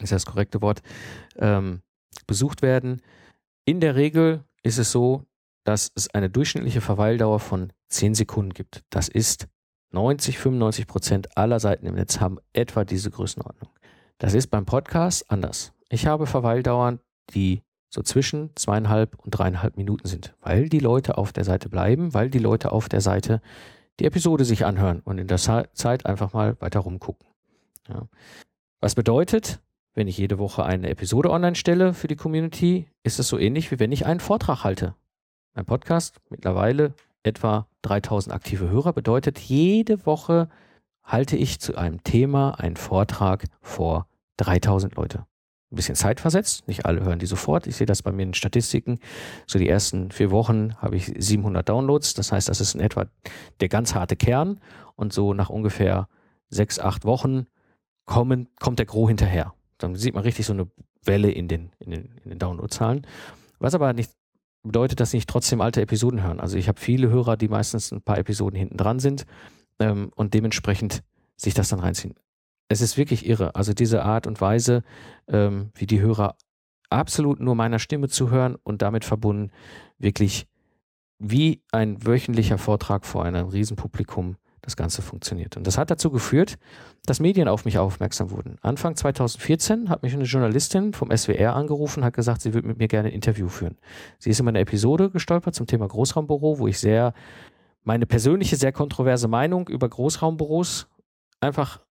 ist 0.00 0.12
das 0.12 0.26
korrekte 0.26 0.62
Wort, 0.62 0.82
ähm, 1.36 1.82
besucht 2.26 2.62
werden. 2.62 3.02
In 3.64 3.80
der 3.80 3.96
Regel 3.96 4.44
ist 4.62 4.78
es 4.78 4.92
so, 4.92 5.24
dass 5.64 5.90
es 5.94 6.08
eine 6.14 6.30
durchschnittliche 6.30 6.80
Verweildauer 6.80 7.40
von 7.40 7.72
10 7.88 8.14
Sekunden 8.14 8.52
gibt. 8.52 8.82
Das 8.90 9.08
ist 9.08 9.48
90, 9.92 10.38
95 10.38 10.86
Prozent 10.86 11.36
aller 11.36 11.60
Seiten 11.60 11.86
im 11.86 11.94
Netz 11.94 12.20
haben 12.20 12.38
etwa 12.52 12.84
diese 12.84 13.10
Größenordnung. 13.10 13.70
Das 14.18 14.34
ist 14.34 14.48
beim 14.48 14.66
Podcast 14.66 15.30
anders. 15.30 15.72
Ich 15.88 16.06
habe 16.06 16.26
Verweildauern, 16.26 17.00
die 17.34 17.62
so 17.94 18.02
zwischen 18.02 18.50
zweieinhalb 18.56 19.14
und 19.20 19.30
dreieinhalb 19.30 19.76
Minuten 19.76 20.08
sind, 20.08 20.34
weil 20.40 20.68
die 20.68 20.80
Leute 20.80 21.16
auf 21.16 21.32
der 21.32 21.44
Seite 21.44 21.68
bleiben, 21.68 22.12
weil 22.12 22.28
die 22.28 22.40
Leute 22.40 22.72
auf 22.72 22.88
der 22.88 23.00
Seite 23.00 23.40
die 24.00 24.04
Episode 24.04 24.44
sich 24.44 24.66
anhören 24.66 25.00
und 25.04 25.18
in 25.18 25.28
der 25.28 25.38
Zeit 25.38 26.04
einfach 26.04 26.32
mal 26.32 26.56
weiter 26.60 26.80
rumgucken. 26.80 27.24
Ja. 27.88 28.08
Was 28.80 28.96
bedeutet, 28.96 29.60
wenn 29.94 30.08
ich 30.08 30.18
jede 30.18 30.40
Woche 30.40 30.64
eine 30.64 30.88
Episode 30.88 31.30
online 31.30 31.54
stelle 31.54 31.94
für 31.94 32.08
die 32.08 32.16
Community, 32.16 32.88
ist 33.04 33.20
es 33.20 33.28
so 33.28 33.38
ähnlich, 33.38 33.70
wie 33.70 33.78
wenn 33.78 33.92
ich 33.92 34.06
einen 34.06 34.18
Vortrag 34.18 34.64
halte. 34.64 34.96
Mein 35.54 35.64
Podcast, 35.64 36.20
mittlerweile 36.30 36.94
etwa 37.22 37.68
3000 37.82 38.34
aktive 38.34 38.68
Hörer, 38.68 38.92
bedeutet, 38.92 39.38
jede 39.38 40.04
Woche 40.04 40.48
halte 41.04 41.36
ich 41.36 41.60
zu 41.60 41.76
einem 41.76 42.02
Thema 42.02 42.58
einen 42.58 42.76
Vortrag 42.76 43.44
vor 43.62 44.08
3000 44.38 44.96
Leute. 44.96 45.26
Ein 45.72 45.76
bisschen 45.76 45.96
Zeit 45.96 46.20
versetzt, 46.20 46.68
nicht 46.68 46.86
alle 46.86 47.02
hören 47.02 47.18
die 47.18 47.26
sofort. 47.26 47.66
Ich 47.66 47.76
sehe 47.76 47.86
das 47.86 48.02
bei 48.02 48.12
mir 48.12 48.22
in 48.22 48.28
den 48.28 48.34
Statistiken. 48.34 49.00
So 49.46 49.58
die 49.58 49.68
ersten 49.68 50.10
vier 50.10 50.30
Wochen 50.30 50.76
habe 50.76 50.96
ich 50.96 51.12
700 51.16 51.68
Downloads. 51.68 52.14
Das 52.14 52.32
heißt, 52.32 52.48
das 52.48 52.60
ist 52.60 52.74
in 52.74 52.80
etwa 52.80 53.06
der 53.60 53.68
ganz 53.68 53.94
harte 53.94 54.14
Kern. 54.14 54.60
Und 54.94 55.12
so 55.12 55.34
nach 55.34 55.50
ungefähr 55.50 56.08
sechs, 56.48 56.78
acht 56.78 57.04
Wochen 57.04 57.46
kommen, 58.04 58.48
kommt 58.60 58.78
der 58.78 58.86
Gro 58.86 59.08
hinterher. 59.08 59.54
Dann 59.78 59.96
sieht 59.96 60.14
man 60.14 60.22
richtig 60.22 60.46
so 60.46 60.52
eine 60.52 60.70
Welle 61.02 61.30
in 61.30 61.48
den, 61.48 61.70
in 61.78 61.90
den, 61.90 62.14
in 62.22 62.30
den 62.30 62.38
Downloadzahlen. 62.38 63.06
Was 63.58 63.74
aber 63.74 63.92
nicht 63.92 64.12
bedeutet, 64.62 65.00
dass 65.00 65.10
sie 65.10 65.18
nicht 65.18 65.28
trotzdem 65.28 65.60
alte 65.60 65.80
Episoden 65.80 66.22
hören. 66.22 66.40
Also 66.40 66.56
ich 66.56 66.68
habe 66.68 66.80
viele 66.80 67.08
Hörer, 67.08 67.36
die 67.36 67.48
meistens 67.48 67.92
ein 67.92 68.02
paar 68.02 68.18
Episoden 68.18 68.58
hinten 68.58 68.76
dran 68.76 68.98
sind 68.98 69.26
ähm, 69.78 70.10
und 70.14 70.34
dementsprechend 70.34 71.02
sich 71.36 71.54
das 71.54 71.68
dann 71.68 71.80
reinziehen. 71.80 72.14
Es 72.74 72.80
ist 72.80 72.96
wirklich 72.96 73.24
irre. 73.24 73.54
Also 73.54 73.72
diese 73.72 74.02
Art 74.02 74.26
und 74.26 74.40
Weise, 74.40 74.82
ähm, 75.28 75.70
wie 75.76 75.86
die 75.86 76.00
Hörer 76.00 76.34
absolut 76.90 77.38
nur 77.38 77.54
meiner 77.54 77.78
Stimme 77.78 78.08
zuhören 78.08 78.56
und 78.64 78.82
damit 78.82 79.04
verbunden 79.04 79.52
wirklich 79.96 80.48
wie 81.20 81.62
ein 81.70 82.04
wöchentlicher 82.04 82.58
Vortrag 82.58 83.06
vor 83.06 83.24
einem 83.24 83.46
Riesenpublikum 83.46 84.38
das 84.60 84.74
Ganze 84.74 85.02
funktioniert. 85.02 85.56
Und 85.56 85.68
das 85.68 85.78
hat 85.78 85.92
dazu 85.92 86.10
geführt, 86.10 86.56
dass 87.06 87.20
Medien 87.20 87.46
auf 87.46 87.64
mich 87.64 87.78
aufmerksam 87.78 88.32
wurden. 88.32 88.56
Anfang 88.60 88.96
2014 88.96 89.88
hat 89.88 90.02
mich 90.02 90.12
eine 90.12 90.24
Journalistin 90.24 90.94
vom 90.94 91.16
SWR 91.16 91.54
angerufen, 91.54 92.04
hat 92.04 92.14
gesagt, 92.14 92.40
sie 92.40 92.54
würde 92.54 92.66
mit 92.66 92.78
mir 92.78 92.88
gerne 92.88 93.10
ein 93.10 93.14
Interview 93.14 93.46
führen. 93.46 93.78
Sie 94.18 94.30
ist 94.30 94.40
in 94.40 94.46
meiner 94.46 94.58
Episode 94.58 95.10
gestolpert 95.10 95.54
zum 95.54 95.68
Thema 95.68 95.86
Großraumbüro, 95.86 96.58
wo 96.58 96.66
ich 96.66 96.80
sehr 96.80 97.14
meine 97.84 98.04
persönliche, 98.06 98.56
sehr 98.56 98.72
kontroverse 98.72 99.28
Meinung 99.28 99.68
über 99.68 99.88
Großraumbüros 99.88 100.88
einfach 101.38 101.83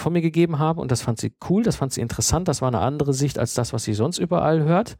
von 0.00 0.12
mir 0.12 0.22
gegeben 0.22 0.58
habe 0.58 0.80
und 0.80 0.90
das 0.90 1.02
fand 1.02 1.18
sie 1.20 1.34
cool, 1.48 1.62
das 1.62 1.76
fand 1.76 1.92
sie 1.92 2.00
interessant, 2.00 2.48
das 2.48 2.60
war 2.60 2.68
eine 2.68 2.80
andere 2.80 3.12
Sicht 3.14 3.38
als 3.38 3.54
das, 3.54 3.72
was 3.72 3.84
sie 3.84 3.94
sonst 3.94 4.18
überall 4.18 4.64
hört. 4.64 4.96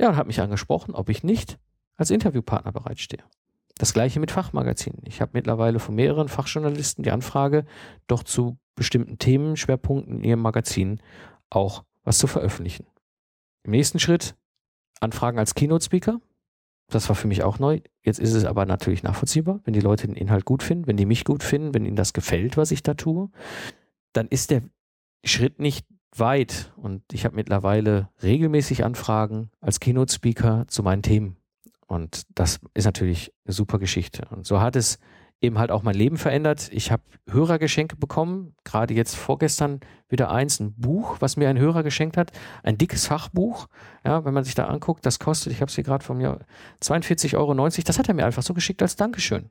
Ja, 0.00 0.08
und 0.08 0.16
hat 0.16 0.26
mich 0.26 0.40
angesprochen, 0.40 0.94
ob 0.94 1.08
ich 1.08 1.22
nicht 1.22 1.58
als 1.96 2.10
Interviewpartner 2.10 2.72
bereitstehe. 2.72 3.22
Das 3.76 3.92
gleiche 3.92 4.20
mit 4.20 4.30
Fachmagazinen. 4.30 5.02
Ich 5.04 5.20
habe 5.20 5.32
mittlerweile 5.34 5.80
von 5.80 5.94
mehreren 5.94 6.28
Fachjournalisten 6.28 7.02
die 7.02 7.10
Anfrage, 7.10 7.64
doch 8.06 8.22
zu 8.22 8.56
bestimmten 8.76 9.18
Themenschwerpunkten 9.18 10.18
in 10.18 10.24
ihrem 10.24 10.40
Magazin 10.40 11.00
auch 11.50 11.84
was 12.04 12.18
zu 12.18 12.26
veröffentlichen. 12.26 12.86
Im 13.64 13.72
nächsten 13.72 13.98
Schritt 13.98 14.36
Anfragen 15.00 15.38
als 15.38 15.54
Keynote-Speaker. 15.54 16.20
Das 16.88 17.08
war 17.08 17.16
für 17.16 17.28
mich 17.28 17.42
auch 17.42 17.58
neu. 17.58 17.80
Jetzt 18.02 18.20
ist 18.20 18.34
es 18.34 18.44
aber 18.44 18.66
natürlich 18.66 19.02
nachvollziehbar, 19.02 19.60
wenn 19.64 19.74
die 19.74 19.80
Leute 19.80 20.06
den 20.06 20.16
Inhalt 20.16 20.44
gut 20.44 20.62
finden, 20.62 20.86
wenn 20.86 20.96
die 20.96 21.06
mich 21.06 21.24
gut 21.24 21.42
finden, 21.42 21.74
wenn 21.74 21.86
ihnen 21.86 21.96
das 21.96 22.12
gefällt, 22.12 22.56
was 22.56 22.70
ich 22.70 22.82
da 22.82 22.94
tue, 22.94 23.30
dann 24.14 24.28
ist 24.28 24.50
der 24.50 24.62
Schritt 25.24 25.60
nicht 25.60 25.86
weit. 26.16 26.72
Und 26.76 27.02
ich 27.12 27.24
habe 27.24 27.36
mittlerweile 27.36 28.08
regelmäßig 28.22 28.84
Anfragen 28.84 29.50
als 29.60 29.80
Keynote-Speaker 29.80 30.64
zu 30.68 30.82
meinen 30.82 31.02
Themen. 31.02 31.36
Und 31.86 32.22
das 32.34 32.60
ist 32.72 32.84
natürlich 32.84 33.32
eine 33.44 33.52
super 33.52 33.78
Geschichte. 33.78 34.26
Und 34.30 34.46
so 34.46 34.60
hat 34.60 34.76
es 34.76 34.98
eben 35.40 35.58
halt 35.58 35.70
auch 35.70 35.82
mein 35.82 35.94
Leben 35.94 36.16
verändert. 36.16 36.70
Ich 36.72 36.90
habe 36.90 37.02
Hörergeschenke 37.28 37.96
bekommen, 37.96 38.54
gerade 38.64 38.94
jetzt 38.94 39.14
vorgestern 39.14 39.80
wieder 40.08 40.30
eins, 40.30 40.60
ein 40.60 40.74
Buch, 40.74 41.16
was 41.20 41.36
mir 41.36 41.48
ein 41.48 41.58
Hörer 41.58 41.82
geschenkt 41.82 42.16
hat, 42.16 42.32
ein 42.62 42.78
dickes 42.78 43.06
Fachbuch. 43.06 43.66
Ja, 44.04 44.24
wenn 44.24 44.32
man 44.34 44.44
sich 44.44 44.54
da 44.54 44.66
anguckt, 44.66 45.04
das 45.04 45.18
kostet, 45.18 45.52
ich 45.52 45.60
habe 45.60 45.68
es 45.68 45.74
hier 45.74 45.84
gerade 45.84 46.04
vom 46.04 46.20
Jahr 46.20 46.40
42,90 46.82 47.36
Euro. 47.36 47.54
Das 47.84 47.98
hat 47.98 48.08
er 48.08 48.14
mir 48.14 48.24
einfach 48.24 48.42
so 48.42 48.54
geschickt 48.54 48.80
als 48.80 48.96
Dankeschön. 48.96 49.50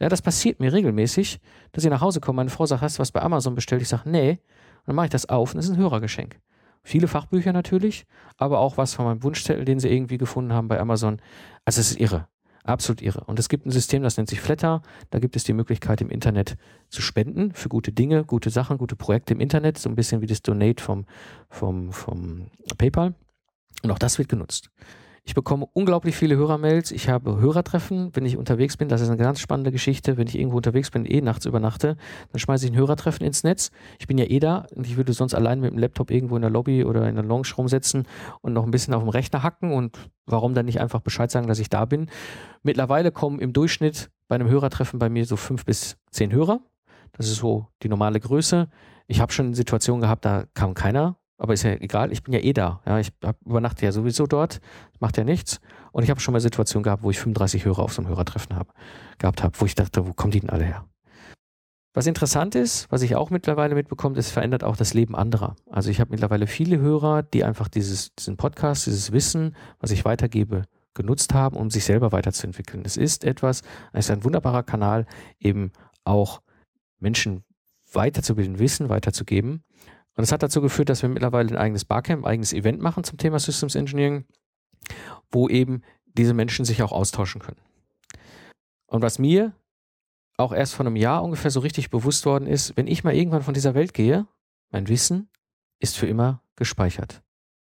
Ja, 0.00 0.08
das 0.08 0.22
passiert 0.22 0.60
mir 0.60 0.72
regelmäßig, 0.72 1.40
dass 1.72 1.84
ich 1.84 1.90
nach 1.90 2.00
Hause 2.00 2.20
komme, 2.20 2.36
meine 2.36 2.50
Frau 2.50 2.66
sagt, 2.66 2.82
hast 2.82 2.98
du 2.98 3.00
was 3.00 3.12
bei 3.12 3.20
Amazon 3.20 3.54
bestellt? 3.54 3.82
Ich 3.82 3.88
sage, 3.88 4.08
nee. 4.08 4.30
Und 4.30 4.88
dann 4.88 4.96
mache 4.96 5.06
ich 5.06 5.10
das 5.10 5.28
auf 5.28 5.54
und 5.54 5.58
es 5.58 5.66
ist 5.66 5.72
ein 5.72 5.78
Hörergeschenk. 5.78 6.40
Viele 6.82 7.08
Fachbücher 7.08 7.52
natürlich, 7.52 8.06
aber 8.36 8.60
auch 8.60 8.76
was 8.76 8.94
von 8.94 9.04
meinem 9.04 9.22
Wunschzettel, 9.22 9.64
den 9.64 9.80
sie 9.80 9.88
irgendwie 9.88 10.16
gefunden 10.16 10.52
haben 10.52 10.68
bei 10.68 10.78
Amazon. 10.78 11.20
Also 11.64 11.80
es 11.80 11.90
ist 11.90 12.00
irre. 12.00 12.28
Absolut 12.64 13.02
irre. 13.02 13.24
Und 13.24 13.38
es 13.38 13.48
gibt 13.48 13.66
ein 13.66 13.70
System, 13.70 14.02
das 14.02 14.16
nennt 14.16 14.28
sich 14.28 14.40
Flatter. 14.40 14.82
Da 15.10 15.18
gibt 15.18 15.36
es 15.36 15.44
die 15.44 15.54
Möglichkeit, 15.54 16.00
im 16.00 16.10
Internet 16.10 16.56
zu 16.90 17.02
spenden 17.02 17.52
für 17.52 17.68
gute 17.68 17.92
Dinge, 17.92 18.24
gute 18.24 18.50
Sachen, 18.50 18.78
gute 18.78 18.94
Projekte 18.94 19.32
im 19.32 19.40
Internet. 19.40 19.78
So 19.78 19.88
ein 19.88 19.94
bisschen 19.94 20.20
wie 20.20 20.26
das 20.26 20.42
Donate 20.42 20.82
vom, 20.82 21.06
vom, 21.48 21.92
vom 21.92 22.50
PayPal. 22.76 23.14
Und 23.82 23.90
auch 23.90 23.98
das 23.98 24.18
wird 24.18 24.28
genutzt. 24.28 24.70
Ich 25.28 25.34
bekomme 25.34 25.66
unglaublich 25.74 26.16
viele 26.16 26.36
Hörermails. 26.36 26.90
Ich 26.90 27.10
habe 27.10 27.38
Hörertreffen, 27.38 28.08
wenn 28.14 28.24
ich 28.24 28.38
unterwegs 28.38 28.78
bin. 28.78 28.88
Das 28.88 29.02
ist 29.02 29.08
eine 29.08 29.18
ganz 29.18 29.40
spannende 29.40 29.70
Geschichte. 29.70 30.16
Wenn 30.16 30.26
ich 30.26 30.38
irgendwo 30.38 30.56
unterwegs 30.56 30.90
bin, 30.90 31.04
eh 31.04 31.20
nachts 31.20 31.44
übernachte, 31.44 31.98
dann 32.32 32.38
schmeiße 32.38 32.64
ich 32.64 32.72
ein 32.72 32.78
Hörertreffen 32.78 33.26
ins 33.26 33.44
Netz. 33.44 33.70
Ich 33.98 34.06
bin 34.06 34.16
ja 34.16 34.24
eh 34.24 34.38
da 34.38 34.64
und 34.74 34.86
ich 34.86 34.96
würde 34.96 35.12
sonst 35.12 35.34
allein 35.34 35.60
mit 35.60 35.70
dem 35.70 35.76
Laptop 35.76 36.10
irgendwo 36.10 36.36
in 36.36 36.40
der 36.40 36.50
Lobby 36.50 36.82
oder 36.82 37.06
in 37.06 37.14
der 37.14 37.26
Lounge 37.26 37.48
rumsetzen 37.58 38.06
und 38.40 38.54
noch 38.54 38.64
ein 38.64 38.70
bisschen 38.70 38.94
auf 38.94 39.02
dem 39.02 39.10
Rechner 39.10 39.42
hacken 39.42 39.72
und 39.72 39.98
warum 40.24 40.54
dann 40.54 40.64
nicht 40.64 40.80
einfach 40.80 41.02
Bescheid 41.02 41.30
sagen, 41.30 41.46
dass 41.46 41.58
ich 41.58 41.68
da 41.68 41.84
bin. 41.84 42.08
Mittlerweile 42.62 43.12
kommen 43.12 43.38
im 43.38 43.52
Durchschnitt 43.52 44.10
bei 44.28 44.36
einem 44.36 44.48
Hörertreffen 44.48 44.98
bei 44.98 45.10
mir 45.10 45.26
so 45.26 45.36
fünf 45.36 45.66
bis 45.66 45.98
zehn 46.10 46.32
Hörer. 46.32 46.60
Das 47.12 47.28
ist 47.28 47.36
so 47.36 47.66
die 47.82 47.90
normale 47.90 48.18
Größe. 48.18 48.70
Ich 49.08 49.20
habe 49.20 49.30
schon 49.30 49.52
Situationen 49.52 50.00
gehabt, 50.00 50.24
da 50.24 50.46
kam 50.54 50.72
keiner 50.72 51.18
aber 51.38 51.54
ist 51.54 51.62
ja 51.62 51.72
egal, 51.72 52.12
ich 52.12 52.22
bin 52.22 52.34
ja 52.34 52.40
eh 52.40 52.52
da. 52.52 52.82
Ja, 52.84 52.98
ich 52.98 53.12
übernachte 53.44 53.84
ja 53.84 53.92
sowieso 53.92 54.26
dort, 54.26 54.60
macht 54.98 55.16
ja 55.16 55.24
nichts. 55.24 55.60
Und 55.92 56.02
ich 56.02 56.10
habe 56.10 56.20
schon 56.20 56.32
mal 56.32 56.40
Situationen 56.40 56.82
gehabt, 56.82 57.02
wo 57.02 57.10
ich 57.10 57.18
35 57.18 57.64
Hörer 57.64 57.78
auf 57.78 57.92
so 57.92 58.02
einem 58.02 58.10
Hörertreffen 58.10 58.56
habe, 58.56 58.72
gehabt 59.18 59.42
habe, 59.42 59.58
wo 59.58 59.64
ich 59.64 59.74
dachte, 59.74 60.06
wo 60.06 60.12
kommen 60.12 60.32
die 60.32 60.40
denn 60.40 60.50
alle 60.50 60.64
her? 60.64 60.84
Was 61.94 62.06
interessant 62.06 62.54
ist, 62.54 62.90
was 62.92 63.02
ich 63.02 63.16
auch 63.16 63.30
mittlerweile 63.30 63.74
mitbekomme, 63.74 64.18
es 64.18 64.30
verändert 64.30 64.62
auch 64.62 64.76
das 64.76 64.94
Leben 64.94 65.16
anderer. 65.16 65.56
Also 65.70 65.90
ich 65.90 66.00
habe 66.00 66.10
mittlerweile 66.10 66.46
viele 66.46 66.78
Hörer, 66.78 67.22
die 67.22 67.44
einfach 67.44 67.68
dieses, 67.68 68.14
diesen 68.14 68.36
Podcast, 68.36 68.86
dieses 68.86 69.10
Wissen, 69.12 69.56
was 69.80 69.90
ich 69.90 70.04
weitergebe, 70.04 70.64
genutzt 70.94 71.34
haben, 71.34 71.56
um 71.56 71.70
sich 71.70 71.84
selber 71.84 72.12
weiterzuentwickeln. 72.12 72.82
Es 72.84 72.96
ist 72.96 73.24
etwas, 73.24 73.62
es 73.92 74.06
ist 74.06 74.10
ein 74.10 74.24
wunderbarer 74.24 74.64
Kanal, 74.64 75.06
eben 75.38 75.72
auch 76.04 76.40
Menschen 76.98 77.44
weiterzubilden, 77.92 78.58
Wissen 78.58 78.88
weiterzugeben. 78.88 79.64
Und 80.18 80.22
das 80.22 80.32
hat 80.32 80.42
dazu 80.42 80.60
geführt, 80.60 80.88
dass 80.88 81.02
wir 81.02 81.08
mittlerweile 81.08 81.50
ein 81.50 81.56
eigenes 81.56 81.84
Barcamp, 81.84 82.24
ein 82.24 82.28
eigenes 82.28 82.52
Event 82.52 82.80
machen 82.80 83.04
zum 83.04 83.18
Thema 83.18 83.38
Systems 83.38 83.76
Engineering, 83.76 84.24
wo 85.30 85.48
eben 85.48 85.82
diese 86.06 86.34
Menschen 86.34 86.64
sich 86.64 86.82
auch 86.82 86.90
austauschen 86.90 87.40
können. 87.40 87.60
Und 88.88 89.00
was 89.00 89.20
mir 89.20 89.52
auch 90.36 90.52
erst 90.52 90.74
vor 90.74 90.84
einem 90.84 90.96
Jahr 90.96 91.22
ungefähr 91.22 91.52
so 91.52 91.60
richtig 91.60 91.90
bewusst 91.90 92.26
worden 92.26 92.48
ist, 92.48 92.76
wenn 92.76 92.88
ich 92.88 93.04
mal 93.04 93.14
irgendwann 93.14 93.44
von 93.44 93.54
dieser 93.54 93.76
Welt 93.76 93.94
gehe, 93.94 94.26
mein 94.72 94.88
Wissen 94.88 95.30
ist 95.78 95.96
für 95.96 96.08
immer 96.08 96.42
gespeichert. 96.56 97.22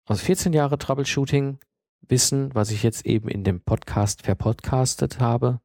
Aus 0.06 0.20
14 0.20 0.52
Jahre 0.52 0.78
Troubleshooting, 0.78 1.58
Wissen, 2.06 2.54
was 2.54 2.70
ich 2.70 2.84
jetzt 2.84 3.04
eben 3.04 3.26
in 3.26 3.42
dem 3.42 3.62
Podcast 3.62 4.22
verpodcastet 4.22 5.18
habe, 5.18 5.60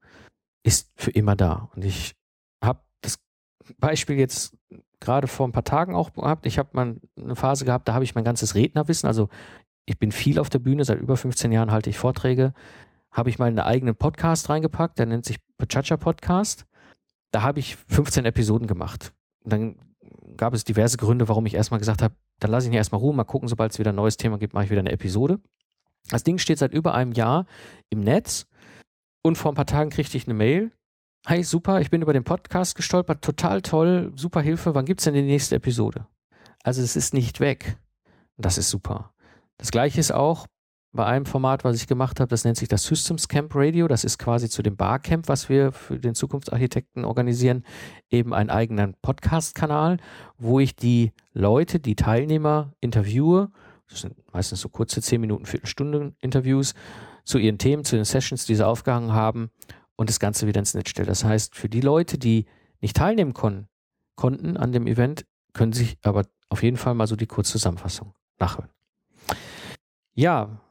ist 0.63 0.91
für 0.95 1.11
immer 1.11 1.35
da. 1.35 1.69
Und 1.75 1.85
ich 1.85 2.15
habe 2.63 2.81
das 3.01 3.19
Beispiel 3.77 4.17
jetzt 4.17 4.57
gerade 5.03 5.27
vor 5.27 5.47
ein 5.47 5.51
paar 5.51 5.63
Tagen 5.63 5.95
auch 5.95 6.13
gehabt. 6.13 6.45
Ich 6.45 6.57
habe 6.57 6.69
mal 6.73 6.95
eine 7.17 7.35
Phase 7.35 7.65
gehabt, 7.65 7.87
da 7.87 7.93
habe 7.93 8.03
ich 8.03 8.15
mein 8.15 8.23
ganzes 8.23 8.55
Rednerwissen, 8.55 9.07
also 9.07 9.29
ich 9.85 9.99
bin 9.99 10.11
viel 10.11 10.39
auf 10.39 10.49
der 10.49 10.59
Bühne, 10.59 10.85
seit 10.85 10.99
über 10.99 11.17
15 11.17 11.51
Jahren 11.51 11.71
halte 11.71 11.89
ich 11.89 11.97
Vorträge, 11.97 12.53
habe 13.11 13.29
ich 13.29 13.37
mal 13.37 13.45
einen 13.45 13.59
eigenen 13.59 13.95
Podcast 13.95 14.49
reingepackt, 14.49 14.97
der 14.97 15.05
nennt 15.05 15.25
sich 15.25 15.37
Pachacha 15.57 15.97
Podcast. 15.97 16.65
Da 17.31 17.41
habe 17.41 17.59
ich 17.59 17.75
15 17.75 18.25
Episoden 18.25 18.67
gemacht. 18.67 19.13
Und 19.43 19.53
dann 19.53 19.75
gab 20.37 20.53
es 20.53 20.63
diverse 20.63 20.97
Gründe, 20.97 21.27
warum 21.27 21.45
ich 21.45 21.53
erstmal 21.53 21.79
gesagt 21.79 22.01
habe, 22.01 22.15
dann 22.39 22.51
lasse 22.51 22.67
ich 22.67 22.73
ihn 22.73 22.77
erstmal 22.77 23.01
ruhen, 23.01 23.15
mal 23.15 23.23
gucken, 23.23 23.47
sobald 23.47 23.71
es 23.71 23.79
wieder 23.79 23.91
ein 23.91 23.95
neues 23.95 24.17
Thema 24.17 24.37
gibt, 24.37 24.53
mache 24.53 24.65
ich 24.65 24.71
wieder 24.71 24.81
eine 24.81 24.91
Episode. 24.91 25.39
Das 26.09 26.23
Ding 26.23 26.37
steht 26.37 26.57
seit 26.57 26.73
über 26.73 26.93
einem 26.93 27.11
Jahr 27.11 27.45
im 27.89 28.01
Netz 28.01 28.47
und 29.21 29.37
vor 29.37 29.51
ein 29.51 29.55
paar 29.55 29.65
Tagen 29.65 29.89
kriegte 29.89 30.17
ich 30.17 30.25
eine 30.25 30.33
Mail. 30.33 30.71
Hi, 31.25 31.41
super, 31.41 31.79
ich 31.79 31.89
bin 31.89 32.01
über 32.01 32.11
den 32.11 32.25
Podcast 32.25 32.75
gestolpert, 32.75 33.23
total 33.23 33.61
toll, 33.61 34.11
super 34.17 34.41
Hilfe, 34.41 34.75
wann 34.75 34.83
gibt 34.83 34.99
es 34.99 35.05
denn 35.05 35.13
die 35.13 35.21
nächste 35.21 35.55
Episode? 35.55 36.05
Also 36.63 36.81
es 36.81 36.97
ist 36.97 37.13
nicht 37.13 37.39
weg. 37.39 37.77
Das 38.35 38.57
ist 38.57 38.69
super. 38.69 39.13
Das 39.55 39.71
gleiche 39.71 40.01
ist 40.01 40.11
auch 40.11 40.47
bei 40.91 41.05
einem 41.05 41.25
Format, 41.25 41.63
was 41.63 41.77
ich 41.77 41.87
gemacht 41.87 42.19
habe, 42.19 42.27
das 42.27 42.43
nennt 42.43 42.57
sich 42.57 42.67
das 42.67 42.83
Systems 42.83 43.29
Camp 43.29 43.55
Radio. 43.55 43.87
Das 43.87 44.03
ist 44.03 44.19
quasi 44.19 44.49
zu 44.49 44.61
dem 44.63 44.75
Barcamp, 44.75 45.29
was 45.29 45.47
wir 45.47 45.71
für 45.71 45.97
den 45.97 46.13
Zukunftsarchitekten 46.13 47.05
organisieren, 47.05 47.63
eben 48.09 48.33
einen 48.33 48.49
eigenen 48.49 48.93
Podcast-Kanal, 49.01 49.99
wo 50.37 50.59
ich 50.59 50.75
die 50.75 51.13
Leute, 51.31 51.79
die 51.79 51.95
Teilnehmer 51.95 52.73
interviewe. 52.81 53.49
Das 53.87 54.01
sind 54.01 54.13
meistens 54.33 54.59
so 54.59 54.67
kurze 54.67 55.01
10 55.01 55.21
Minuten, 55.21 55.45
Viertelstunde 55.45 56.15
Interviews 56.19 56.73
zu 57.23 57.37
ihren 57.37 57.59
Themen, 57.59 57.85
zu 57.85 57.95
den 57.95 58.03
Sessions, 58.03 58.45
die 58.45 58.55
sie 58.55 58.67
aufgehangen 58.67 59.13
haben 59.13 59.51
und 59.95 60.09
das 60.09 60.19
Ganze 60.19 60.47
wieder 60.47 60.59
ins 60.59 60.73
Netz 60.73 60.89
stelle. 60.89 61.07
Das 61.07 61.23
heißt, 61.23 61.55
für 61.55 61.69
die 61.69 61.81
Leute, 61.81 62.17
die 62.17 62.45
nicht 62.81 62.95
teilnehmen 62.95 63.33
kon 63.33 63.67
konnten 64.15 64.57
an 64.57 64.71
dem 64.71 64.87
Event, 64.87 65.25
können 65.53 65.73
sich 65.73 65.97
aber 66.03 66.25
auf 66.49 66.63
jeden 66.63 66.77
Fall 66.77 66.93
mal 66.93 67.07
so 67.07 67.15
die 67.15 67.27
Kurzzusammenfassung 67.27 68.13
nachhören. 68.39 68.69
Ja, 70.13 70.61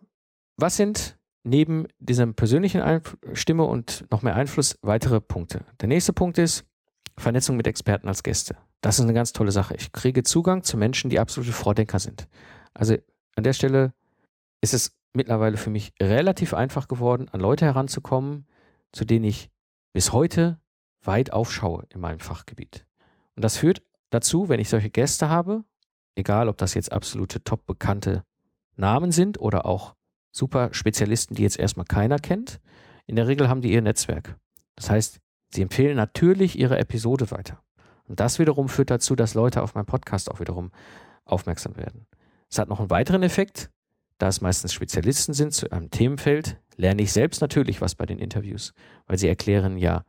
was 0.56 0.76
sind 0.76 1.18
neben 1.42 1.86
dieser 1.98 2.26
persönlichen 2.26 2.80
Einf 2.80 3.16
Stimme 3.32 3.64
und 3.64 4.04
noch 4.10 4.22
mehr 4.22 4.36
Einfluss 4.36 4.78
weitere 4.82 5.20
Punkte? 5.20 5.64
Der 5.80 5.88
nächste 5.88 6.12
Punkt 6.12 6.38
ist 6.38 6.64
Vernetzung 7.16 7.56
mit 7.56 7.66
Experten 7.66 8.08
als 8.08 8.22
Gäste. 8.22 8.56
Das 8.80 8.98
ist 8.98 9.04
eine 9.04 9.14
ganz 9.14 9.32
tolle 9.32 9.52
Sache. 9.52 9.74
Ich 9.76 9.92
kriege 9.92 10.22
Zugang 10.22 10.62
zu 10.62 10.76
Menschen, 10.76 11.10
die 11.10 11.18
absolute 11.18 11.52
Vordenker 11.52 11.98
sind. 11.98 12.28
Also 12.74 12.96
an 13.36 13.44
der 13.44 13.52
Stelle 13.52 13.92
ist 14.60 14.74
es 14.74 14.96
mittlerweile 15.12 15.56
für 15.56 15.70
mich 15.70 15.92
relativ 16.00 16.54
einfach 16.54 16.88
geworden, 16.88 17.28
an 17.30 17.40
Leute 17.40 17.64
heranzukommen, 17.64 18.46
zu 18.92 19.04
denen 19.04 19.24
ich 19.24 19.50
bis 19.92 20.12
heute 20.12 20.60
weit 21.02 21.32
aufschaue 21.32 21.86
in 21.90 22.00
meinem 22.00 22.20
Fachgebiet. 22.20 22.86
Und 23.34 23.44
das 23.44 23.56
führt 23.56 23.82
dazu, 24.10 24.48
wenn 24.48 24.60
ich 24.60 24.68
solche 24.68 24.90
Gäste 24.90 25.28
habe, 25.28 25.64
egal 26.14 26.48
ob 26.48 26.58
das 26.58 26.74
jetzt 26.74 26.92
absolute 26.92 27.42
top 27.42 27.66
bekannte 27.66 28.24
Namen 28.76 29.12
sind 29.12 29.40
oder 29.40 29.66
auch 29.66 29.94
super 30.30 30.72
Spezialisten, 30.72 31.34
die 31.34 31.42
jetzt 31.42 31.58
erstmal 31.58 31.86
keiner 31.86 32.18
kennt. 32.18 32.60
In 33.06 33.16
der 33.16 33.26
Regel 33.26 33.48
haben 33.48 33.60
die 33.60 33.72
ihr 33.72 33.82
Netzwerk. 33.82 34.36
Das 34.76 34.90
heißt, 34.90 35.20
sie 35.50 35.62
empfehlen 35.62 35.96
natürlich 35.96 36.58
ihre 36.58 36.78
Episode 36.78 37.30
weiter. 37.30 37.62
Und 38.04 38.20
das 38.20 38.38
wiederum 38.38 38.68
führt 38.68 38.90
dazu, 38.90 39.14
dass 39.14 39.34
Leute 39.34 39.62
auf 39.62 39.74
meinen 39.74 39.86
Podcast 39.86 40.30
auch 40.30 40.40
wiederum 40.40 40.70
aufmerksam 41.24 41.76
werden. 41.76 42.06
Es 42.50 42.58
hat 42.58 42.68
noch 42.68 42.80
einen 42.80 42.90
weiteren 42.90 43.22
Effekt. 43.22 43.70
Da 44.22 44.28
es 44.28 44.40
meistens 44.40 44.72
Spezialisten 44.72 45.34
sind 45.34 45.52
zu 45.52 45.72
einem 45.72 45.90
Themenfeld, 45.90 46.56
lerne 46.76 47.02
ich 47.02 47.12
selbst 47.12 47.40
natürlich 47.40 47.80
was 47.80 47.96
bei 47.96 48.06
den 48.06 48.20
Interviews, 48.20 48.72
weil 49.08 49.18
sie 49.18 49.26
erklären 49.26 49.76
ja 49.76 50.04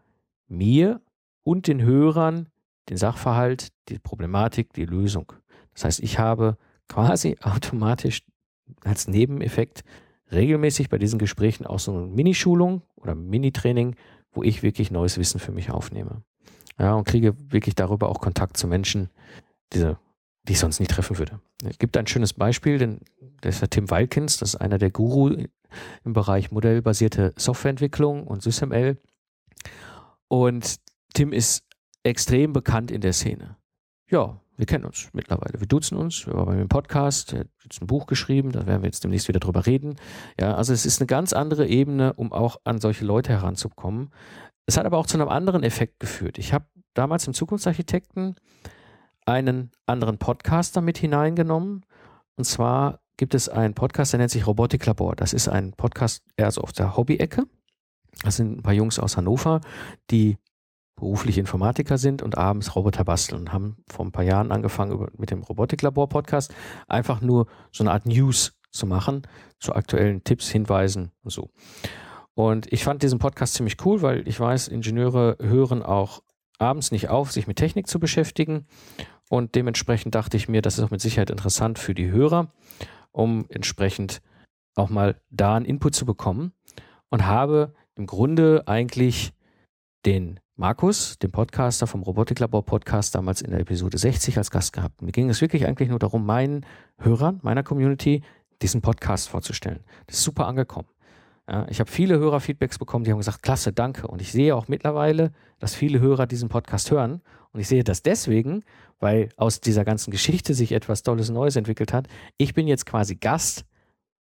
mir 0.48 1.02
und 1.42 1.66
den 1.66 1.82
Hörern 1.82 2.48
den 2.90 2.98
Sachverhalt, 2.98 3.70
die 3.90 3.98
Problematik, 3.98 4.72
die 4.74 4.86
Lösung. 4.86 5.34
Das 5.74 5.86
heißt, 5.86 6.00
ich 6.02 6.20
habe 6.20 6.60
quasi 6.88 7.38
automatisch 7.42 8.22
als 8.84 9.08
Nebeneffekt 9.08 9.84
regelmäßig 10.32 10.90
bei 10.90 11.00
diesen 11.00 11.18
Gesprächen 11.18 11.66
auch 11.66 11.80
so 11.80 11.92
eine 11.92 12.06
Minischulung 12.06 12.84
oder 12.94 13.16
Mini-Training, 13.16 13.96
wo 14.32 14.44
ich 14.44 14.62
wirklich 14.62 14.92
neues 14.92 15.18
Wissen 15.18 15.40
für 15.40 15.52
mich 15.52 15.72
aufnehme. 15.72 16.22
Ja, 16.78 16.94
und 16.94 17.08
kriege 17.08 17.34
wirklich 17.52 17.74
darüber 17.74 18.10
auch 18.10 18.22
Kontakt 18.22 18.58
zu 18.58 18.68
Menschen, 18.68 19.10
diese, 19.74 19.98
die 20.48 20.54
ich 20.54 20.60
sonst 20.60 20.80
nicht 20.80 20.92
treffen 20.92 21.18
würde. 21.18 21.40
Es 21.64 21.78
gibt 21.78 21.96
ein 21.98 22.08
schönes 22.08 22.34
Beispiel, 22.34 22.78
denn 22.78 23.00
das 23.42 23.56
ist 23.56 23.62
der 23.62 23.70
Tim 23.70 23.90
Walkins, 23.90 24.38
das 24.38 24.56
ist 24.56 24.62
einer 24.62 24.78
der 24.78 24.92
Guru 24.92 25.36
im 26.04 26.14
Bereich 26.14 26.52
modellbasierte 26.52 27.34
Softwareentwicklung 27.38 28.28
und 28.28 28.44
SysML. 28.44 28.98
Und 30.28 30.80
Tim 31.14 31.32
ist 31.32 31.66
extrem 32.04 32.54
bekannt 32.54 32.92
in 32.92 33.02
der 33.02 33.14
Szene. 33.14 33.58
Ja, 34.10 34.40
wir 34.58 34.66
kennen 34.66 34.86
uns 34.86 35.10
mittlerweile. 35.14 35.60
Wir 35.60 35.68
duzen 35.68 35.98
uns. 35.98 36.28
Wir 36.28 36.34
waren 36.34 36.58
beim 36.58 36.68
Podcast. 36.68 37.34
Er 37.34 37.42
hat 37.42 37.48
jetzt 37.64 37.82
ein 37.82 37.88
Buch 37.88 38.06
geschrieben. 38.06 38.52
Da 38.52 38.68
werden 38.68 38.84
wir 38.84 38.88
jetzt 38.88 39.04
demnächst 39.04 39.28
wieder 39.28 39.40
drüber 39.40 39.66
reden. 39.66 39.96
Ja, 40.40 40.56
also 40.56 40.74
es 40.74 40.86
ist 40.86 41.02
eine 41.02 41.08
ganz 41.08 41.34
andere 41.34 41.68
Ebene, 41.68 42.14
um 42.14 42.32
auch 42.32 42.58
an 42.64 42.80
solche 42.80 43.06
Leute 43.06 43.32
heranzukommen. 43.32 44.12
Es 44.66 44.78
hat 44.78 44.86
aber 44.86 44.98
auch 44.98 45.08
zu 45.08 45.18
einem 45.18 45.30
anderen 45.30 45.64
Effekt 45.64 46.00
geführt. 46.00 46.38
Ich 46.38 46.54
habe 46.54 46.66
damals 46.94 47.26
im 47.26 47.34
Zukunftsarchitekten 47.34 48.36
einen 49.26 49.72
anderen 49.86 50.18
Podcaster 50.18 50.82
mit 50.82 50.98
hineingenommen. 50.98 51.86
Und 52.36 52.46
zwar 52.46 53.00
gibt 53.18 53.36
es 53.36 53.50
einen 53.50 53.74
Podcast, 53.74 54.14
der 54.14 54.20
nennt 54.20 54.32
sich 54.32 54.48
Robotiklabor. 54.48 55.16
Das 55.16 55.34
ist 55.34 55.48
ein 55.48 55.74
Podcast 55.74 56.24
eher 56.36 56.52
so 56.52 56.62
auf 56.62 56.74
der 56.74 56.98
Hobby-Ecke. 56.98 57.46
Das 58.24 58.38
sind 58.38 58.58
ein 58.58 58.64
paar 58.64 58.74
Jungs 58.74 59.00
aus 59.00 59.18
Hannover, 59.18 59.62
die 60.12 60.38
berufliche 60.96 61.40
Informatiker 61.40 61.98
sind 61.98 62.22
und 62.22 62.38
abends 62.38 62.76
Roboter 62.76 63.04
basteln. 63.04 63.52
Haben 63.52 63.78
vor 63.92 64.06
ein 64.06 64.12
paar 64.12 64.24
Jahren 64.24 64.52
angefangen 64.52 65.08
mit 65.18 65.32
dem 65.32 65.44
Robotiklabor-Podcast 65.44 66.54
einfach 66.88 67.22
nur 67.22 67.48
so 67.72 67.84
eine 67.84 67.92
Art 67.92 68.06
News 68.06 68.54
zu 68.72 68.88
machen, 68.88 69.24
zu 69.60 69.76
aktuellen 69.76 70.24
Tipps, 70.24 70.50
Hinweisen 70.50 71.12
und 71.24 71.32
so. 71.32 71.50
Und 72.36 72.72
ich 72.72 72.84
fand 72.84 73.04
diesen 73.04 73.20
Podcast 73.20 73.54
ziemlich 73.54 73.78
cool, 73.86 74.02
weil 74.02 74.28
ich 74.28 74.40
weiß, 74.40 74.68
Ingenieure 74.68 75.38
hören 75.40 75.84
auch 75.84 76.22
abends 76.60 76.92
nicht 76.92 77.10
auf, 77.10 77.32
sich 77.32 77.48
mit 77.48 77.58
Technik 77.58 77.88
zu 77.88 78.00
beschäftigen. 78.00 78.66
Und 79.30 79.56
dementsprechend 79.56 80.16
dachte 80.16 80.38
ich 80.38 80.48
mir, 80.48 80.62
das 80.62 80.78
ist 80.78 80.84
auch 80.84 80.92
mit 80.92 81.02
Sicherheit 81.02 81.30
interessant 81.30 81.80
für 81.80 81.94
die 81.94 82.12
Hörer, 82.12 82.52
um 83.12 83.46
entsprechend 83.50 84.22
auch 84.76 84.90
mal 84.90 85.20
da 85.30 85.56
einen 85.56 85.66
Input 85.66 85.96
zu 85.96 86.06
bekommen. 86.06 86.54
Und 87.10 87.26
habe 87.26 87.74
im 87.96 88.08
Grunde 88.08 88.64
eigentlich 88.66 89.34
den 90.06 90.40
Markus, 90.56 91.18
dem 91.18 91.32
Podcaster 91.32 91.88
vom 91.88 92.04
Robotiklabor 92.04 92.64
Podcast, 92.66 93.16
damals 93.16 93.42
in 93.42 93.52
der 93.52 93.60
Episode 93.60 93.98
60 93.98 94.38
als 94.38 94.52
Gast 94.52 94.74
gehabt. 94.74 95.02
Mir 95.02 95.12
ging 95.12 95.30
es 95.30 95.42
wirklich 95.42 95.66
eigentlich 95.66 95.90
nur 95.90 96.00
darum, 96.00 96.26
meinen 96.26 96.66
Hörern, 97.00 97.40
meiner 97.42 97.64
Community, 97.64 98.24
diesen 98.62 98.82
Podcast 98.82 99.30
vorzustellen. 99.30 99.84
Das 100.06 100.18
ist 100.18 100.24
super 100.24 100.46
angekommen. 100.46 100.88
Ja, 101.50 101.68
ich 101.70 101.80
habe 101.80 101.92
viele 101.92 102.20
Hörerfeedbacks 102.20 102.80
bekommen, 102.80 103.04
die 103.04 103.12
haben 103.12 103.18
gesagt, 103.18 103.44
klasse, 103.44 103.74
danke. 103.74 104.08
Und 104.08 104.22
ich 104.22 104.32
sehe 104.32 104.56
auch 104.56 104.68
mittlerweile, 104.68 105.32
dass 105.60 105.76
viele 105.76 106.00
Hörer 106.00 106.26
diesen 106.26 106.50
Podcast 106.50 106.90
hören. 106.92 107.22
Und 107.52 107.60
ich 107.60 107.68
sehe 107.68 107.84
das 107.84 108.02
deswegen, 108.02 108.64
weil 109.00 109.30
aus 109.36 109.60
dieser 109.60 109.84
ganzen 109.84 110.12
Geschichte 110.12 110.54
sich 110.54 110.72
etwas 110.72 111.04
Tolles 111.04 111.30
Neues 111.30 111.56
entwickelt 111.56 111.92
hat. 111.92 112.08
Ich 112.38 112.54
bin 112.54 112.68
jetzt 112.68 112.86
quasi 112.86 113.16
Gast 113.16 113.66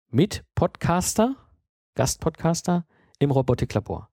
mit 0.09 0.43
Podcaster, 0.55 1.35
Gastpodcaster 1.95 2.85
im 3.19 3.31
Robotiklabor. 3.31 4.09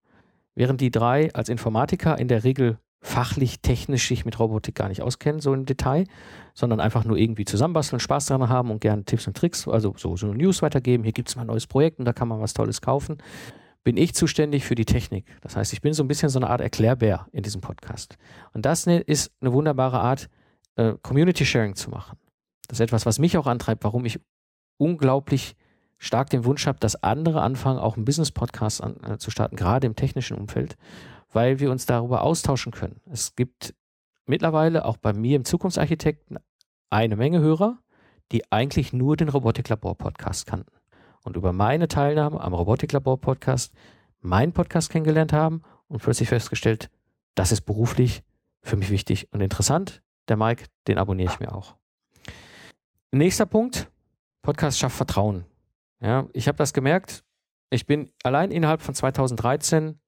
Während 0.54 0.80
die 0.80 0.90
drei 0.90 1.32
als 1.34 1.48
Informatiker 1.48 2.18
in 2.18 2.28
der 2.28 2.44
Regel 2.44 2.78
fachlich, 3.00 3.60
technisch 3.60 4.08
sich 4.08 4.24
mit 4.24 4.38
Robotik 4.38 4.74
gar 4.74 4.88
nicht 4.88 5.02
auskennen, 5.02 5.40
so 5.40 5.54
im 5.54 5.66
Detail, 5.66 6.04
sondern 6.54 6.80
einfach 6.80 7.04
nur 7.04 7.16
irgendwie 7.16 7.44
zusammenbasteln, 7.44 8.00
Spaß 8.00 8.26
daran 8.26 8.48
haben 8.48 8.70
und 8.70 8.80
gerne 8.80 9.04
Tipps 9.04 9.26
und 9.26 9.36
Tricks, 9.36 9.68
also 9.68 9.94
so, 9.96 10.16
so 10.16 10.32
News 10.32 10.62
weitergeben. 10.62 11.04
Hier 11.04 11.12
gibt 11.12 11.28
es 11.28 11.36
mal 11.36 11.42
ein 11.42 11.48
neues 11.48 11.66
Projekt 11.66 11.98
und 11.98 12.04
da 12.04 12.12
kann 12.12 12.28
man 12.28 12.40
was 12.40 12.54
Tolles 12.54 12.80
kaufen. 12.80 13.18
bin 13.84 13.96
ich 13.96 14.14
zuständig 14.14 14.64
für 14.64 14.74
die 14.74 14.84
Technik. 14.84 15.26
Das 15.40 15.56
heißt, 15.56 15.72
ich 15.72 15.80
bin 15.80 15.92
so 15.94 16.02
ein 16.02 16.08
bisschen 16.08 16.28
so 16.28 16.38
eine 16.38 16.50
Art 16.50 16.60
Erklärbär 16.60 17.26
in 17.32 17.42
diesem 17.42 17.60
Podcast. 17.60 18.18
Und 18.52 18.66
das 18.66 18.86
ne, 18.86 18.98
ist 18.98 19.32
eine 19.40 19.52
wunderbare 19.52 20.00
Art, 20.00 20.28
äh, 20.76 20.94
Community 21.02 21.46
Sharing 21.46 21.76
zu 21.76 21.90
machen. 21.90 22.18
Das 22.66 22.78
ist 22.78 22.84
etwas, 22.84 23.06
was 23.06 23.18
mich 23.18 23.38
auch 23.38 23.46
antreibt, 23.46 23.84
warum 23.84 24.04
ich 24.04 24.20
unglaublich 24.76 25.54
stark 25.98 26.30
den 26.30 26.44
Wunsch 26.44 26.66
habe, 26.66 26.78
dass 26.80 27.02
andere 27.02 27.42
anfangen, 27.42 27.78
auch 27.78 27.96
einen 27.96 28.04
Business-Podcast 28.04 28.82
äh, 29.08 29.18
zu 29.18 29.30
starten, 29.30 29.56
gerade 29.56 29.86
im 29.86 29.96
technischen 29.96 30.36
Umfeld, 30.36 30.76
weil 31.32 31.60
wir 31.60 31.70
uns 31.70 31.86
darüber 31.86 32.22
austauschen 32.22 32.72
können. 32.72 33.00
Es 33.10 33.36
gibt 33.36 33.74
mittlerweile 34.26 34.84
auch 34.84 34.96
bei 34.96 35.12
mir 35.12 35.36
im 35.36 35.44
Zukunftsarchitekten 35.44 36.38
eine 36.90 37.16
Menge 37.16 37.40
Hörer, 37.40 37.78
die 38.32 38.50
eigentlich 38.52 38.92
nur 38.92 39.16
den 39.16 39.28
Robotiklabor-Podcast 39.28 40.46
kannten 40.46 40.72
und 41.24 41.36
über 41.36 41.52
meine 41.52 41.88
Teilnahme 41.88 42.40
am 42.40 42.54
Robotiklabor-Podcast 42.54 43.72
meinen 44.20 44.52
Podcast 44.52 44.90
kennengelernt 44.90 45.32
haben 45.32 45.62
und 45.86 46.02
plötzlich 46.02 46.28
festgestellt, 46.28 46.90
das 47.34 47.52
ist 47.52 47.62
beruflich 47.62 48.22
für 48.62 48.76
mich 48.76 48.90
wichtig 48.90 49.32
und 49.32 49.40
interessant. 49.40 50.02
Der 50.28 50.36
Mike, 50.36 50.64
den 50.86 50.98
abonniere 50.98 51.32
ich 51.32 51.40
mir 51.40 51.54
auch. 51.54 51.76
Nächster 53.12 53.46
Punkt, 53.46 53.90
Podcast 54.42 54.78
schafft 54.78 54.96
Vertrauen. 54.96 55.44
Ja, 56.00 56.26
ich 56.32 56.48
habe 56.48 56.58
das 56.58 56.72
gemerkt. 56.72 57.24
Ich 57.70 57.86
bin 57.86 58.10
allein 58.22 58.50
innerhalb 58.50 58.82
von 58.82 58.94
2013 58.94 59.98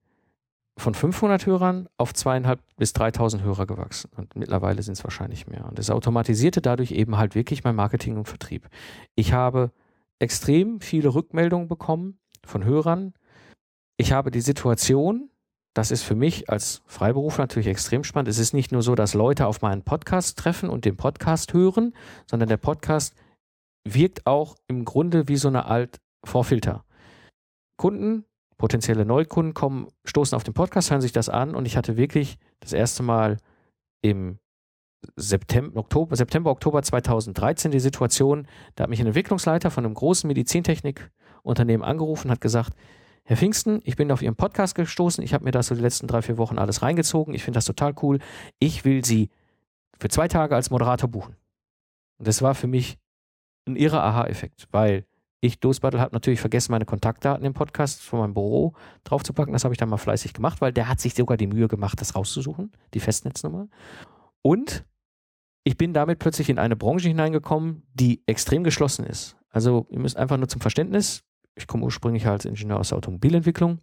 von 0.81 0.95
500 0.95 1.47
Hörern 1.47 1.89
auf 1.97 2.15
zweieinhalb 2.15 2.61
bis 2.77 2.93
3000 2.93 3.43
Hörer 3.43 3.67
gewachsen. 3.67 4.11
Und 4.17 4.35
mittlerweile 4.37 4.83
sind 4.83 4.95
es 4.95 5.05
wahrscheinlich 5.05 5.47
mehr. 5.47 5.67
Und 5.67 5.79
das 5.79 5.91
automatisierte 5.91 6.61
dadurch 6.61 6.93
eben 6.93 7.17
halt 7.17 7.35
wirklich 7.35 7.65
mein 7.65 7.77
Marketing 7.77 8.17
und 8.17 8.27
Vertrieb. 8.27 8.69
Ich 9.15 9.33
habe 9.33 9.71
extrem 10.19 10.81
viele 10.81 11.15
Rückmeldungen 11.15 11.69
bekommen 11.69 12.19
von 12.45 12.65
Hörern. 12.65 13.15
Ich 13.97 14.13
habe 14.13 14.31
die 14.31 14.41
Situation, 14.41 15.31
das 15.75 15.91
ist 15.91 16.03
für 16.03 16.15
mich 16.15 16.49
als 16.51 16.83
Freiberufler 16.87 17.45
natürlich 17.45 17.69
extrem 17.69 18.03
spannend. 18.03 18.29
Es 18.29 18.39
ist 18.39 18.55
nicht 18.55 18.73
nur 18.73 18.83
so, 18.83 18.95
dass 18.95 19.15
Leute 19.15 19.47
auf 19.47 19.63
meinen 19.63 19.83
Podcast 19.83 20.39
treffen 20.39 20.69
und 20.69 20.85
den 20.85 20.97
Podcast 20.97 21.53
hören, 21.53 21.95
sondern 22.27 22.49
der 22.49 22.57
Podcast 22.57 23.15
wirkt 23.87 24.27
auch 24.27 24.57
im 24.67 24.85
Grunde 24.85 25.29
wie 25.29 25.37
so 25.37 25.49
eine 25.49 25.67
Art 25.67 26.01
Vorfilter. 26.25 26.85
Kunden, 27.77 28.25
potenzielle 28.61 29.07
Neukunden 29.07 29.55
kommen, 29.55 29.89
stoßen 30.05 30.37
auf 30.37 30.45
den 30.45 30.53
Podcast, 30.53 30.91
hören 30.91 31.01
sich 31.01 31.13
das 31.13 31.31
an. 31.31 31.55
Und 31.55 31.65
ich 31.65 31.79
hatte 31.79 31.97
wirklich 31.97 32.37
das 32.61 32.75
erste 32.75 33.03
Mal 33.03 33.39
im 34.03 34.39
September, 35.17 35.81
Oktober, 35.81 36.15
September, 36.15 36.51
Oktober 36.51 36.83
2013 36.83 37.71
die 37.71 37.81
Situation, 37.81 38.47
da 38.75 38.83
hat 38.83 38.91
mich 38.91 39.01
ein 39.01 39.07
Entwicklungsleiter 39.07 39.71
von 39.71 39.87
einem 39.87 39.95
großen 39.95 40.29
Medizintechnikunternehmen 40.29 41.83
angerufen 41.83 42.31
hat 42.31 42.43
gesagt, 42.43 42.75
Herr 43.25 43.39
Pfingsten, 43.39 43.81
ich 43.85 43.97
bin 43.97 44.13
auf 44.13 44.21
Ihren 44.21 44.37
Podcast 44.37 44.75
gestoßen, 44.75 45.25
ich 45.25 45.33
habe 45.33 45.45
mir 45.45 45.53
das 45.53 45.69
so 45.69 45.75
die 45.75 45.81
letzten 45.81 46.07
drei, 46.07 46.21
vier 46.21 46.37
Wochen 46.37 46.59
alles 46.59 46.83
reingezogen, 46.83 47.33
ich 47.33 47.43
finde 47.43 47.57
das 47.57 47.65
total 47.65 47.95
cool, 48.03 48.19
ich 48.59 48.85
will 48.85 49.03
Sie 49.03 49.31
für 49.99 50.09
zwei 50.09 50.29
Tage 50.29 50.55
als 50.55 50.69
Moderator 50.69 51.09
buchen. 51.09 51.35
Und 52.19 52.29
das 52.29 52.43
war 52.43 52.55
für 52.55 52.67
mich 52.67 52.99
ein 53.67 53.77
irrer 53.77 54.03
Aha-Effekt, 54.03 54.69
weil 54.71 55.07
ich, 55.41 55.59
Dosbattle, 55.59 56.01
habe 56.01 56.15
natürlich 56.15 56.41
vergessen, 56.41 56.73
meine 56.73 56.85
Kontaktdaten 56.85 57.45
im 57.45 57.55
Podcast 57.55 58.03
von 58.03 58.21
meinem 58.21 58.35
Büro 58.35 58.75
draufzupacken. 59.05 59.53
Das 59.53 59.65
habe 59.65 59.73
ich 59.73 59.79
dann 59.79 59.89
mal 59.89 59.97
fleißig 59.97 60.35
gemacht, 60.35 60.61
weil 60.61 60.73
der 60.73 60.89
hat 60.89 61.01
sich 61.01 61.15
sogar 61.15 61.37
die 61.37 61.47
Mühe 61.47 61.67
gemacht, 61.67 62.01
das 62.01 62.15
rauszusuchen, 62.15 62.73
die 62.93 63.01
Festnetznummer. 63.01 63.69
Und 64.43 64.85
ich 65.65 65.77
bin 65.77 65.95
damit 65.95 66.19
plötzlich 66.19 66.51
in 66.51 66.59
eine 66.59 66.77
Branche 66.77 67.09
hineingekommen, 67.09 67.87
die 67.95 68.23
extrem 68.27 68.65
geschlossen 68.65 69.05
ist. 69.05 69.37
Also 69.49 69.87
ihr 69.91 69.99
müsst 69.99 70.17
einfach 70.17 70.37
nur 70.37 70.49
zum 70.49 70.61
Verständnis, 70.61 71.23
ich 71.55 71.67
komme 71.67 71.85
ursprünglich 71.85 72.27
als 72.27 72.45
Ingenieur 72.45 72.79
aus 72.79 72.91
der 72.91 72.99
Automobilentwicklung 72.99 73.81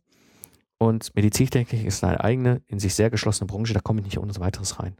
und 0.78 1.16
Medizintechnik 1.16 1.86
ist 1.86 2.04
eine 2.04 2.24
eigene, 2.24 2.62
in 2.68 2.80
sich 2.80 2.96
sehr 2.96 3.10
geschlossene 3.10 3.48
Branche, 3.48 3.74
da 3.74 3.80
komme 3.80 4.00
ich 4.00 4.06
nicht 4.06 4.20
ohne 4.20 4.34
weiteres 4.40 4.80
rein. 4.80 4.96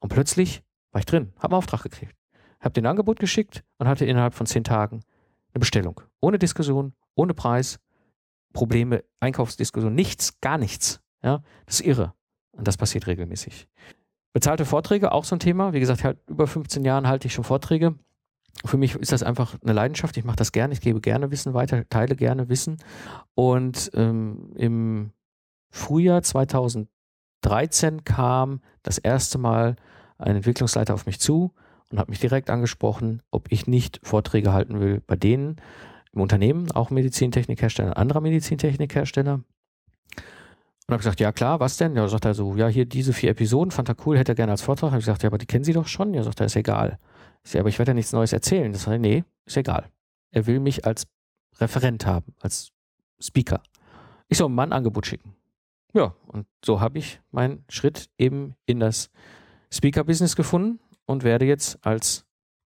Und 0.00 0.10
plötzlich 0.10 0.62
war 0.92 1.00
ich 1.00 1.06
drin, 1.06 1.32
habe 1.36 1.54
einen 1.54 1.58
Auftrag 1.58 1.82
gekriegt, 1.82 2.14
habe 2.60 2.74
den 2.74 2.86
Angebot 2.86 3.18
geschickt 3.18 3.64
und 3.78 3.88
hatte 3.88 4.04
innerhalb 4.04 4.34
von 4.34 4.46
zehn 4.46 4.64
Tagen 4.64 5.00
eine 5.54 5.60
Bestellung. 5.60 6.00
Ohne 6.20 6.38
Diskussion, 6.38 6.94
ohne 7.14 7.34
Preis, 7.34 7.78
Probleme, 8.52 9.04
Einkaufsdiskussion, 9.20 9.94
nichts, 9.94 10.40
gar 10.40 10.58
nichts. 10.58 11.00
Ja, 11.22 11.42
das 11.66 11.80
ist 11.80 11.86
irre. 11.86 12.14
Und 12.52 12.68
das 12.68 12.76
passiert 12.76 13.06
regelmäßig. 13.06 13.68
Bezahlte 14.32 14.64
Vorträge, 14.64 15.12
auch 15.12 15.24
so 15.24 15.36
ein 15.36 15.40
Thema. 15.40 15.72
Wie 15.72 15.80
gesagt, 15.80 16.04
halt 16.04 16.18
über 16.28 16.46
15 16.46 16.84
Jahren 16.84 17.06
halte 17.08 17.26
ich 17.26 17.34
schon 17.34 17.44
Vorträge. 17.44 17.94
Für 18.64 18.76
mich 18.76 18.94
ist 18.94 19.12
das 19.12 19.22
einfach 19.22 19.56
eine 19.62 19.72
Leidenschaft. 19.72 20.16
Ich 20.16 20.24
mache 20.24 20.36
das 20.36 20.52
gerne. 20.52 20.74
Ich 20.74 20.80
gebe 20.80 21.00
gerne 21.00 21.30
Wissen 21.30 21.54
weiter, 21.54 21.88
teile 21.88 22.16
gerne 22.16 22.48
Wissen. 22.48 22.76
Und 23.34 23.90
ähm, 23.94 24.52
im 24.56 25.12
Frühjahr 25.70 26.22
2013 26.22 28.04
kam 28.04 28.60
das 28.82 28.98
erste 28.98 29.38
Mal 29.38 29.76
ein 30.18 30.36
Entwicklungsleiter 30.36 30.94
auf 30.94 31.06
mich 31.06 31.20
zu 31.20 31.52
und 31.94 32.00
hat 32.00 32.08
mich 32.08 32.18
direkt 32.18 32.50
angesprochen, 32.50 33.22
ob 33.30 33.52
ich 33.52 33.68
nicht 33.68 34.00
Vorträge 34.02 34.52
halten 34.52 34.80
will 34.80 35.00
bei 35.06 35.14
denen 35.14 35.60
im 36.12 36.22
Unternehmen, 36.22 36.72
auch 36.72 36.90
Medizintechnikhersteller, 36.90 37.96
anderer 37.96 38.20
Medizintechnikhersteller. 38.20 39.34
Und 39.34 39.44
habe 40.88 40.98
gesagt, 40.98 41.20
ja 41.20 41.30
klar, 41.30 41.60
was 41.60 41.76
denn? 41.76 41.94
Ja, 41.94 42.08
sagt 42.08 42.24
er 42.24 42.34
so, 42.34 42.56
ja, 42.56 42.66
hier 42.66 42.84
diese 42.84 43.12
vier 43.12 43.30
Episoden, 43.30 43.70
fand 43.70 43.88
er 43.88 43.96
cool, 44.04 44.18
hätte 44.18 44.32
er 44.32 44.34
gerne 44.34 44.50
als 44.50 44.62
Vortrag. 44.62 44.90
Habe 44.90 44.98
ich 44.98 45.04
gesagt, 45.04 45.22
ja, 45.22 45.28
aber 45.28 45.38
die 45.38 45.46
kennen 45.46 45.62
Sie 45.62 45.72
doch 45.72 45.86
schon. 45.86 46.12
Ja, 46.14 46.24
sagt 46.24 46.40
er, 46.40 46.46
ist 46.46 46.56
egal. 46.56 46.98
Ich 47.44 47.52
sage, 47.52 47.60
aber 47.60 47.68
ich 47.68 47.78
werde 47.78 47.90
ja 47.90 47.94
nichts 47.94 48.12
Neues 48.12 48.32
erzählen. 48.32 48.72
Das 48.72 48.88
heißt, 48.88 49.00
nee, 49.00 49.22
ist 49.46 49.56
egal. 49.56 49.88
Er 50.32 50.48
will 50.48 50.58
mich 50.58 50.84
als 50.84 51.06
Referent 51.60 52.06
haben, 52.06 52.34
als 52.40 52.72
Speaker. 53.20 53.62
Ich 54.26 54.38
soll 54.38 54.50
ein 54.50 54.72
Angebot 54.72 55.06
schicken. 55.06 55.36
Ja, 55.92 56.16
und 56.26 56.46
so 56.64 56.80
habe 56.80 56.98
ich 56.98 57.20
meinen 57.30 57.64
Schritt 57.68 58.10
eben 58.18 58.56
in 58.66 58.80
das 58.80 59.10
Speaker-Business 59.70 60.34
gefunden 60.34 60.80
und 61.06 61.24
werde 61.24 61.44
jetzt 61.44 61.84
als 61.84 62.24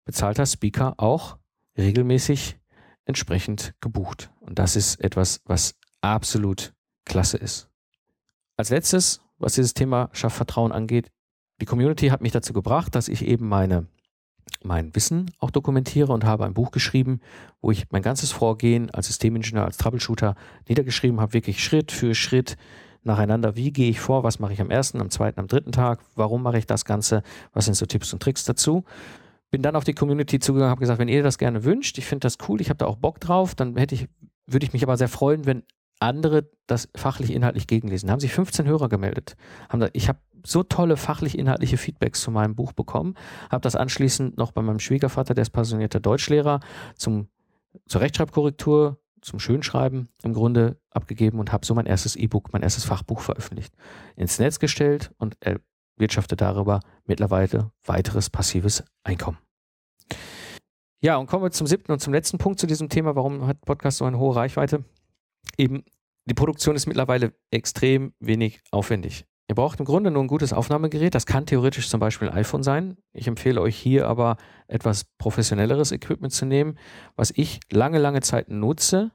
bezahlter 0.06 0.46
Speaker 0.46 0.96
auch 0.98 1.38
regelmäßig 1.78 2.58
entsprechend 3.06 3.74
gebucht. 3.82 4.32
Und 4.40 4.60
das 4.60 4.76
ist 4.76 5.02
etwas, 5.02 5.42
was 5.46 5.76
absolut 6.02 6.74
klasse 7.06 7.38
ist. 7.38 7.70
Als 8.58 8.70
letztes, 8.70 9.22
was 9.38 9.54
dieses 9.54 9.74
Thema 9.74 10.10
Schaffvertrauen 10.14 10.72
angeht, 10.72 11.12
die 11.62 11.66
Community 11.66 12.08
hat 12.08 12.22
mich 12.22 12.32
dazu 12.32 12.54
gebracht, 12.54 12.96
dass 12.96 13.08
ich 13.08 13.26
eben 13.26 13.48
meine, 13.48 13.88
mein 14.64 14.94
Wissen 14.96 15.32
auch 15.40 15.52
dokumentiere 15.52 16.12
und 16.12 16.26
habe 16.26 16.46
ein 16.46 16.54
Buch 16.54 16.72
geschrieben, 16.72 17.22
wo 17.62 17.72
ich 17.72 17.86
mein 17.92 18.02
ganzes 18.02 18.32
Vorgehen 18.32 18.90
als 18.92 19.08
Systemingenieur, 19.08 19.66
als 19.66 19.78
Troubleshooter 19.78 20.36
niedergeschrieben 20.68 21.20
habe, 21.20 21.34
wirklich 21.34 21.64
Schritt 21.64 21.92
für 21.92 22.16
Schritt 22.16 22.58
nacheinander, 23.06 23.56
wie 23.56 23.72
gehe 23.72 23.90
ich 23.90 24.00
vor, 24.00 24.24
was 24.24 24.40
mache 24.40 24.54
ich 24.54 24.62
am 24.62 24.72
ersten, 24.72 25.02
am 25.02 25.10
zweiten, 25.10 25.40
am 25.40 25.48
dritten 25.48 25.72
Tag, 25.72 26.00
warum 26.16 26.44
mache 26.44 26.58
ich 26.58 26.66
das 26.66 26.86
Ganze, 26.86 27.24
was 27.54 27.66
sind 27.66 27.76
so 27.76 27.86
Tipps 27.86 28.12
und 28.14 28.22
Tricks 28.22 28.44
dazu. 28.44 28.84
Bin 29.52 29.62
dann 29.62 29.76
auf 29.76 29.84
die 29.84 29.94
Community 29.94 30.40
zugegangen, 30.40 30.72
habe 30.72 30.80
gesagt, 30.80 31.00
wenn 31.00 31.08
ihr 31.08 31.24
das 31.24 31.38
gerne 31.38 31.64
wünscht, 31.64 31.98
ich 31.98 32.06
finde 32.06 32.26
das 32.26 32.38
cool, 32.48 32.62
ich 32.62 32.70
habe 32.70 32.78
da 32.78 32.86
auch 32.86 32.98
Bock 32.98 33.20
drauf, 33.20 33.56
dann 33.56 33.76
hätte 33.78 33.96
ich, 33.96 34.08
würde 34.48 34.66
ich 34.66 34.74
mich 34.74 34.84
aber 34.84 34.98
sehr 34.98 35.08
freuen, 35.08 35.46
wenn 35.46 35.64
andere 36.00 36.50
das 36.68 36.90
fachlich 36.96 37.32
inhaltlich 37.32 37.68
gegenlesen. 37.68 38.08
Da 38.08 38.14
haben 38.14 38.20
sich 38.20 38.34
15 38.34 38.66
Hörer 38.66 38.90
gemeldet. 38.90 39.36
Haben 39.70 39.80
da, 39.80 39.90
ich 39.94 40.10
habe 40.10 40.20
so 40.46 40.64
tolle 40.64 40.98
fachlich 40.98 41.38
inhaltliche 41.38 41.78
Feedbacks 41.78 42.22
zu 42.22 42.32
meinem 42.32 42.56
Buch 42.56 42.74
bekommen, 42.74 43.16
habe 43.50 43.62
das 43.62 43.76
anschließend 43.76 44.38
noch 44.38 44.52
bei 44.52 44.62
meinem 44.62 44.80
Schwiegervater, 44.80 45.34
der 45.34 45.44
ist 45.44 45.52
passionierter 45.52 46.00
Deutschlehrer, 46.00 46.60
zum, 46.96 47.30
zur 47.88 48.02
Rechtschreibkorrektur, 48.02 49.00
zum 49.22 49.40
Schönschreiben 49.40 50.10
im 50.24 50.34
Grunde 50.34 50.78
abgegeben 50.96 51.40
und 51.40 51.52
habe 51.52 51.66
so 51.66 51.74
mein 51.74 51.86
erstes 51.86 52.16
E-Book, 52.16 52.54
mein 52.54 52.64
erstes 52.64 52.86
Fachbuch 52.86 53.22
veröffentlicht, 53.22 53.74
ins 54.16 54.40
Netz 54.40 54.60
gestellt 54.60 55.12
und 55.18 55.38
erwirtschafte 55.40 56.36
darüber 56.36 56.80
mittlerweile 57.06 57.72
weiteres 57.86 58.30
passives 58.30 58.84
Einkommen. 59.04 59.38
Ja, 61.02 61.18
und 61.18 61.28
kommen 61.28 61.44
wir 61.44 61.52
zum 61.52 61.68
siebten 61.68 61.92
und 61.92 62.00
zum 62.00 62.14
letzten 62.14 62.38
Punkt 62.38 62.60
zu 62.60 62.68
diesem 62.68 62.90
Thema. 62.90 63.16
Warum 63.16 63.46
hat 63.46 63.62
Podcast 63.62 63.98
so 63.98 64.06
eine 64.06 64.18
hohe 64.18 64.36
Reichweite? 64.36 64.84
eben, 65.58 65.84
die 66.26 66.34
Produktion 66.34 66.76
ist 66.76 66.88
mittlerweile 66.88 67.34
extrem 67.52 68.14
wenig 68.20 68.62
aufwendig. 68.72 69.26
Ihr 69.48 69.56
braucht 69.56 69.80
im 69.80 69.86
Grunde 69.86 70.10
nur 70.10 70.24
ein 70.24 70.28
gutes 70.28 70.54
Aufnahmegerät. 70.54 71.14
Das 71.14 71.28
kann 71.28 71.46
theoretisch 71.46 71.88
zum 71.88 72.00
Beispiel 72.00 72.30
ein 72.30 72.36
iPhone 72.36 72.64
sein. 72.64 72.98
Ich 73.14 73.28
empfehle 73.28 73.62
euch 73.62 73.76
hier 73.76 74.08
aber 74.08 74.38
etwas 74.68 75.06
professionelleres 75.20 75.92
Equipment 75.92 76.34
zu 76.34 76.48
nehmen, 76.48 76.80
was 77.16 77.32
ich 77.36 77.60
lange, 77.72 78.00
lange 78.00 78.22
Zeit 78.22 78.50
nutze, 78.50 79.12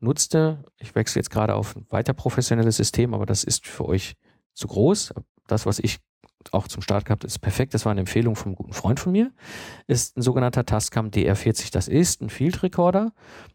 nutzte. 0.00 0.64
Ich 0.78 0.94
wechsle 0.94 1.20
jetzt 1.20 1.30
gerade 1.30 1.54
auf 1.54 1.76
ein 1.76 1.86
weiter 1.90 2.12
professionelles 2.12 2.76
System, 2.76 3.14
aber 3.14 3.26
das 3.26 3.44
ist 3.44 3.66
für 3.66 3.86
euch 3.86 4.16
zu 4.54 4.68
groß. 4.68 5.14
Das, 5.46 5.66
was 5.66 5.78
ich 5.78 5.98
auch 6.52 6.68
zum 6.68 6.80
Start 6.82 7.04
gehabt, 7.04 7.24
ist 7.24 7.38
perfekt. 7.40 7.74
Das 7.74 7.84
war 7.84 7.92
eine 7.92 8.00
Empfehlung 8.00 8.34
vom 8.34 8.54
guten 8.54 8.72
Freund 8.72 8.98
von 8.98 9.12
mir. 9.12 9.30
Ist 9.86 10.16
ein 10.16 10.22
sogenannter 10.22 10.64
Tascam 10.64 11.08
DR40. 11.10 11.70
Das 11.70 11.86
ist 11.86 12.22
ein 12.22 12.30
Field 12.30 12.62
Recorder. 12.62 13.12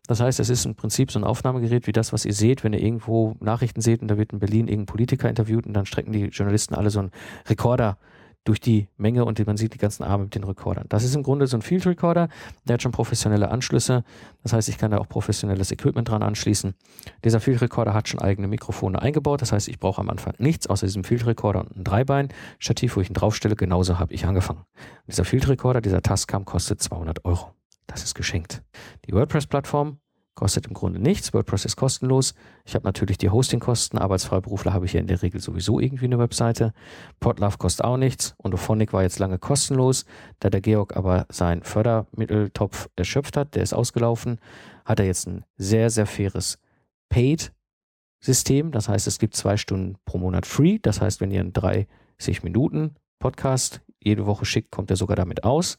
Das 0.08 0.20
heißt, 0.20 0.39
es 0.39 0.50
ist 0.50 0.66
im 0.66 0.76
Prinzip 0.76 1.12
so 1.12 1.20
ein 1.20 1.24
Aufnahmegerät 1.24 1.88
wie 1.88 1.91
das, 1.91 2.14
was 2.14 2.26
ihr 2.26 2.34
seht, 2.34 2.64
wenn 2.64 2.74
ihr 2.74 2.82
irgendwo 2.82 3.36
Nachrichten 3.39 3.82
seht 3.82 4.02
und 4.02 4.08
da 4.08 4.18
wird 4.18 4.34
in 4.34 4.39
Berlin 4.39 4.68
irgendein 4.68 4.86
Politiker 4.86 5.30
interviewt 5.30 5.66
und 5.66 5.74
dann 5.74 5.86
strecken 5.86 6.12
die 6.12 6.26
Journalisten 6.26 6.76
alle 6.76 6.91
so 6.91 7.00
einen 7.00 7.12
Rekorder 7.48 7.98
durch 8.46 8.62
die 8.62 8.88
Menge 8.96 9.26
und 9.26 9.46
man 9.46 9.58
sieht 9.58 9.74
die 9.74 9.78
ganzen 9.78 10.04
Arme 10.04 10.26
mit 10.26 10.36
den 10.36 10.43
Recordern. 10.43 10.86
Das 10.88 11.04
ist 11.04 11.16
im 11.16 11.24
Grunde 11.24 11.48
so 11.48 11.58
ein 11.58 11.62
Field 11.62 11.86
Recorder, 11.86 12.30
der 12.64 12.76
hat 12.76 12.82
schon 12.82 12.91
professionelle 12.91 13.50
Anschlüsse. 13.50 14.04
Das 14.43 14.54
heißt, 14.54 14.70
ich 14.70 14.78
kann 14.78 14.91
da 14.91 15.00
auch 15.00 15.10
professionelles 15.10 15.72
Equipment 15.72 16.08
dran 16.08 16.24
anschließen. 16.24 16.76
Dieser 17.24 17.39
Field 17.39 17.62
Recorder 17.62 17.93
hat 17.93 18.08
schon 18.08 18.22
eigene 18.22 18.48
Mikrofone 18.48 19.02
eingebaut. 19.02 19.41
Das 19.41 19.52
heißt, 19.52 19.68
ich 19.68 19.80
brauche 19.80 20.00
am 20.00 20.10
Anfang 20.10 20.34
nichts 20.38 20.68
außer 20.68 20.86
diesem 20.86 21.04
Field 21.04 21.26
Recorder 21.26 21.62
und 21.62 21.76
ein 21.76 21.84
Dreibein-Stativ, 21.84 22.96
wo 22.96 23.02
ich 23.02 23.10
ihn 23.10 23.16
draufstelle. 23.16 23.56
Genauso 23.56 24.00
habe 24.00 24.14
ich 24.14 24.26
angefangen. 24.26 24.64
dieser 25.08 25.26
Field 25.26 25.48
Recorder, 25.48 25.82
dieser 25.82 26.02
Tascam 26.02 26.46
kostet 26.46 26.82
200 26.82 27.26
Euro. 27.26 27.52
Das 27.88 28.04
ist 28.04 28.14
geschenkt. 28.14 28.64
Die 29.08 29.14
WordPress-Plattform 29.14 30.00
Kostet 30.36 30.68
im 30.68 30.74
Grunde 30.74 31.00
nichts. 31.00 31.34
WordPress 31.34 31.64
ist 31.64 31.78
kostenlos. 31.78 32.36
Ich 32.66 32.76
habe 32.76 32.84
natürlich 32.84 33.18
die 33.18 33.30
Hostingkosten, 33.30 33.98
aber 33.98 34.16
als 34.16 34.26
Freiberufler 34.26 34.74
habe 34.74 34.86
ich 34.86 34.92
ja 34.92 35.00
in 35.00 35.08
der 35.08 35.22
Regel 35.22 35.40
sowieso 35.40 35.80
irgendwie 35.80 36.06
eine 36.06 36.20
Webseite. 36.20 36.74
Podlove 37.22 37.58
kostet 37.58 37.86
auch 37.86 37.96
nichts. 37.96 38.36
Und 38.38 38.54
Ophonic 38.54 38.92
war 38.92 39.02
jetzt 39.02 39.18
lange 39.18 39.40
kostenlos. 39.40 40.06
Da 40.40 40.50
der 40.50 40.60
Georg 40.60 40.98
aber 40.98 41.26
seinen 41.30 41.64
Fördermitteltopf 41.64 42.90
erschöpft 42.98 43.38
hat, 43.38 43.56
der 43.56 43.64
ist 43.64 43.74
ausgelaufen, 43.74 44.40
hat 44.84 45.00
er 45.00 45.06
jetzt 45.06 45.26
ein 45.26 45.46
sehr, 45.56 45.90
sehr 45.90 46.06
faires 46.06 46.60
Paid-System. 47.08 48.72
Das 48.72 48.90
heißt, 48.90 49.08
es 49.08 49.20
gibt 49.20 49.38
zwei 49.38 49.56
Stunden 49.56 49.96
pro 50.04 50.18
Monat 50.18 50.46
free. 50.46 50.80
Das 50.82 51.00
heißt, 51.00 51.22
wenn 51.22 51.32
ihr 51.32 51.40
einen 51.40 51.54
30 51.54 52.44
Minuten 52.44 52.96
Podcast 53.20 53.80
jede 54.02 54.26
Woche 54.26 54.44
schickt, 54.44 54.70
kommt 54.70 54.90
er 54.90 54.98
sogar 54.98 55.16
damit 55.16 55.46
aus. 55.46 55.78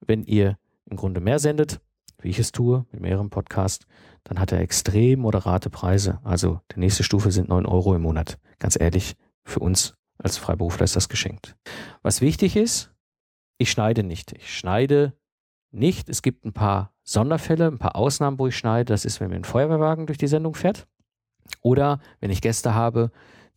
Wenn 0.00 0.22
ihr 0.22 0.56
im 0.86 0.96
Grunde 0.96 1.20
mehr 1.20 1.38
sendet, 1.38 1.82
wie 2.20 2.30
ich 2.30 2.38
es 2.38 2.52
tue, 2.52 2.86
mit 2.90 3.00
mehreren 3.00 3.30
Podcasts, 3.30 3.86
dann 4.24 4.38
hat 4.38 4.52
er 4.52 4.60
extrem 4.60 5.20
moderate 5.20 5.70
Preise. 5.70 6.20
Also 6.24 6.60
die 6.74 6.80
nächste 6.80 7.04
Stufe 7.04 7.30
sind 7.30 7.48
9 7.48 7.66
Euro 7.66 7.94
im 7.94 8.02
Monat. 8.02 8.38
Ganz 8.58 8.78
ehrlich, 8.78 9.16
für 9.44 9.60
uns 9.60 9.96
als 10.18 10.36
Freiberufler 10.36 10.84
ist 10.84 10.96
das 10.96 11.08
geschenkt. 11.08 11.56
Was 12.02 12.20
wichtig 12.20 12.56
ist, 12.56 12.92
ich 13.56 13.70
schneide 13.70 14.02
nicht. 14.02 14.32
Ich 14.32 14.56
schneide 14.56 15.14
nicht. 15.70 16.08
Es 16.08 16.22
gibt 16.22 16.44
ein 16.44 16.52
paar 16.52 16.92
Sonderfälle, 17.02 17.66
ein 17.66 17.78
paar 17.78 17.96
Ausnahmen, 17.96 18.38
wo 18.38 18.46
ich 18.46 18.56
schneide. 18.56 18.92
Das 18.92 19.04
ist, 19.04 19.20
wenn 19.20 19.30
mir 19.30 19.36
ein 19.36 19.44
Feuerwehrwagen 19.44 20.06
durch 20.06 20.18
die 20.18 20.28
Sendung 20.28 20.54
fährt. 20.54 20.86
Oder 21.62 22.00
wenn 22.20 22.30
ich 22.30 22.42
Gäste 22.42 22.74
habe, 22.74 23.10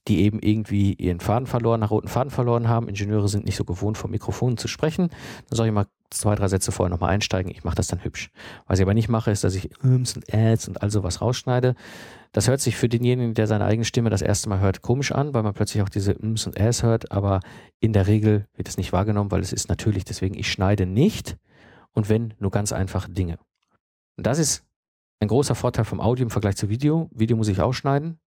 die 0.08 0.22
eben 0.22 0.40
irgendwie 0.40 0.94
ihren 0.94 1.20
Faden 1.20 1.46
verloren, 1.48 1.80
nach 1.80 1.92
roten 1.92 2.08
Faden 2.08 2.32
verloren 2.32 2.68
haben. 2.68 2.88
Ingenieure 2.88 3.28
sind 3.28 3.46
nicht 3.46 3.56
so 3.56 3.64
gewohnt, 3.64 3.98
vom 3.98 4.12
Mikrofon 4.12 4.58
zu 4.58 4.68
sprechen. 4.68 5.10
Dann 5.50 5.58
soll 5.58 5.68
ich 5.68 5.74
mal 5.74 5.86
zwei, 6.10 6.36
drei 6.36 6.48
Sätze 6.48 6.72
vorher 6.72 6.90
nochmal 6.90 7.12
einsteigen. 7.12 7.52
Ich 7.52 7.64
mache 7.64 7.76
das 7.76 7.88
dann 7.88 8.04
hübsch. 8.04 8.32
Was 8.66 8.80
ich 8.80 8.84
aber 8.84 8.94
nicht 8.94 9.10
mache, 9.10 9.32
ist, 9.32 9.44
dass 9.44 9.56
ich 9.56 9.70
Ums 9.84 10.16
und 10.16 10.34
Äds 10.34 10.68
und 10.68 10.82
all 10.82 10.90
sowas 10.90 11.22
rausschneide. 11.22 11.76
Das 12.32 12.48
hört 12.48 12.62
sich 12.62 12.78
für 12.78 12.90
denjenigen, 12.90 13.34
der 13.34 13.46
seine 13.48 13.66
eigene 13.66 13.86
Stimme 13.86 14.10
das 14.10 14.22
erste 14.22 14.50
Mal 14.50 14.60
hört, 14.60 14.82
komisch 14.82 15.12
an, 15.12 15.34
weil 15.34 15.44
man 15.44 15.54
plötzlich 15.54 15.84
auch 15.84 15.90
diese 15.90 16.18
Ums 16.20 16.48
und 16.48 16.58
Äs 16.60 16.82
hört. 16.82 17.12
Aber 17.12 17.40
in 17.80 17.94
der 17.94 18.08
Regel 18.08 18.48
wird 18.56 18.68
es 18.68 18.78
nicht 18.78 18.94
wahrgenommen, 18.94 19.32
weil 19.32 19.42
es 19.42 19.54
ist 19.54 19.70
natürlich. 19.70 20.04
Deswegen, 20.06 20.36
ich 20.36 20.52
schneide 20.52 20.86
nicht 20.86 21.38
und 21.94 22.10
wenn, 22.10 22.34
nur 22.40 22.52
ganz 22.52 22.72
einfache 22.72 23.12
Dinge. 23.12 23.38
Und 24.18 24.26
das 24.26 24.40
ist 24.40 24.64
ein 25.20 25.28
großer 25.28 25.56
Vorteil 25.56 25.86
vom 25.86 26.02
Audio 26.02 26.24
im 26.24 26.32
Vergleich 26.32 26.56
zu 26.56 26.70
Video. 26.70 27.10
Video 27.14 27.38
muss 27.38 27.48
ich 27.48 27.62
ausschneiden. 27.62 28.20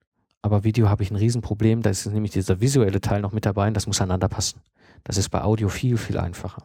Aber 0.44 0.64
Video 0.64 0.90
habe 0.90 1.02
ich 1.02 1.10
ein 1.10 1.16
Riesenproblem. 1.16 1.82
Da 1.82 1.90
ist 1.90 2.06
nämlich 2.06 2.32
dieser 2.32 2.62
visuelle 2.62 3.02
Teil 3.02 3.22
noch 3.22 3.32
mit 3.32 3.46
dabei 3.46 3.68
und 3.70 3.74
das 3.74 3.88
muss 3.88 4.02
einander 4.02 4.28
passen. 4.28 4.62
Das 5.04 5.18
ist 5.18 5.30
bei 5.30 5.42
Audio 5.42 5.70
viel, 5.70 5.98
viel 5.98 6.18
einfacher. 6.18 6.62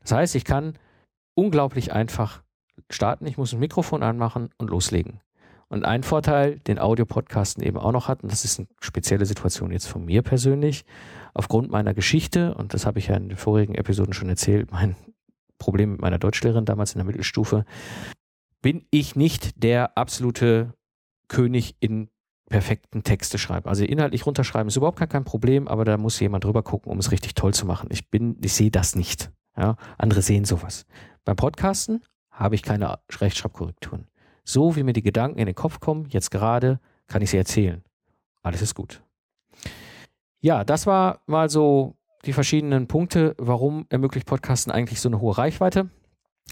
Das 0.00 0.12
heißt, 0.12 0.34
ich 0.34 0.44
kann 0.44 0.74
unglaublich 1.34 1.92
einfach 1.92 2.42
starten. 2.90 3.26
Ich 3.26 3.38
muss 3.38 3.52
ein 3.52 3.60
Mikrofon 3.60 4.02
anmachen 4.02 4.50
und 4.58 4.70
loslegen. 4.70 5.20
Und 5.68 5.84
ein 5.84 6.02
Vorteil, 6.02 6.58
den 6.58 6.80
Audio-Podcasten 6.80 7.62
eben 7.62 7.78
auch 7.78 7.92
noch 7.92 8.08
hat, 8.08 8.24
und 8.24 8.32
das 8.32 8.44
ist 8.44 8.58
eine 8.58 8.66
spezielle 8.80 9.24
Situation 9.24 9.70
jetzt 9.70 9.86
von 9.86 10.04
mir 10.04 10.22
persönlich, 10.22 10.84
aufgrund 11.32 11.70
meiner 11.70 11.94
Geschichte, 11.94 12.54
und 12.54 12.74
das 12.74 12.86
habe 12.86 12.98
ich 12.98 13.06
ja 13.06 13.16
in 13.16 13.28
den 13.28 13.38
vorigen 13.38 13.76
Episoden 13.76 14.12
schon 14.12 14.28
erzählt, 14.28 14.72
mein 14.72 14.96
Problem 15.58 15.92
mit 15.92 16.00
meiner 16.00 16.18
Deutschlehrerin 16.18 16.64
damals 16.64 16.94
in 16.94 16.98
der 16.98 17.04
Mittelstufe, 17.04 17.64
bin 18.62 18.84
ich 18.90 19.14
nicht 19.14 19.62
der 19.62 19.96
absolute 19.96 20.74
König 21.28 21.76
in 21.78 22.08
perfekten 22.50 23.04
Texte 23.04 23.38
schreiben. 23.38 23.68
Also 23.68 23.84
inhaltlich 23.84 24.26
runterschreiben 24.26 24.68
ist 24.68 24.76
überhaupt 24.76 24.98
kein 24.98 25.24
Problem, 25.24 25.68
aber 25.68 25.86
da 25.86 25.96
muss 25.96 26.20
jemand 26.20 26.44
drüber 26.44 26.62
gucken, 26.62 26.92
um 26.92 26.98
es 26.98 27.12
richtig 27.12 27.34
toll 27.34 27.54
zu 27.54 27.64
machen. 27.64 27.88
Ich 27.90 28.10
bin, 28.10 28.36
ich 28.42 28.52
sehe 28.52 28.70
das 28.70 28.94
nicht. 28.94 29.30
Ja, 29.56 29.76
andere 29.96 30.20
sehen 30.20 30.44
sowas. 30.44 30.84
Beim 31.24 31.36
Podcasten 31.36 32.02
habe 32.30 32.56
ich 32.56 32.62
keine 32.62 32.98
Rechtschreibkorrekturen. 33.10 34.08
So 34.44 34.74
wie 34.74 34.82
mir 34.82 34.92
die 34.92 35.02
Gedanken 35.02 35.38
in 35.38 35.46
den 35.46 35.54
Kopf 35.54 35.80
kommen, 35.80 36.08
jetzt 36.10 36.30
gerade, 36.30 36.80
kann 37.06 37.22
ich 37.22 37.30
sie 37.30 37.36
erzählen. 37.36 37.82
Alles 38.42 38.62
ist 38.62 38.74
gut. 38.74 39.02
Ja, 40.40 40.64
das 40.64 40.86
war 40.86 41.20
mal 41.26 41.48
so 41.48 41.94
die 42.24 42.32
verschiedenen 42.32 42.88
Punkte, 42.88 43.34
warum 43.38 43.86
ermöglicht 43.90 44.26
Podcasten 44.26 44.72
eigentlich 44.72 45.00
so 45.00 45.08
eine 45.08 45.20
hohe 45.20 45.38
Reichweite. 45.38 45.88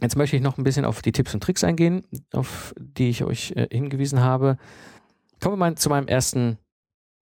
Jetzt 0.00 0.16
möchte 0.16 0.36
ich 0.36 0.42
noch 0.42 0.58
ein 0.58 0.64
bisschen 0.64 0.84
auf 0.84 1.02
die 1.02 1.12
Tipps 1.12 1.34
und 1.34 1.42
Tricks 1.42 1.64
eingehen, 1.64 2.04
auf 2.32 2.72
die 2.78 3.08
ich 3.08 3.24
euch 3.24 3.52
äh, 3.56 3.66
hingewiesen 3.70 4.20
habe. 4.20 4.58
Kommen 5.40 5.54
wir 5.54 5.58
mal 5.58 5.74
zu 5.76 5.88
meinem 5.88 6.08
ersten 6.08 6.58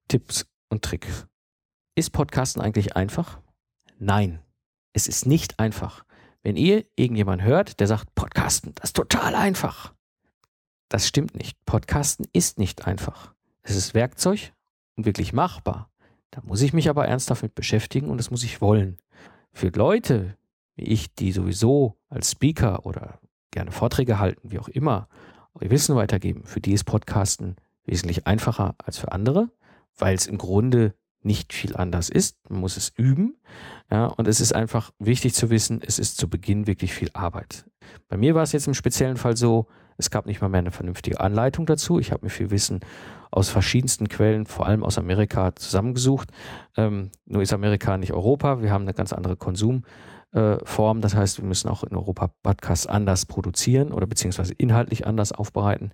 Tipps 0.08 0.46
und 0.70 0.82
Trick. 0.82 1.06
Ist 1.94 2.10
Podcasten 2.10 2.62
eigentlich 2.62 2.96
einfach? 2.96 3.40
Nein, 3.98 4.40
es 4.94 5.06
ist 5.06 5.26
nicht 5.26 5.58
einfach. 5.58 6.04
Wenn 6.42 6.56
ihr 6.56 6.86
irgendjemand 6.96 7.42
hört, 7.42 7.78
der 7.78 7.86
sagt, 7.86 8.14
Podcasten, 8.14 8.74
das 8.76 8.90
ist 8.90 8.96
total 8.96 9.34
einfach. 9.34 9.92
Das 10.88 11.06
stimmt 11.06 11.34
nicht. 11.34 11.58
Podcasten 11.66 12.26
ist 12.32 12.58
nicht 12.58 12.86
einfach. 12.86 13.34
Es 13.62 13.76
ist 13.76 13.92
Werkzeug 13.92 14.52
und 14.96 15.04
wirklich 15.04 15.32
machbar. 15.32 15.90
Da 16.30 16.40
muss 16.42 16.62
ich 16.62 16.72
mich 16.72 16.88
aber 16.88 17.06
ernsthaft 17.06 17.42
mit 17.42 17.54
beschäftigen 17.54 18.08
und 18.08 18.18
das 18.18 18.30
muss 18.30 18.44
ich 18.44 18.60
wollen. 18.60 18.96
Für 19.52 19.68
Leute 19.68 20.36
wie 20.76 20.84
ich, 20.84 21.14
die 21.14 21.32
sowieso 21.32 21.96
als 22.08 22.30
Speaker 22.32 22.86
oder 22.86 23.18
gerne 23.50 23.72
Vorträge 23.72 24.18
halten, 24.18 24.50
wie 24.50 24.58
auch 24.58 24.68
immer, 24.68 25.08
ihr 25.60 25.70
Wissen 25.70 25.96
weitergeben, 25.96 26.44
für 26.44 26.60
die 26.60 26.72
ist 26.72 26.84
Podcasten 26.84 27.56
wesentlich 27.86 28.26
einfacher 28.26 28.74
als 28.84 28.98
für 28.98 29.12
andere, 29.12 29.50
weil 29.96 30.14
es 30.14 30.26
im 30.26 30.38
Grunde 30.38 30.94
nicht 31.22 31.52
viel 31.52 31.76
anders 31.76 32.08
ist. 32.08 32.38
Man 32.48 32.60
muss 32.60 32.76
es 32.76 32.92
üben. 32.96 33.36
Ja, 33.90 34.06
und 34.06 34.28
es 34.28 34.40
ist 34.40 34.54
einfach 34.54 34.92
wichtig 34.98 35.34
zu 35.34 35.50
wissen, 35.50 35.80
es 35.84 35.98
ist 35.98 36.16
zu 36.16 36.28
Beginn 36.28 36.66
wirklich 36.66 36.94
viel 36.94 37.10
Arbeit. 37.12 37.66
Bei 38.08 38.16
mir 38.16 38.34
war 38.34 38.42
es 38.42 38.52
jetzt 38.52 38.66
im 38.66 38.74
speziellen 38.74 39.16
Fall 39.16 39.36
so, 39.36 39.66
es 39.98 40.10
gab 40.10 40.26
nicht 40.26 40.40
mal 40.40 40.48
mehr 40.48 40.60
eine 40.60 40.70
vernünftige 40.70 41.20
Anleitung 41.20 41.66
dazu. 41.66 41.98
Ich 41.98 42.12
habe 42.12 42.24
mir 42.26 42.30
viel 42.30 42.50
Wissen 42.50 42.80
aus 43.30 43.48
verschiedensten 43.48 44.08
Quellen, 44.08 44.46
vor 44.46 44.66
allem 44.66 44.84
aus 44.84 44.98
Amerika, 44.98 45.54
zusammengesucht. 45.56 46.30
Ähm, 46.76 47.10
nur 47.24 47.42
ist 47.42 47.52
Amerika 47.52 47.96
nicht 47.96 48.12
Europa. 48.12 48.62
Wir 48.62 48.70
haben 48.70 48.82
eine 48.82 48.94
ganz 48.94 49.12
andere 49.12 49.36
Konsumform. 49.36 50.98
Äh, 50.98 51.00
das 51.00 51.14
heißt, 51.14 51.38
wir 51.38 51.46
müssen 51.46 51.68
auch 51.68 51.82
in 51.82 51.96
Europa 51.96 52.30
Podcasts 52.42 52.86
anders 52.86 53.26
produzieren 53.26 53.92
oder 53.92 54.06
beziehungsweise 54.06 54.52
inhaltlich 54.54 55.06
anders 55.06 55.32
aufbereiten. 55.32 55.92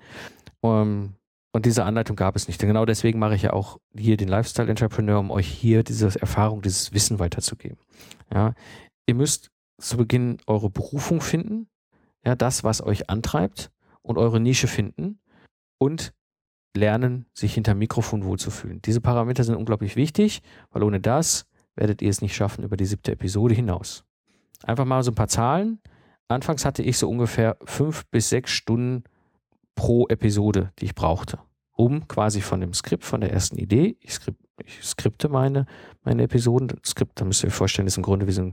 Ähm, 0.63 1.15
und 1.53 1.67
diese 1.67 1.85
Anleitung 1.85 2.17
gab 2.17 2.35
es 2.35 2.49
nicht. 2.49 2.61
Genau 2.61 2.87
deswegen 2.87 3.19
mache 3.19 3.35
ich 3.35 3.43
ja 3.43 3.53
auch 3.53 3.79
hier 3.95 4.17
den 4.17 4.29
Lifestyle 4.29 4.69
Entrepreneur, 4.69 5.21
um 5.21 5.31
euch 5.31 5.47
hier 5.47 5.83
diese 5.85 6.19
Erfahrung, 6.21 6.63
dieses 6.63 6.93
Wissen 6.93 7.19
weiterzugeben. 7.19 7.79
Ja, 8.33 8.55
ihr 9.07 9.15
müsst 9.15 9.51
zu 9.79 9.97
Beginn 9.99 10.39
eure 10.47 10.71
Berufung 10.71 11.21
finden, 11.21 11.69
ja, 12.25 12.35
das, 12.35 12.65
was 12.65 12.83
euch 12.83 13.11
antreibt 13.11 13.71
und 14.01 14.17
eure 14.17 14.41
Nische 14.41 14.67
finden 14.67 15.19
und 15.79 16.13
lernen, 16.75 17.27
sich 17.35 17.55
hinter 17.55 17.75
Mikrofon 17.75 18.25
wohlzufühlen. 18.25 18.81
Diese 18.83 19.01
Parameter 19.01 19.45
sind 19.45 19.57
unglaublich 19.57 19.97
wichtig, 19.97 20.43
weil 20.71 20.83
ohne 20.83 21.01
das 21.01 21.47
werdet 21.75 22.01
ihr 22.01 22.09
es 22.09 22.23
nicht 22.23 22.35
schaffen 22.35 22.65
über 22.65 22.77
die 22.77 22.87
siebte 22.87 23.13
Episode 23.13 23.55
hinaus. 23.55 24.05
Einfach 24.63 24.85
mal 24.85 25.03
so 25.03 25.11
ein 25.11 25.17
paar 25.17 25.29
Zahlen. 25.29 25.81
Anfangs 26.29 26.65
hatte 26.65 26.83
ich 26.83 26.97
so 26.97 27.11
ungefähr 27.11 27.59
fünf 27.65 28.07
bis 28.07 28.31
sechs 28.31 28.53
Stunden 28.53 29.05
pro 29.75 30.07
Episode, 30.09 30.73
die 30.79 30.87
ich 30.87 30.95
brauchte, 30.95 31.39
um 31.73 32.07
quasi 32.09 32.41
von 32.41 32.61
dem 32.61 32.75
Skript, 32.75 33.05
von 33.05 33.21
der 33.21 33.33
ersten 33.33 33.59
Idee, 33.59 33.97
ich, 34.01 34.15
skrip, 34.15 34.37
ich 34.65 34.83
skripte 34.83 35.29
meine, 35.29 35.67
meine 36.05 36.23
Episoden, 36.23 36.69
das 36.69 36.91
Skript, 36.91 37.21
da 37.21 37.25
müsst 37.25 37.43
ihr 37.43 37.49
euch 37.49 37.55
vorstellen, 37.55 37.89
ist 37.89 37.97
im 37.97 38.03
Grunde 38.03 38.27
wie 38.27 38.33
so 38.33 38.43
ein 38.43 38.53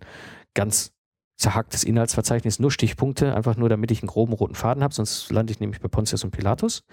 ganz 0.53 0.93
zerhacktes 1.37 1.83
Inhaltsverzeichnis, 1.83 2.59
nur 2.59 2.71
Stichpunkte, 2.71 3.33
einfach 3.33 3.55
nur 3.55 3.69
damit 3.69 3.91
ich 3.91 4.01
einen 4.01 4.09
groben 4.09 4.33
roten 4.33 4.55
Faden 4.55 4.83
habe, 4.83 4.93
sonst 4.93 5.31
lande 5.31 5.51
ich 5.51 5.59
nämlich 5.59 5.79
bei 5.79 5.87
Pontius 5.87 6.23
und 6.23 6.31
Pilatus. 6.31 6.83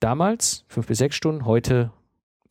Damals 0.00 0.64
fünf 0.68 0.86
bis 0.86 0.98
sechs 0.98 1.16
Stunden, 1.16 1.44
heute 1.44 1.90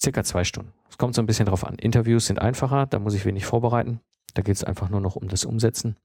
circa 0.02 0.24
zwei 0.24 0.44
Stunden. 0.44 0.74
Es 0.90 0.98
kommt 0.98 1.16
so 1.16 1.22
ein 1.22 1.26
bisschen 1.26 1.46
drauf 1.46 1.66
an. 1.66 1.76
Interviews 1.76 2.26
sind 2.26 2.40
einfacher, 2.40 2.86
da 2.86 3.00
muss 3.00 3.14
ich 3.14 3.26
wenig 3.26 3.46
vorbereiten. 3.46 4.02
Da 4.34 4.42
geht 4.42 4.56
es 4.56 4.64
einfach 4.64 4.90
nur 4.90 5.00
noch 5.00 5.16
um 5.16 5.30
das 5.30 5.46
Umsetzen. 5.46 5.96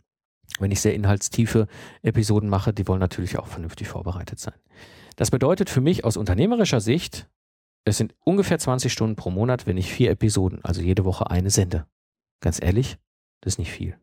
Wenn 0.59 0.71
ich 0.71 0.81
sehr 0.81 0.95
inhaltstiefe 0.95 1.67
Episoden 2.03 2.49
mache, 2.49 2.73
die 2.73 2.87
wollen 2.87 3.01
natürlich 3.01 3.39
auch 3.39 3.47
vernünftig 3.47 3.89
vorbereitet 3.89 4.39
sein. 4.39 4.55
Das 5.17 5.31
bedeutet 5.31 5.71
für 5.71 5.81
mich 5.81 6.05
aus 6.05 6.17
unternehmerischer 6.17 6.81
Sicht, 6.81 7.29
es 7.85 7.97
sind 7.97 8.15
ungefähr 8.25 8.59
20 8.59 8.93
Stunden 8.93 9.17
pro 9.17 9.31
Monat, 9.31 9.67
wenn 9.67 9.77
ich 9.77 9.93
vier 9.93 10.11
Episoden, 10.11 10.61
also 10.63 10.81
jede 10.81 11.05
Woche 11.05 11.31
eine 11.31 11.51
sende. 11.51 11.87
Ganz 12.41 12.63
ehrlich, 12.63 12.99
das 13.41 13.55
ist 13.55 13.59
nicht 13.59 13.73
viel. 13.73 13.97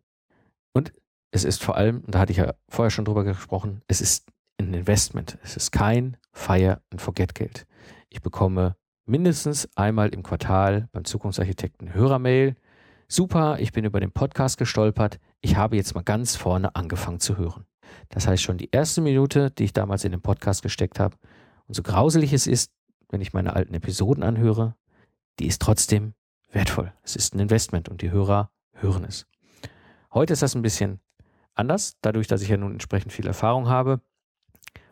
Und 0.73 0.91
es 1.31 1.45
ist 1.45 1.63
vor 1.63 1.77
allem, 1.77 2.03
da 2.07 2.19
hatte 2.19 2.31
ich 2.31 2.39
ja 2.39 2.53
vorher 2.67 2.91
schon 2.91 3.05
drüber 3.05 3.23
gesprochen, 3.23 3.81
es 3.87 4.01
ist 4.01 4.29
ein 4.59 4.73
Investment. 4.73 5.37
Es 5.43 5.55
ist 5.55 5.71
kein 5.71 6.17
Fire 6.33 6.81
and 6.91 7.01
Forget 7.01 7.35
Geld. 7.35 7.65
Ich 8.09 8.21
bekomme 8.21 8.75
mindestens 9.05 9.69
einmal 9.75 10.09
im 10.09 10.23
Quartal 10.23 10.89
beim 10.91 11.05
Zukunftsarchitekten 11.05 11.93
Hörermail, 11.93 12.55
super, 13.07 13.57
ich 13.59 13.71
bin 13.71 13.85
über 13.85 13.99
den 13.99 14.11
Podcast 14.11 14.57
gestolpert, 14.57 15.19
ich 15.41 15.55
habe 15.55 15.75
jetzt 15.75 15.95
mal 15.95 16.03
ganz 16.03 16.35
vorne 16.35 16.75
angefangen 16.75 17.19
zu 17.19 17.37
hören. 17.37 17.65
Das 18.09 18.27
heißt 18.27 18.43
schon 18.43 18.57
die 18.57 18.69
erste 18.71 19.01
Minute, 19.01 19.51
die 19.51 19.65
ich 19.65 19.73
damals 19.73 20.03
in 20.03 20.11
den 20.11 20.21
Podcast 20.21 20.61
gesteckt 20.61 20.99
habe, 20.99 21.17
und 21.67 21.75
so 21.75 21.83
grauselig 21.83 22.33
es 22.33 22.47
ist, 22.47 22.71
wenn 23.09 23.21
ich 23.21 23.33
meine 23.33 23.53
alten 23.53 23.75
Episoden 23.75 24.23
anhöre, 24.23 24.75
die 25.37 25.45
ist 25.45 25.61
trotzdem 25.61 26.15
wertvoll. 26.51 26.91
Es 27.03 27.15
ist 27.15 27.35
ein 27.35 27.39
Investment 27.39 27.89
und 27.89 28.01
die 28.01 28.09
Hörer 28.09 28.51
hören 28.73 29.03
es. 29.03 29.27
Heute 30.11 30.33
ist 30.33 30.41
das 30.41 30.55
ein 30.55 30.63
bisschen 30.63 30.99
anders, 31.53 31.97
dadurch, 32.01 32.27
dass 32.27 32.41
ich 32.41 32.49
ja 32.49 32.57
nun 32.57 32.71
entsprechend 32.71 33.13
viel 33.13 33.27
Erfahrung 33.27 33.69
habe. 33.69 34.01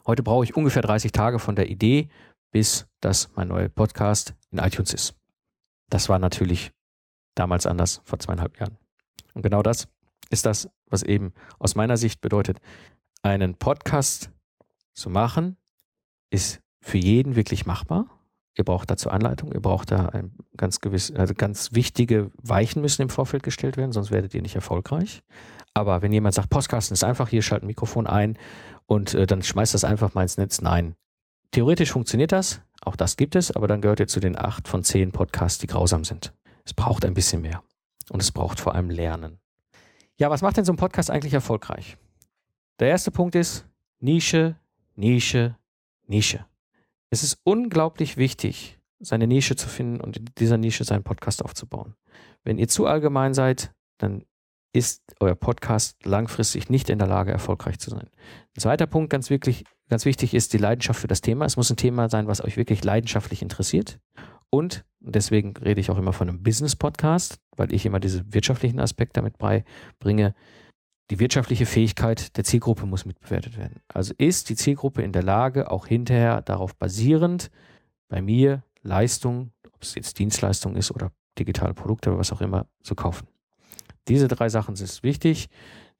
Heute 0.06 0.22
brauche 0.22 0.44
ich 0.44 0.56
ungefähr 0.56 0.84
30 0.84 1.12
Tage 1.12 1.40
von 1.40 1.56
der 1.56 1.70
Idee, 1.70 2.10
bis 2.52 2.88
dass 3.02 3.34
mein 3.36 3.48
neuer 3.48 3.70
Podcast 3.70 4.36
in 4.52 4.60
iTunes 4.60 4.94
ist. 4.94 5.16
Das 5.90 6.10
war 6.10 6.20
natürlich 6.20 6.72
damals 7.34 7.66
anders, 7.66 8.02
vor 8.06 8.20
zweieinhalb 8.20 8.60
Jahren. 8.60 8.78
Und 9.34 9.42
genau 9.42 9.64
das 9.64 9.88
ist 10.30 10.46
das, 10.46 10.70
was 10.90 11.04
eben 11.04 11.34
aus 11.60 11.76
meiner 11.76 11.98
Sicht 11.98 12.22
bedeutet, 12.22 12.60
einen 13.22 13.56
Podcast 13.56 14.32
zu 14.94 15.10
machen, 15.10 15.58
ist 16.30 16.62
für 16.82 16.98
jeden 16.98 17.36
wirklich 17.36 17.66
machbar. 17.66 18.08
Ihr 18.56 18.64
braucht 18.64 18.90
dazu 18.90 19.12
Anleitung, 19.12 19.52
ihr 19.52 19.62
braucht 19.62 19.92
da 19.92 20.08
ein 20.08 20.32
ganz 20.56 20.80
gewiss, 20.80 21.12
also 21.12 21.36
ganz 21.36 21.74
wichtige 21.74 22.32
Weichen 22.42 22.82
müssen 22.82 23.04
im 23.04 23.10
Vorfeld 23.10 23.44
gestellt 23.44 23.78
werden, 23.78 23.92
sonst 23.92 24.10
werdet 24.10 24.34
ihr 24.34 24.42
nicht 24.42 24.56
erfolgreich. 24.56 25.22
Aber 25.76 26.02
wenn 26.02 26.12
jemand 26.12 26.34
sagt, 26.34 26.50
Podcasten 26.50 26.94
ist 26.94 27.04
einfach, 27.04 27.30
hier 27.30 27.44
schalt 27.44 27.62
ein 27.62 27.68
Mikrofon 27.68 28.08
ein 28.08 28.38
und 28.88 29.14
äh, 29.14 29.28
dann 29.28 29.44
schmeißt 29.44 29.76
das 29.76 29.84
einfach 29.84 30.16
mal 30.16 30.24
ins 30.24 30.38
Netz, 30.38 30.60
nein. 30.62 30.96
Theoretisch 31.52 31.92
funktioniert 31.92 32.32
das, 32.32 32.62
auch 32.82 32.96
das 32.96 33.16
gibt 33.16 33.36
es, 33.36 33.52
aber 33.52 33.68
dann 33.68 33.82
gehört 33.82 34.00
ihr 34.00 34.08
zu 34.08 34.20
den 34.20 34.38
acht 34.38 34.68
von 34.68 34.84
zehn 34.84 35.12
Podcasts, 35.12 35.60
die 35.60 35.68
grausam 35.68 36.04
sind. 36.04 36.34
Es 36.66 36.74
braucht 36.74 37.06
ein 37.06 37.14
bisschen 37.14 37.42
mehr. 37.42 37.62
Und 38.10 38.22
es 38.22 38.32
braucht 38.32 38.60
vor 38.60 38.74
allem 38.74 38.90
Lernen. 38.90 39.40
Ja, 40.20 40.32
was 40.32 40.42
macht 40.42 40.58
denn 40.58 40.66
so 40.66 40.74
ein 40.74 40.78
Podcast 40.78 41.12
eigentlich 41.12 41.36
erfolgreich? 41.36 41.96
Der 42.80 42.88
erste 42.88 43.12
Punkt 43.12 43.36
ist 43.36 43.68
Nische, 44.00 44.56
Nische, 44.96 45.56
Nische. 46.08 46.46
Es 47.12 47.22
ist 47.22 47.40
unglaublich 47.44 48.18
wichtig, 48.18 48.80
seine 49.00 49.28
Nische 49.28 49.56
zu 49.56 49.70
finden 49.70 50.02
und 50.02 50.18
in 50.18 50.26
dieser 50.40 50.58
Nische 50.58 50.84
seinen 50.84 51.04
Podcast 51.04 51.46
aufzubauen. 51.46 51.96
Wenn 52.44 52.58
ihr 52.58 52.68
zu 52.68 52.88
allgemein 52.88 53.36
seid, 53.36 53.74
dann 54.00 54.26
ist 54.74 55.04
euer 55.20 55.36
Podcast 55.36 56.04
langfristig 56.04 56.70
nicht 56.70 56.90
in 56.90 56.98
der 56.98 57.08
Lage, 57.08 57.32
erfolgreich 57.32 57.78
zu 57.78 57.92
sein. 57.92 58.10
Ein 58.56 58.62
zweiter 58.62 58.88
Punkt, 58.88 59.12
ganz 59.12 59.30
wirklich, 59.30 59.66
ganz 59.88 60.06
wichtig, 60.06 60.34
ist 60.34 60.52
die 60.52 60.58
Leidenschaft 60.58 61.00
für 61.00 61.08
das 61.08 61.22
Thema. 61.22 61.46
Es 61.46 61.58
muss 61.58 61.70
ein 61.70 61.78
Thema 61.78 62.10
sein, 62.10 62.28
was 62.28 62.44
euch 62.44 62.58
wirklich 62.58 62.84
leidenschaftlich 62.84 63.44
interessiert. 63.44 64.00
Und 64.50 64.86
deswegen 65.00 65.56
rede 65.58 65.82
ich 65.82 65.90
auch 65.90 65.98
immer 65.98 66.14
von 66.14 66.30
einem 66.30 66.44
Business-Podcast, 66.44 67.40
weil 67.56 67.74
ich 67.74 67.86
immer 67.86 68.00
diese 68.00 68.34
wirtschaftlichen 68.34 68.80
Aspekte 68.80 69.20
damit 69.22 69.38
beibringe. 69.38 70.34
Die 71.10 71.20
wirtschaftliche 71.20 71.66
Fähigkeit 71.66 72.36
der 72.36 72.44
Zielgruppe 72.44 72.86
muss 72.86 73.06
mitbewertet 73.06 73.58
werden. 73.58 73.82
Also 73.88 74.14
ist 74.18 74.50
die 74.50 74.56
Zielgruppe 74.56 75.02
in 75.02 75.14
der 75.14 75.24
Lage, 75.24 75.72
auch 75.72 75.88
hinterher 75.88 76.42
darauf 76.42 76.76
basierend 76.76 77.50
bei 78.10 78.22
mir 78.22 78.64
Leistung, 78.82 79.52
ob 79.72 79.84
es 79.84 79.96
jetzt 79.96 80.20
Dienstleistung 80.20 80.76
ist 80.76 80.92
oder 80.92 81.12
digitale 81.40 81.74
Produkte 81.74 82.10
oder 82.10 82.20
was 82.20 82.32
auch 82.32 82.42
immer, 82.42 82.68
zu 82.82 82.96
kaufen. 82.96 83.28
Diese 84.08 84.28
drei 84.28 84.50
Sachen 84.50 84.76
sind 84.76 85.04
wichtig. 85.04 85.50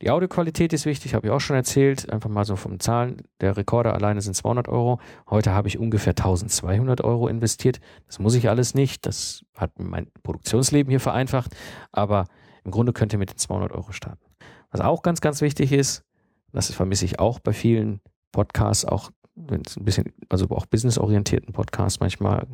Die 0.02 0.12
Audioqualität 0.12 0.74
ist 0.74 0.86
wichtig, 0.86 1.16
habe 1.16 1.28
ich 1.28 1.34
auch 1.34 1.40
schon 1.40 1.56
erzählt. 1.56 2.12
Einfach 2.12 2.30
mal 2.30 2.46
so 2.46 2.56
vom 2.56 2.80
Zahlen. 2.80 3.24
Der 3.42 3.58
Rekorder 3.58 3.96
alleine 3.96 4.22
sind 4.22 4.36
200 4.36 4.68
Euro. 4.68 5.00
Heute 5.28 5.54
habe 5.54 5.68
ich 5.68 5.80
ungefähr 5.80 6.12
1200 6.12 7.02
Euro 7.02 7.28
investiert. 7.28 7.80
Das 8.06 8.20
muss 8.20 8.36
ich 8.36 8.48
alles 8.48 8.76
nicht. 8.76 9.08
Das 9.08 9.44
hat 9.56 9.80
mein 9.80 10.12
Produktionsleben 10.22 10.92
hier 10.92 11.00
vereinfacht. 11.00 11.56
Aber 11.92 12.26
im 12.64 12.70
Grunde 12.70 12.94
könnt 12.94 13.14
ihr 13.14 13.20
mit 13.20 13.32
den 13.32 13.38
200 13.38 13.72
Euro 13.72 13.92
starten. 13.92 14.24
Was 14.70 14.82
auch 14.82 15.02
ganz, 15.02 15.20
ganz 15.20 15.42
wichtig 15.42 15.72
ist, 15.72 16.04
das 16.52 16.72
vermisse 16.72 17.06
ich 17.06 17.20
auch 17.20 17.40
bei 17.40 17.54
vielen 17.54 18.02
Podcasts, 18.32 18.86
auch 18.86 19.10
wenn 19.36 19.62
es 19.66 19.78
ein 19.78 19.86
bisschen, 19.86 20.14
also 20.30 20.50
auch 20.50 20.66
businessorientierten 20.66 21.54
Podcasts 21.54 22.00
manchmal, 22.00 22.48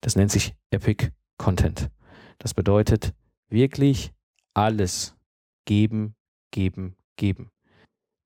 das 0.00 0.16
nennt 0.16 0.30
sich 0.30 0.54
Epic 0.70 1.10
Content. 1.38 1.90
Das 2.38 2.54
bedeutet 2.54 3.12
wirklich 3.48 4.12
alles 4.54 5.16
geben, 5.64 6.14
geben, 6.50 6.96
geben. 7.16 7.50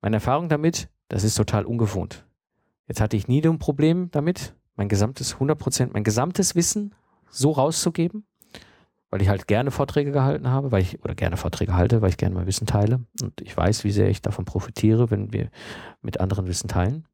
Meine 0.01 0.17
Erfahrung 0.17 0.49
damit, 0.49 0.89
das 1.09 1.25
ist 1.25 1.35
total 1.35 1.65
ungewohnt. 1.65 2.27
Jetzt 2.87 3.01
hatte 3.01 3.17
ich 3.17 3.29
nie 3.29 3.43
ein 3.43 3.59
Problem 3.59 4.11
damit, 4.11 4.55
mein 4.77 4.89
gesamtes 4.89 5.37
100%, 5.37 5.91
mein 5.93 6.05
gesamtes 6.05 6.55
Wissen 6.55 6.95
so 7.31 7.53
rauszugeben, 7.53 8.27
weil 9.11 9.23
ich 9.23 9.29
halt 9.29 9.47
gerne 9.47 9.71
Vorträge 9.71 10.13
gehalten 10.13 10.49
habe, 10.49 10.73
weil 10.73 10.83
ich, 10.83 11.03
oder 11.03 11.15
gerne 11.15 11.37
Vorträge 11.37 11.75
halte, 11.75 12.03
weil 12.03 12.11
ich 12.11 12.17
gerne 12.17 12.35
mein 12.35 12.47
Wissen 12.47 12.67
teile. 12.67 13.05
Und 13.23 13.41
ich 13.41 13.57
weiß, 13.57 13.85
wie 13.85 13.93
sehr 13.93 14.09
ich 14.09 14.23
davon 14.23 14.45
profitiere, 14.45 15.11
wenn 15.11 15.33
wir 15.33 15.51
mit 16.03 16.21
anderen 16.21 16.47
Wissen 16.47 16.69
teilen. 16.69 17.07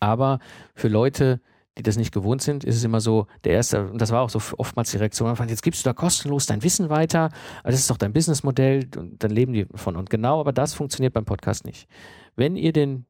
Aber 0.00 0.38
für 0.74 0.88
Leute, 0.88 1.40
die 1.76 1.82
das 1.82 1.96
nicht 1.96 2.12
gewohnt 2.12 2.42
sind, 2.42 2.64
ist 2.64 2.76
es 2.76 2.84
immer 2.84 3.00
so, 3.00 3.26
der 3.42 3.54
erste, 3.54 3.88
und 3.90 4.00
das 4.00 4.10
war 4.10 4.22
auch 4.22 4.30
so 4.30 4.40
oftmals 4.58 4.92
die 4.92 4.98
Reaktion, 4.98 5.34
jetzt 5.48 5.62
gibst 5.62 5.84
du 5.84 5.88
da 5.88 5.92
kostenlos 5.92 6.46
dein 6.46 6.62
Wissen 6.62 6.88
weiter, 6.88 7.30
das 7.64 7.74
ist 7.74 7.90
doch 7.90 7.96
dein 7.96 8.12
Businessmodell 8.12 8.88
und 8.96 9.22
dann 9.22 9.30
leben 9.30 9.52
die 9.52 9.66
von. 9.74 9.96
Und 9.96 10.08
genau, 10.08 10.40
aber 10.40 10.52
das 10.52 10.74
funktioniert 10.74 11.14
beim 11.14 11.24
Podcast 11.24 11.64
nicht. 11.64 11.88
Wenn 12.36 12.56
ihr 12.56 12.72
den, 12.72 13.06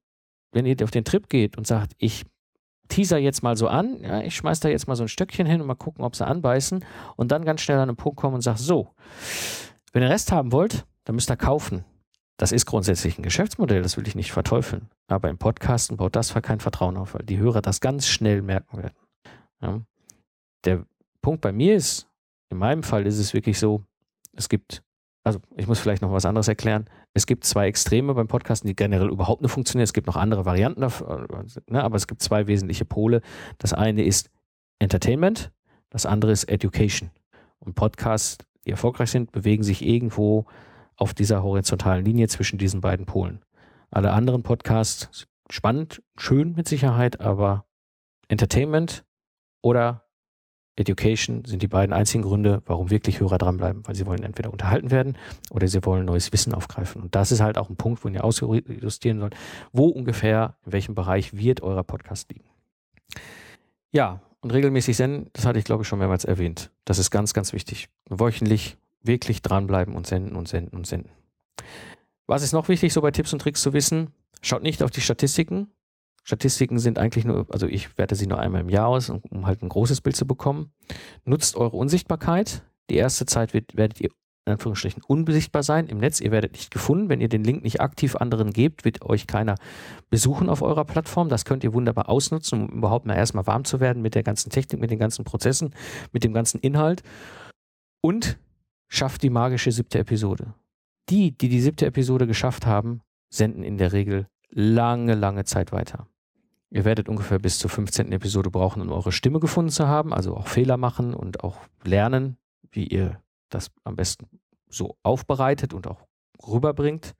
wenn 0.52 0.66
ihr 0.66 0.76
auf 0.82 0.90
den 0.90 1.04
Trip 1.04 1.28
geht 1.28 1.58
und 1.58 1.66
sagt, 1.66 1.92
ich 1.98 2.24
teaser 2.88 3.18
jetzt 3.18 3.42
mal 3.42 3.56
so 3.56 3.68
an, 3.68 4.00
ja, 4.02 4.20
ich 4.20 4.36
schmeiß 4.36 4.60
da 4.60 4.68
jetzt 4.68 4.88
mal 4.88 4.96
so 4.96 5.04
ein 5.04 5.08
Stöckchen 5.08 5.46
hin 5.46 5.60
und 5.60 5.66
mal 5.66 5.74
gucken, 5.74 6.04
ob 6.04 6.16
sie 6.16 6.26
anbeißen 6.26 6.84
und 7.16 7.32
dann 7.32 7.44
ganz 7.44 7.60
schnell 7.60 7.78
an 7.78 7.88
einen 7.88 7.96
Punkt 7.96 8.18
kommen 8.18 8.34
und 8.34 8.42
sag, 8.42 8.56
so, 8.58 8.90
wenn 9.92 10.02
ihr 10.02 10.06
den 10.06 10.12
Rest 10.12 10.32
haben 10.32 10.52
wollt, 10.52 10.86
dann 11.04 11.14
müsst 11.14 11.30
ihr 11.30 11.36
kaufen. 11.36 11.84
Das 12.36 12.50
ist 12.50 12.66
grundsätzlich 12.66 13.18
ein 13.18 13.22
Geschäftsmodell, 13.22 13.82
das 13.82 13.96
will 13.96 14.08
ich 14.08 14.16
nicht 14.16 14.32
verteufeln. 14.32 14.90
Aber 15.06 15.28
im 15.28 15.38
Podcasten 15.38 15.96
baut 15.96 16.16
das 16.16 16.34
kein 16.34 16.60
Vertrauen 16.60 16.96
auf, 16.96 17.14
weil 17.14 17.24
die 17.24 17.38
Hörer 17.38 17.62
das 17.62 17.80
ganz 17.80 18.08
schnell 18.08 18.42
merken 18.42 18.78
werden. 18.78 18.96
Ja. 19.62 19.80
Der 20.64 20.84
Punkt 21.22 21.40
bei 21.42 21.52
mir 21.52 21.76
ist, 21.76 22.08
in 22.50 22.58
meinem 22.58 22.82
Fall 22.82 23.06
ist 23.06 23.18
es 23.18 23.34
wirklich 23.34 23.58
so, 23.58 23.84
es 24.32 24.48
gibt, 24.48 24.82
also 25.22 25.38
ich 25.56 25.68
muss 25.68 25.78
vielleicht 25.78 26.02
noch 26.02 26.12
was 26.12 26.26
anderes 26.26 26.48
erklären. 26.48 26.86
Es 27.12 27.26
gibt 27.26 27.44
zwei 27.44 27.68
Extreme 27.68 28.14
beim 28.14 28.26
Podcasten, 28.26 28.66
die 28.66 28.74
generell 28.74 29.08
überhaupt 29.08 29.42
nicht 29.42 29.52
funktionieren. 29.52 29.84
Es 29.84 29.92
gibt 29.92 30.08
noch 30.08 30.16
andere 30.16 30.44
Varianten, 30.44 30.80
ne, 30.80 31.84
aber 31.84 31.96
es 31.96 32.08
gibt 32.08 32.20
zwei 32.20 32.48
wesentliche 32.48 32.84
Pole. 32.84 33.20
Das 33.58 33.72
eine 33.72 34.04
ist 34.04 34.30
Entertainment, 34.80 35.52
das 35.90 36.04
andere 36.04 36.32
ist 36.32 36.44
Education. 36.44 37.10
Und 37.60 37.76
Podcasts, 37.76 38.38
die 38.66 38.72
erfolgreich 38.72 39.10
sind, 39.10 39.30
bewegen 39.30 39.62
sich 39.62 39.86
irgendwo 39.86 40.46
auf 40.96 41.14
dieser 41.14 41.42
horizontalen 41.42 42.04
Linie 42.04 42.28
zwischen 42.28 42.58
diesen 42.58 42.80
beiden 42.80 43.06
Polen. 43.06 43.42
Alle 43.90 44.12
anderen 44.12 44.42
Podcasts 44.42 45.26
spannend, 45.50 46.02
schön 46.16 46.54
mit 46.54 46.68
Sicherheit, 46.68 47.20
aber 47.20 47.66
Entertainment 48.28 49.04
oder 49.62 50.04
Education 50.76 51.44
sind 51.44 51.62
die 51.62 51.68
beiden 51.68 51.92
einzigen 51.92 52.24
Gründe, 52.24 52.62
warum 52.66 52.90
wirklich 52.90 53.20
Hörer 53.20 53.38
dranbleiben, 53.38 53.86
weil 53.86 53.94
sie 53.94 54.06
wollen 54.06 54.24
entweder 54.24 54.50
unterhalten 54.52 54.90
werden 54.90 55.16
oder 55.50 55.68
sie 55.68 55.84
wollen 55.84 56.04
neues 56.04 56.32
Wissen 56.32 56.52
aufgreifen. 56.52 57.02
Und 57.02 57.14
das 57.14 57.30
ist 57.30 57.40
halt 57.40 57.58
auch 57.58 57.70
ein 57.70 57.76
Punkt, 57.76 58.04
wo 58.04 58.08
ihr 58.08 58.24
ausjustieren 58.24 59.20
sollt, 59.20 59.36
wo 59.72 59.86
ungefähr, 59.86 60.56
in 60.66 60.72
welchem 60.72 60.94
Bereich 60.94 61.36
wird 61.36 61.62
euer 61.62 61.84
Podcast 61.84 62.32
liegen. 62.32 62.48
Ja, 63.92 64.20
und 64.40 64.52
regelmäßig 64.52 64.96
senden, 64.96 65.30
das 65.32 65.46
hatte 65.46 65.58
ich 65.58 65.64
glaube 65.64 65.82
ich 65.82 65.88
schon 65.88 66.00
mehrmals 66.00 66.24
erwähnt. 66.24 66.72
Das 66.84 66.98
ist 66.98 67.10
ganz, 67.10 67.32
ganz 67.32 67.52
wichtig. 67.52 67.88
Wöchentlich 68.10 68.76
wirklich 69.06 69.42
dranbleiben 69.42 69.94
und 69.94 70.06
senden 70.06 70.36
und 70.36 70.48
senden 70.48 70.76
und 70.76 70.86
senden. 70.86 71.10
Was 72.26 72.42
ist 72.42 72.52
noch 72.52 72.68
wichtig, 72.68 72.92
so 72.92 73.02
bei 73.02 73.10
Tipps 73.10 73.32
und 73.32 73.40
Tricks 73.40 73.62
zu 73.62 73.72
wissen? 73.72 74.10
Schaut 74.40 74.62
nicht 74.62 74.82
auf 74.82 74.90
die 74.90 75.00
Statistiken. 75.00 75.70
Statistiken 76.22 76.78
sind 76.78 76.98
eigentlich 76.98 77.26
nur, 77.26 77.46
also 77.50 77.66
ich 77.66 77.98
werte 77.98 78.14
sie 78.14 78.26
nur 78.26 78.38
einmal 78.38 78.62
im 78.62 78.70
Jahr 78.70 78.88
aus, 78.88 79.10
um 79.10 79.46
halt 79.46 79.62
ein 79.62 79.68
großes 79.68 80.00
Bild 80.00 80.16
zu 80.16 80.26
bekommen. 80.26 80.72
Nutzt 81.24 81.56
eure 81.56 81.76
Unsichtbarkeit. 81.76 82.62
Die 82.90 82.96
erste 82.96 83.26
Zeit 83.26 83.52
wird, 83.52 83.76
werdet 83.76 84.00
ihr 84.00 84.10
in 84.46 84.52
Anführungsstrichen 84.52 85.02
unbesichtbar 85.06 85.62
sein 85.62 85.86
im 85.86 85.98
Netz. 85.98 86.20
Ihr 86.20 86.30
werdet 86.30 86.52
nicht 86.52 86.70
gefunden. 86.70 87.08
Wenn 87.08 87.20
ihr 87.20 87.28
den 87.28 87.44
Link 87.44 87.62
nicht 87.62 87.80
aktiv 87.80 88.16
anderen 88.16 88.52
gebt, 88.52 88.84
wird 88.84 89.02
euch 89.02 89.26
keiner 89.26 89.54
besuchen 90.10 90.50
auf 90.50 90.60
eurer 90.60 90.84
Plattform. 90.84 91.28
Das 91.28 91.44
könnt 91.44 91.64
ihr 91.64 91.72
wunderbar 91.72 92.08
ausnutzen, 92.08 92.68
um 92.68 92.78
überhaupt 92.78 93.06
mal 93.06 93.16
erstmal 93.16 93.46
warm 93.46 93.64
zu 93.64 93.80
werden 93.80 94.02
mit 94.02 94.14
der 94.14 94.22
ganzen 94.22 94.50
Technik, 94.50 94.80
mit 94.80 94.90
den 94.90 94.98
ganzen 94.98 95.24
Prozessen, 95.24 95.74
mit 96.12 96.24
dem 96.24 96.34
ganzen 96.34 96.60
Inhalt. 96.60 97.02
Und 98.02 98.38
schafft 98.88 99.22
die 99.22 99.30
magische 99.30 99.72
siebte 99.72 99.98
Episode. 99.98 100.54
Die, 101.10 101.36
die 101.36 101.48
die 101.48 101.60
siebte 101.60 101.86
Episode 101.86 102.26
geschafft 102.26 102.66
haben, 102.66 103.02
senden 103.28 103.62
in 103.62 103.78
der 103.78 103.92
Regel 103.92 104.28
lange, 104.50 105.14
lange 105.14 105.44
Zeit 105.44 105.72
weiter. 105.72 106.06
Ihr 106.70 106.84
werdet 106.84 107.08
ungefähr 107.08 107.38
bis 107.38 107.58
zur 107.58 107.70
15. 107.70 108.10
Episode 108.12 108.50
brauchen, 108.50 108.82
um 108.82 108.90
eure 108.90 109.12
Stimme 109.12 109.38
gefunden 109.38 109.70
zu 109.70 109.86
haben, 109.86 110.12
also 110.12 110.36
auch 110.36 110.48
Fehler 110.48 110.76
machen 110.76 111.14
und 111.14 111.44
auch 111.44 111.58
lernen, 111.84 112.36
wie 112.70 112.86
ihr 112.86 113.20
das 113.48 113.70
am 113.84 113.96
besten 113.96 114.26
so 114.68 114.96
aufbereitet 115.02 115.72
und 115.72 115.86
auch 115.86 116.06
rüberbringt. 116.46 117.14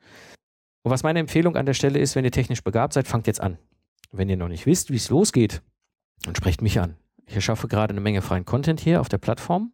Und 0.83 0.91
was 0.91 1.03
meine 1.03 1.21
Empfehlung 1.21 1.57
an 1.57 1.67
der 1.67 1.75
Stelle 1.75 1.99
ist, 1.99 2.17
wenn 2.17 2.25
ihr 2.25 2.33
technisch 2.33 2.62
begabt 2.62 2.95
seid, 2.95 3.07
fangt 3.07 3.27
jetzt 3.27 3.41
an. 3.41 3.59
Wenn 4.11 4.29
ihr 4.29 4.37
noch 4.37 4.49
nicht 4.49 4.67
wisst, 4.67 4.91
wie 4.91 4.97
es 4.97 5.11
losgeht, 5.11 5.62
dann 6.23 6.35
sprecht 6.35 6.62
mich 6.62 6.81
an. 6.81 6.97
Ich 7.27 7.37
erschaffe 7.37 7.69
gerade 7.69 7.93
eine 7.93 8.01
Menge 8.01 8.23
freien 8.23 8.45
Content 8.45 8.81
hier 8.81 9.01
auf 9.01 9.09
der 9.09 9.19
Plattform 9.19 9.73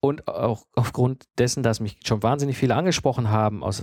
Und 0.00 0.28
auch 0.28 0.66
aufgrund 0.74 1.26
dessen, 1.38 1.62
dass 1.62 1.80
mich 1.80 1.98
schon 2.04 2.22
wahnsinnig 2.22 2.56
viele 2.56 2.74
angesprochen 2.74 3.30
haben, 3.30 3.62
aus, 3.62 3.82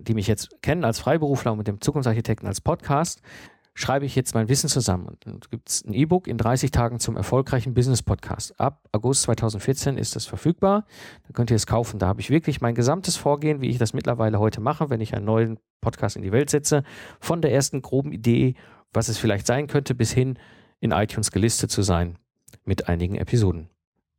die 0.00 0.14
mich 0.14 0.26
jetzt 0.26 0.62
kennen 0.62 0.84
als 0.84 0.98
Freiberufler 0.98 1.52
und 1.52 1.58
mit 1.58 1.66
dem 1.66 1.80
Zukunftsarchitekten 1.80 2.46
als 2.46 2.60
Podcast, 2.60 3.22
schreibe 3.72 4.04
ich 4.04 4.14
jetzt 4.14 4.34
mein 4.34 4.48
Wissen 4.48 4.68
zusammen. 4.68 5.06
Und 5.06 5.24
dann 5.24 5.40
gibt 5.50 5.68
es 5.68 5.84
ein 5.84 5.94
E-Book 5.94 6.26
in 6.26 6.36
30 6.36 6.70
Tagen 6.70 6.98
zum 6.98 7.16
erfolgreichen 7.16 7.74
Business 7.74 8.02
Podcast. 8.02 8.58
Ab 8.60 8.88
August 8.92 9.22
2014 9.22 9.96
ist 9.96 10.16
das 10.16 10.26
verfügbar. 10.26 10.84
Da 11.26 11.32
könnt 11.32 11.50
ihr 11.50 11.56
es 11.56 11.66
kaufen. 11.66 11.98
Da 11.98 12.08
habe 12.08 12.20
ich 12.20 12.28
wirklich 12.28 12.60
mein 12.60 12.74
gesamtes 12.74 13.16
Vorgehen, 13.16 13.62
wie 13.62 13.68
ich 13.68 13.78
das 13.78 13.94
mittlerweile 13.94 14.40
heute 14.40 14.60
mache, 14.60 14.90
wenn 14.90 15.00
ich 15.00 15.14
einen 15.14 15.24
neuen 15.24 15.58
Podcast 15.80 16.16
in 16.16 16.22
die 16.22 16.32
Welt 16.32 16.50
setze, 16.50 16.82
von 17.20 17.40
der 17.40 17.52
ersten 17.52 17.80
groben 17.80 18.12
Idee, 18.12 18.54
was 18.92 19.08
es 19.08 19.16
vielleicht 19.16 19.46
sein 19.46 19.68
könnte, 19.68 19.94
bis 19.94 20.12
hin 20.12 20.38
in 20.80 20.90
iTunes 20.90 21.30
gelistet 21.30 21.70
zu 21.70 21.82
sein 21.82 22.18
mit 22.64 22.88
einigen 22.88 23.14
Episoden 23.14 23.70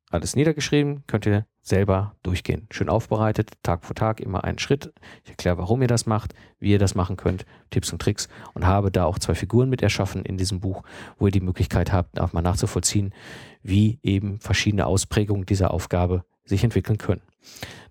alles 0.10 0.36
niedergeschrieben, 0.36 1.04
könnt 1.08 1.26
ihr 1.26 1.46
selber 1.62 2.16
durchgehen. 2.24 2.68
Schön 2.72 2.90
aufbereitet, 2.90 3.52
Tag 3.62 3.86
für 3.86 3.94
Tag, 3.94 4.20
immer 4.20 4.44
einen 4.44 4.58
Schritt. 4.58 4.92
Ich 5.24 5.30
erkläre, 5.30 5.60
warum 5.60 5.82
ihr 5.82 5.88
das 5.88 6.08
macht, 6.08 6.34
wie 6.60 6.72
ihr 6.72 6.80
das 6.80 6.96
machen 6.96 7.16
könnt, 7.16 7.46
Tipps 7.70 7.94
und 7.94 8.02
Tricks 8.02 8.28
und 8.54 8.66
habe 8.66 8.92
da 8.92 9.06
auch 9.06 9.20
zwei 9.20 9.36
Figuren 9.36 9.70
mit 9.70 9.84
erschaffen 9.84 10.26
in 10.26 10.38
diesem 10.38 10.60
Buch, 10.60 10.84
wo 11.18 11.28
ihr 11.28 11.32
die 11.32 11.42
Möglichkeit 11.42 11.94
habt, 11.94 12.20
auch 12.20 12.34
mal 12.34 12.42
nachzuvollziehen, 12.42 13.14
wie 13.62 14.00
eben 14.02 14.40
verschiedene 14.40 14.88
Ausprägungen 14.88 15.46
dieser 15.46 15.72
Aufgabe 15.72 16.26
sich 16.44 16.64
entwickeln 16.64 16.98
können. 16.98 17.22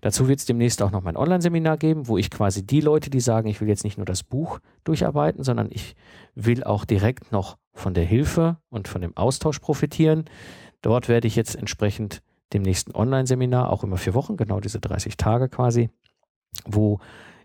Dazu 0.01 0.27
wird 0.27 0.39
es 0.39 0.45
demnächst 0.45 0.81
auch 0.81 0.91
noch 0.91 1.01
mein 1.01 1.17
Online-Seminar 1.17 1.77
geben, 1.77 2.07
wo 2.07 2.17
ich 2.17 2.29
quasi 2.29 2.65
die 2.65 2.81
Leute, 2.81 3.09
die 3.09 3.19
sagen, 3.19 3.47
ich 3.47 3.61
will 3.61 3.67
jetzt 3.67 3.83
nicht 3.83 3.97
nur 3.97 4.05
das 4.05 4.23
Buch 4.23 4.59
durcharbeiten, 4.83 5.43
sondern 5.43 5.69
ich 5.71 5.95
will 6.35 6.63
auch 6.63 6.85
direkt 6.85 7.31
noch 7.31 7.57
von 7.73 7.93
der 7.93 8.05
Hilfe 8.05 8.57
und 8.69 8.87
von 8.87 9.01
dem 9.01 9.15
Austausch 9.15 9.59
profitieren, 9.59 10.25
Dort 10.81 11.09
werde 11.09 11.27
ich 11.27 11.35
jetzt 11.35 11.55
entsprechend 11.55 12.21
dem 12.53 12.61
nächsten 12.63 12.95
Online-Seminar, 12.95 13.71
auch 13.71 13.83
immer 13.83 13.97
vier 13.97 14.13
Wochen, 14.13 14.37
genau 14.37 14.59
diese 14.59 14.79
30 14.79 15.17
Tage 15.17 15.49
quasi, 15.49 15.89
wo 16.65 16.99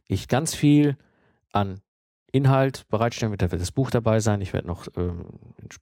ich 0.06 0.28
ganz 0.28 0.54
viel 0.54 0.96
an 1.52 1.80
Inhalt 2.32 2.86
bereitstellen 2.88 3.30
wird. 3.30 3.42
Da 3.42 3.52
wird 3.52 3.62
das 3.62 3.70
Buch 3.70 3.90
dabei 3.90 4.18
sein. 4.18 4.40
Ich 4.40 4.52
werde 4.52 4.66
noch 4.66 4.88
ähm, 4.96 5.26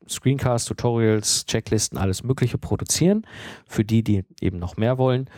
Screencasts, 0.07 0.68
Tutorials, 0.68 1.46
Checklisten, 1.46 1.96
alles 1.96 2.22
Mögliche 2.22 2.59
produzieren 2.59 3.26
für 3.66 3.84
die, 3.84 4.03
die 4.03 4.24
eben 4.40 4.59
noch 4.59 4.76
mehr 4.76 4.98
wollen. 4.98 5.30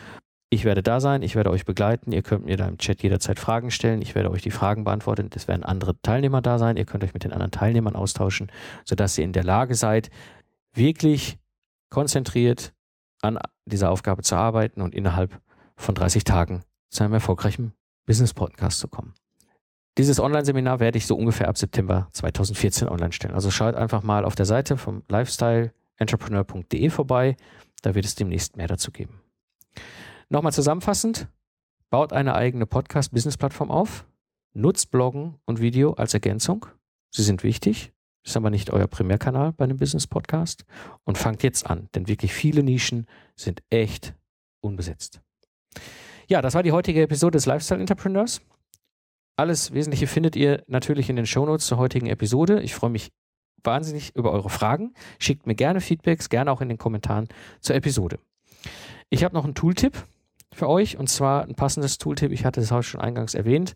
Ich 0.49 0.65
werde 0.65 0.83
da 0.83 0.99
sein, 0.99 1.21
ich 1.21 1.35
werde 1.35 1.51
euch 1.51 1.65
begleiten. 1.65 2.11
Ihr 2.11 2.21
könnt 2.21 2.45
mir 2.45 2.57
da 2.57 2.67
im 2.67 2.77
Chat 2.77 3.01
jederzeit 3.01 3.39
Fragen 3.39 3.71
stellen. 3.71 4.01
Ich 4.01 4.13
werde 4.13 4.29
euch 4.29 4.41
die 4.41 4.51
Fragen 4.51 4.83
beantworten. 4.83 5.29
Es 5.33 5.47
werden 5.47 5.63
andere 5.63 5.99
Teilnehmer 6.01 6.41
da 6.41 6.59
sein. 6.59 6.77
Ihr 6.77 6.85
könnt 6.85 7.03
euch 7.03 7.13
mit 7.13 7.23
den 7.23 7.31
anderen 7.33 7.51
Teilnehmern 7.51 7.95
austauschen, 7.95 8.51
sodass 8.83 9.17
ihr 9.17 9.23
in 9.23 9.33
der 9.33 9.43
Lage 9.43 9.73
seid, 9.75 10.09
wirklich 10.73 11.37
konzentriert 11.89 12.73
an 13.21 13.39
dieser 13.65 13.89
Aufgabe 13.89 14.21
zu 14.21 14.35
arbeiten 14.35 14.81
und 14.81 14.93
innerhalb 14.93 15.41
von 15.77 15.95
30 15.95 16.23
Tagen 16.23 16.63
zu 16.89 17.03
einem 17.03 17.13
erfolgreichen 17.13 17.73
Business-Podcast 18.05 18.79
zu 18.79 18.87
kommen. 18.87 19.13
Dieses 19.97 20.19
Online-Seminar 20.19 20.79
werde 20.79 20.97
ich 20.97 21.07
so 21.07 21.15
ungefähr 21.15 21.47
ab 21.47 21.57
September 21.57 22.09
2014 22.11 22.89
online 22.89 23.13
stellen. 23.13 23.33
Also 23.33 23.49
schaut 23.49 23.75
einfach 23.75 24.03
mal 24.03 24.25
auf 24.25 24.35
der 24.35 24.45
Seite 24.45 24.77
vom 24.77 25.03
lifestyleentrepreneur.de 25.07 26.89
vorbei. 26.89 27.37
Da 27.81 27.95
wird 27.95 28.05
es 28.05 28.15
demnächst 28.15 28.57
mehr 28.57 28.67
dazu 28.67 28.91
geben. 28.91 29.21
Nochmal 30.29 30.53
zusammenfassend, 30.53 31.27
baut 31.89 32.11
eine 32.11 32.35
eigene 32.35 32.65
Podcast-Business-Plattform 32.65 33.71
auf, 33.71 34.05
nutzt 34.53 34.91
Bloggen 34.91 35.35
und 35.45 35.61
Video 35.61 35.93
als 35.93 36.13
Ergänzung. 36.13 36.65
Sie 37.11 37.23
sind 37.23 37.43
wichtig. 37.43 37.93
Ist 38.25 38.35
aber 38.35 38.49
nicht 38.49 38.71
euer 38.71 38.87
Primärkanal 38.87 39.53
bei 39.53 39.65
einem 39.65 39.77
Business 39.77 40.07
Podcast. 40.07 40.65
Und 41.03 41.17
fangt 41.17 41.43
jetzt 41.43 41.67
an, 41.67 41.89
denn 41.93 42.07
wirklich 42.07 42.33
viele 42.33 42.63
Nischen 42.63 43.05
sind 43.35 43.61
echt 43.69 44.15
unbesetzt. 44.61 45.21
Ja, 46.27 46.41
das 46.41 46.55
war 46.55 46.63
die 46.63 46.71
heutige 46.71 47.03
Episode 47.03 47.37
des 47.37 47.45
Lifestyle 47.45 47.79
Entrepreneurs. 47.79 48.41
Alles 49.37 49.73
Wesentliche 49.73 50.07
findet 50.07 50.35
ihr 50.35 50.63
natürlich 50.67 51.09
in 51.09 51.17
den 51.17 51.27
Shownotes 51.27 51.67
zur 51.67 51.77
heutigen 51.77 52.07
Episode. 52.07 52.61
Ich 52.61 52.73
freue 52.73 52.89
mich 52.89 53.11
wahnsinnig 53.63 54.15
über 54.15 54.31
eure 54.31 54.49
Fragen. 54.49 54.93
Schickt 55.19 55.45
mir 55.45 55.55
gerne 55.55 55.81
Feedbacks, 55.81 56.29
gerne 56.29 56.51
auch 56.51 56.61
in 56.61 56.69
den 56.69 56.77
Kommentaren 56.77 57.27
zur 57.59 57.75
Episode. 57.75 58.17
Ich 59.09 59.23
habe 59.23 59.35
noch 59.35 59.43
einen 59.43 59.55
Tooltip 59.55 60.03
für 60.51 60.67
euch 60.67 60.97
und 60.97 61.09
zwar 61.09 61.43
ein 61.43 61.55
passendes 61.55 61.99
Tooltip. 61.99 62.31
Ich 62.31 62.45
hatte 62.45 62.61
es 62.61 62.71
auch 62.71 62.81
schon 62.81 63.01
eingangs 63.01 63.35
erwähnt. 63.35 63.75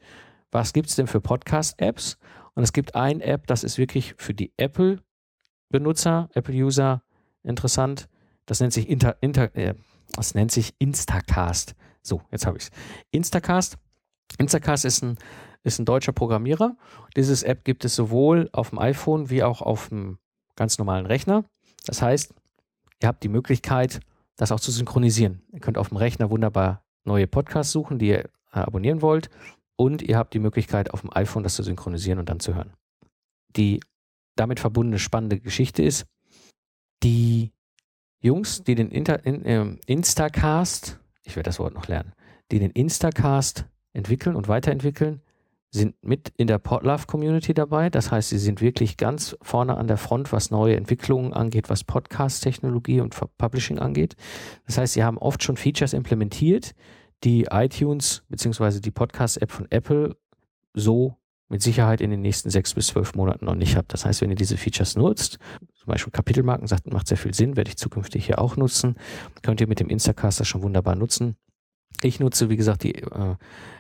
Was 0.52 0.74
gibt 0.74 0.90
es 0.90 0.96
denn 0.96 1.06
für 1.06 1.22
Podcast-Apps? 1.22 2.18
Und 2.56 2.64
es 2.64 2.74
gibt 2.74 2.96
ein 2.96 3.22
App, 3.22 3.48
das 3.48 3.64
ist 3.64 3.78
wirklich 3.78 4.16
für 4.18 4.34
die 4.34 4.52
Apple-Benutzer, 4.58 6.30
Apple-User 6.34 7.04
interessant. 7.44 8.10
Das 8.46 8.60
nennt 8.60 8.74
sich 8.74 8.90
Inter, 8.90 9.18
Inter 9.22 9.56
äh, 9.56 9.76
das 10.16 10.34
nennt 10.36 10.52
sich 10.52 10.74
Instacast. 10.80 11.76
So, 12.02 12.22
jetzt 12.32 12.46
habe 12.46 12.58
ich 12.58 12.64
es. 12.64 12.72
Instacast. 13.12 13.78
Instacast 14.38 14.86
ist 14.86 15.04
ein, 15.04 15.18
ist 15.64 15.80
ein 15.80 15.86
deutscher 15.86 16.12
Programmierer. 16.12 16.76
Dieses 17.16 17.44
App 17.44 17.64
gibt 17.64 17.86
es 17.86 17.96
sowohl 17.96 18.50
auf 18.52 18.70
dem 18.70 18.80
iPhone 18.80 19.30
wie 19.30 19.44
auch 19.44 19.62
auf 19.62 19.90
dem 19.90 20.18
ganz 20.56 20.78
normalen 20.78 21.06
Rechner. 21.06 21.46
Das 21.86 22.02
heißt, 22.02 22.34
ihr 23.02 23.08
habt 23.08 23.24
die 23.24 23.30
Möglichkeit, 23.30 24.00
das 24.36 24.52
auch 24.52 24.60
zu 24.60 24.72
synchronisieren. 24.72 25.42
Ihr 25.52 25.60
könnt 25.60 25.78
auf 25.78 25.90
dem 25.90 25.98
Rechner 25.98 26.30
wunderbar 26.30 26.84
neue 27.04 27.28
Podcasts 27.28 27.72
suchen, 27.72 28.00
die 28.00 28.10
ihr 28.10 28.26
äh, 28.52 28.60
abonnieren 28.60 29.02
wollt 29.02 29.30
und 29.80 30.02
ihr 30.02 30.18
habt 30.18 30.34
die 30.34 30.40
Möglichkeit, 30.40 30.92
auf 30.94 31.02
dem 31.02 31.16
iPhone 31.16 31.44
das 31.44 31.56
zu 31.56 31.64
synchronisieren 31.64 32.20
und 32.20 32.28
dann 32.28 32.42
zu 32.42 32.54
hören. 32.54 32.74
Die 33.56 33.80
damit 34.36 34.60
verbundene 34.60 35.00
spannende 35.00 35.40
Geschichte 35.40 35.82
ist, 35.84 36.06
die 37.02 37.54
Jungs, 38.22 38.62
die 38.64 38.76
den 38.76 38.92
Inter, 38.92 39.26
in, 39.26 39.46
äh, 39.46 39.78
Instacast, 39.86 41.00
ich 41.24 41.38
werde 41.38 41.48
das 41.48 41.60
Wort 41.60 41.76
noch 41.76 41.88
lernen, 41.88 42.12
die 42.52 42.60
den 42.60 42.72
Instacast 42.72 43.68
entwickeln 43.94 44.36
und 44.36 44.50
weiterentwickeln, 44.50 45.22
sind 45.72 45.96
mit 46.04 46.34
in 46.36 46.48
der 46.48 46.58
Podlove 46.58 47.06
Community 47.08 47.54
dabei. 47.54 47.90
Das 47.90 48.12
heißt, 48.12 48.30
sie 48.30 48.40
sind 48.40 48.60
wirklich 48.60 48.98
ganz 48.98 49.38
vorne 49.42 49.78
an 49.78 49.88
der 49.88 49.98
Front, 49.98 50.34
was 50.34 50.52
neue 50.52 50.76
Entwicklungen 50.76 51.32
angeht, 51.32 51.70
was 51.70 51.86
Podcast-Technologie 51.86 53.00
und 53.00 53.16
Publishing 53.38 53.80
angeht. 53.80 54.18
Das 54.66 54.78
heißt, 54.78 54.94
sie 54.94 55.06
haben 55.06 55.18
oft 55.18 55.42
schon 55.42 55.56
Features 55.56 55.94
implementiert, 55.94 56.76
die 57.24 57.48
iTunes 57.52 58.24
bzw. 58.30 58.80
die 58.80 58.92
Podcast-App 58.92 59.52
von 59.52 59.68
Apple 59.70 60.16
so 60.74 61.18
mit 61.50 61.62
Sicherheit 61.64 62.00
in 62.00 62.12
den 62.12 62.22
nächsten 62.22 62.50
sechs 62.50 62.74
bis 62.76 62.88
zwölf 62.88 63.16
Monaten 63.16 63.46
noch 63.46 63.56
nicht 63.56 63.76
habt. 63.76 63.92
Das 63.92 64.06
heißt, 64.06 64.22
wenn 64.22 64.30
ihr 64.30 64.36
diese 64.36 64.58
Features 64.58 64.96
nutzt, 64.96 65.40
zum 65.74 65.88
Beispiel 65.88 66.12
Kapitelmarken 66.12 66.68
sagt, 66.68 66.92
macht 66.94 67.08
sehr 67.08 67.18
viel 67.18 67.34
Sinn, 67.34 67.58
werde 67.58 67.70
ich 67.70 67.78
zukünftig 67.78 68.26
hier 68.26 68.40
auch 68.40 68.56
nutzen, 68.56 68.96
könnt 69.42 69.60
ihr 69.60 69.68
mit 69.68 69.80
dem 69.80 69.90
Instacast 69.90 70.40
das 70.40 70.48
schon 70.48 70.62
wunderbar 70.62 70.96
nutzen. 70.96 71.36
Ich 72.02 72.20
nutze, 72.20 72.50
wie 72.50 72.56
gesagt, 72.56 72.84
die 72.84 72.96
äh, 72.96 73.36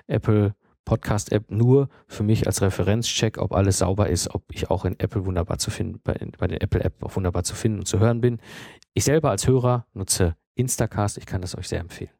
Apple 0.07 0.55
Podcast 0.83 1.31
App 1.31 1.51
nur 1.51 1.87
für 2.07 2.23
mich 2.23 2.47
als 2.47 2.63
Referenzcheck, 2.63 3.37
ob 3.37 3.53
alles 3.53 3.77
sauber 3.77 4.09
ist, 4.09 4.33
ob 4.33 4.43
ich 4.51 4.71
auch 4.71 4.85
in 4.85 4.99
Apple 4.99 5.23
wunderbar 5.25 5.59
zu 5.59 5.69
finden, 5.69 6.01
bei, 6.03 6.17
bei 6.39 6.47
der 6.47 6.63
Apple 6.63 6.83
App 6.83 7.03
auch 7.03 7.15
wunderbar 7.15 7.43
zu 7.43 7.53
finden 7.53 7.79
und 7.79 7.85
zu 7.85 7.99
hören 7.99 8.21
bin. 8.21 8.39
Ich 8.95 9.03
selber 9.03 9.29
als 9.29 9.47
Hörer 9.47 9.85
nutze 9.93 10.35
Instacast. 10.55 11.19
Ich 11.19 11.27
kann 11.27 11.41
das 11.41 11.55
euch 11.55 11.67
sehr 11.67 11.79
empfehlen. 11.79 12.11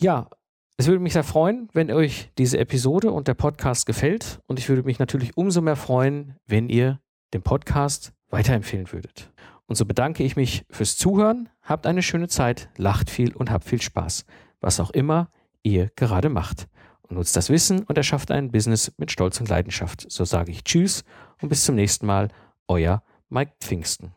Ja, 0.00 0.28
es 0.76 0.88
würde 0.88 1.00
mich 1.00 1.12
sehr 1.12 1.22
freuen, 1.22 1.68
wenn 1.72 1.90
euch 1.92 2.32
diese 2.36 2.58
Episode 2.58 3.12
und 3.12 3.28
der 3.28 3.34
Podcast 3.34 3.86
gefällt. 3.86 4.40
Und 4.46 4.58
ich 4.58 4.68
würde 4.68 4.82
mich 4.82 4.98
natürlich 4.98 5.36
umso 5.36 5.60
mehr 5.60 5.76
freuen, 5.76 6.34
wenn 6.46 6.68
ihr 6.68 7.00
den 7.32 7.42
Podcast 7.42 8.12
weiterempfehlen 8.28 8.90
würdet. 8.90 9.32
Und 9.66 9.76
so 9.76 9.86
bedanke 9.86 10.24
ich 10.24 10.34
mich 10.34 10.66
fürs 10.70 10.96
Zuhören. 10.96 11.48
Habt 11.62 11.86
eine 11.86 12.02
schöne 12.02 12.28
Zeit, 12.28 12.68
lacht 12.76 13.08
viel 13.08 13.34
und 13.34 13.50
habt 13.50 13.64
viel 13.64 13.80
Spaß. 13.80 14.24
Was 14.60 14.80
auch 14.80 14.90
immer 14.90 15.30
ihr 15.62 15.90
gerade 15.96 16.28
macht. 16.28 16.66
Und 17.02 17.16
nutzt 17.16 17.36
das 17.36 17.50
Wissen 17.50 17.84
und 17.84 17.96
erschafft 17.96 18.30
ein 18.30 18.50
Business 18.50 18.92
mit 18.98 19.12
Stolz 19.12 19.38
und 19.40 19.48
Leidenschaft. 19.48 20.10
So 20.10 20.24
sage 20.24 20.50
ich 20.50 20.64
Tschüss 20.64 21.04
und 21.40 21.50
bis 21.50 21.64
zum 21.64 21.76
nächsten 21.76 22.06
Mal. 22.06 22.28
Euer 22.66 23.02
Mike 23.28 23.52
Pfingsten. 23.60 24.12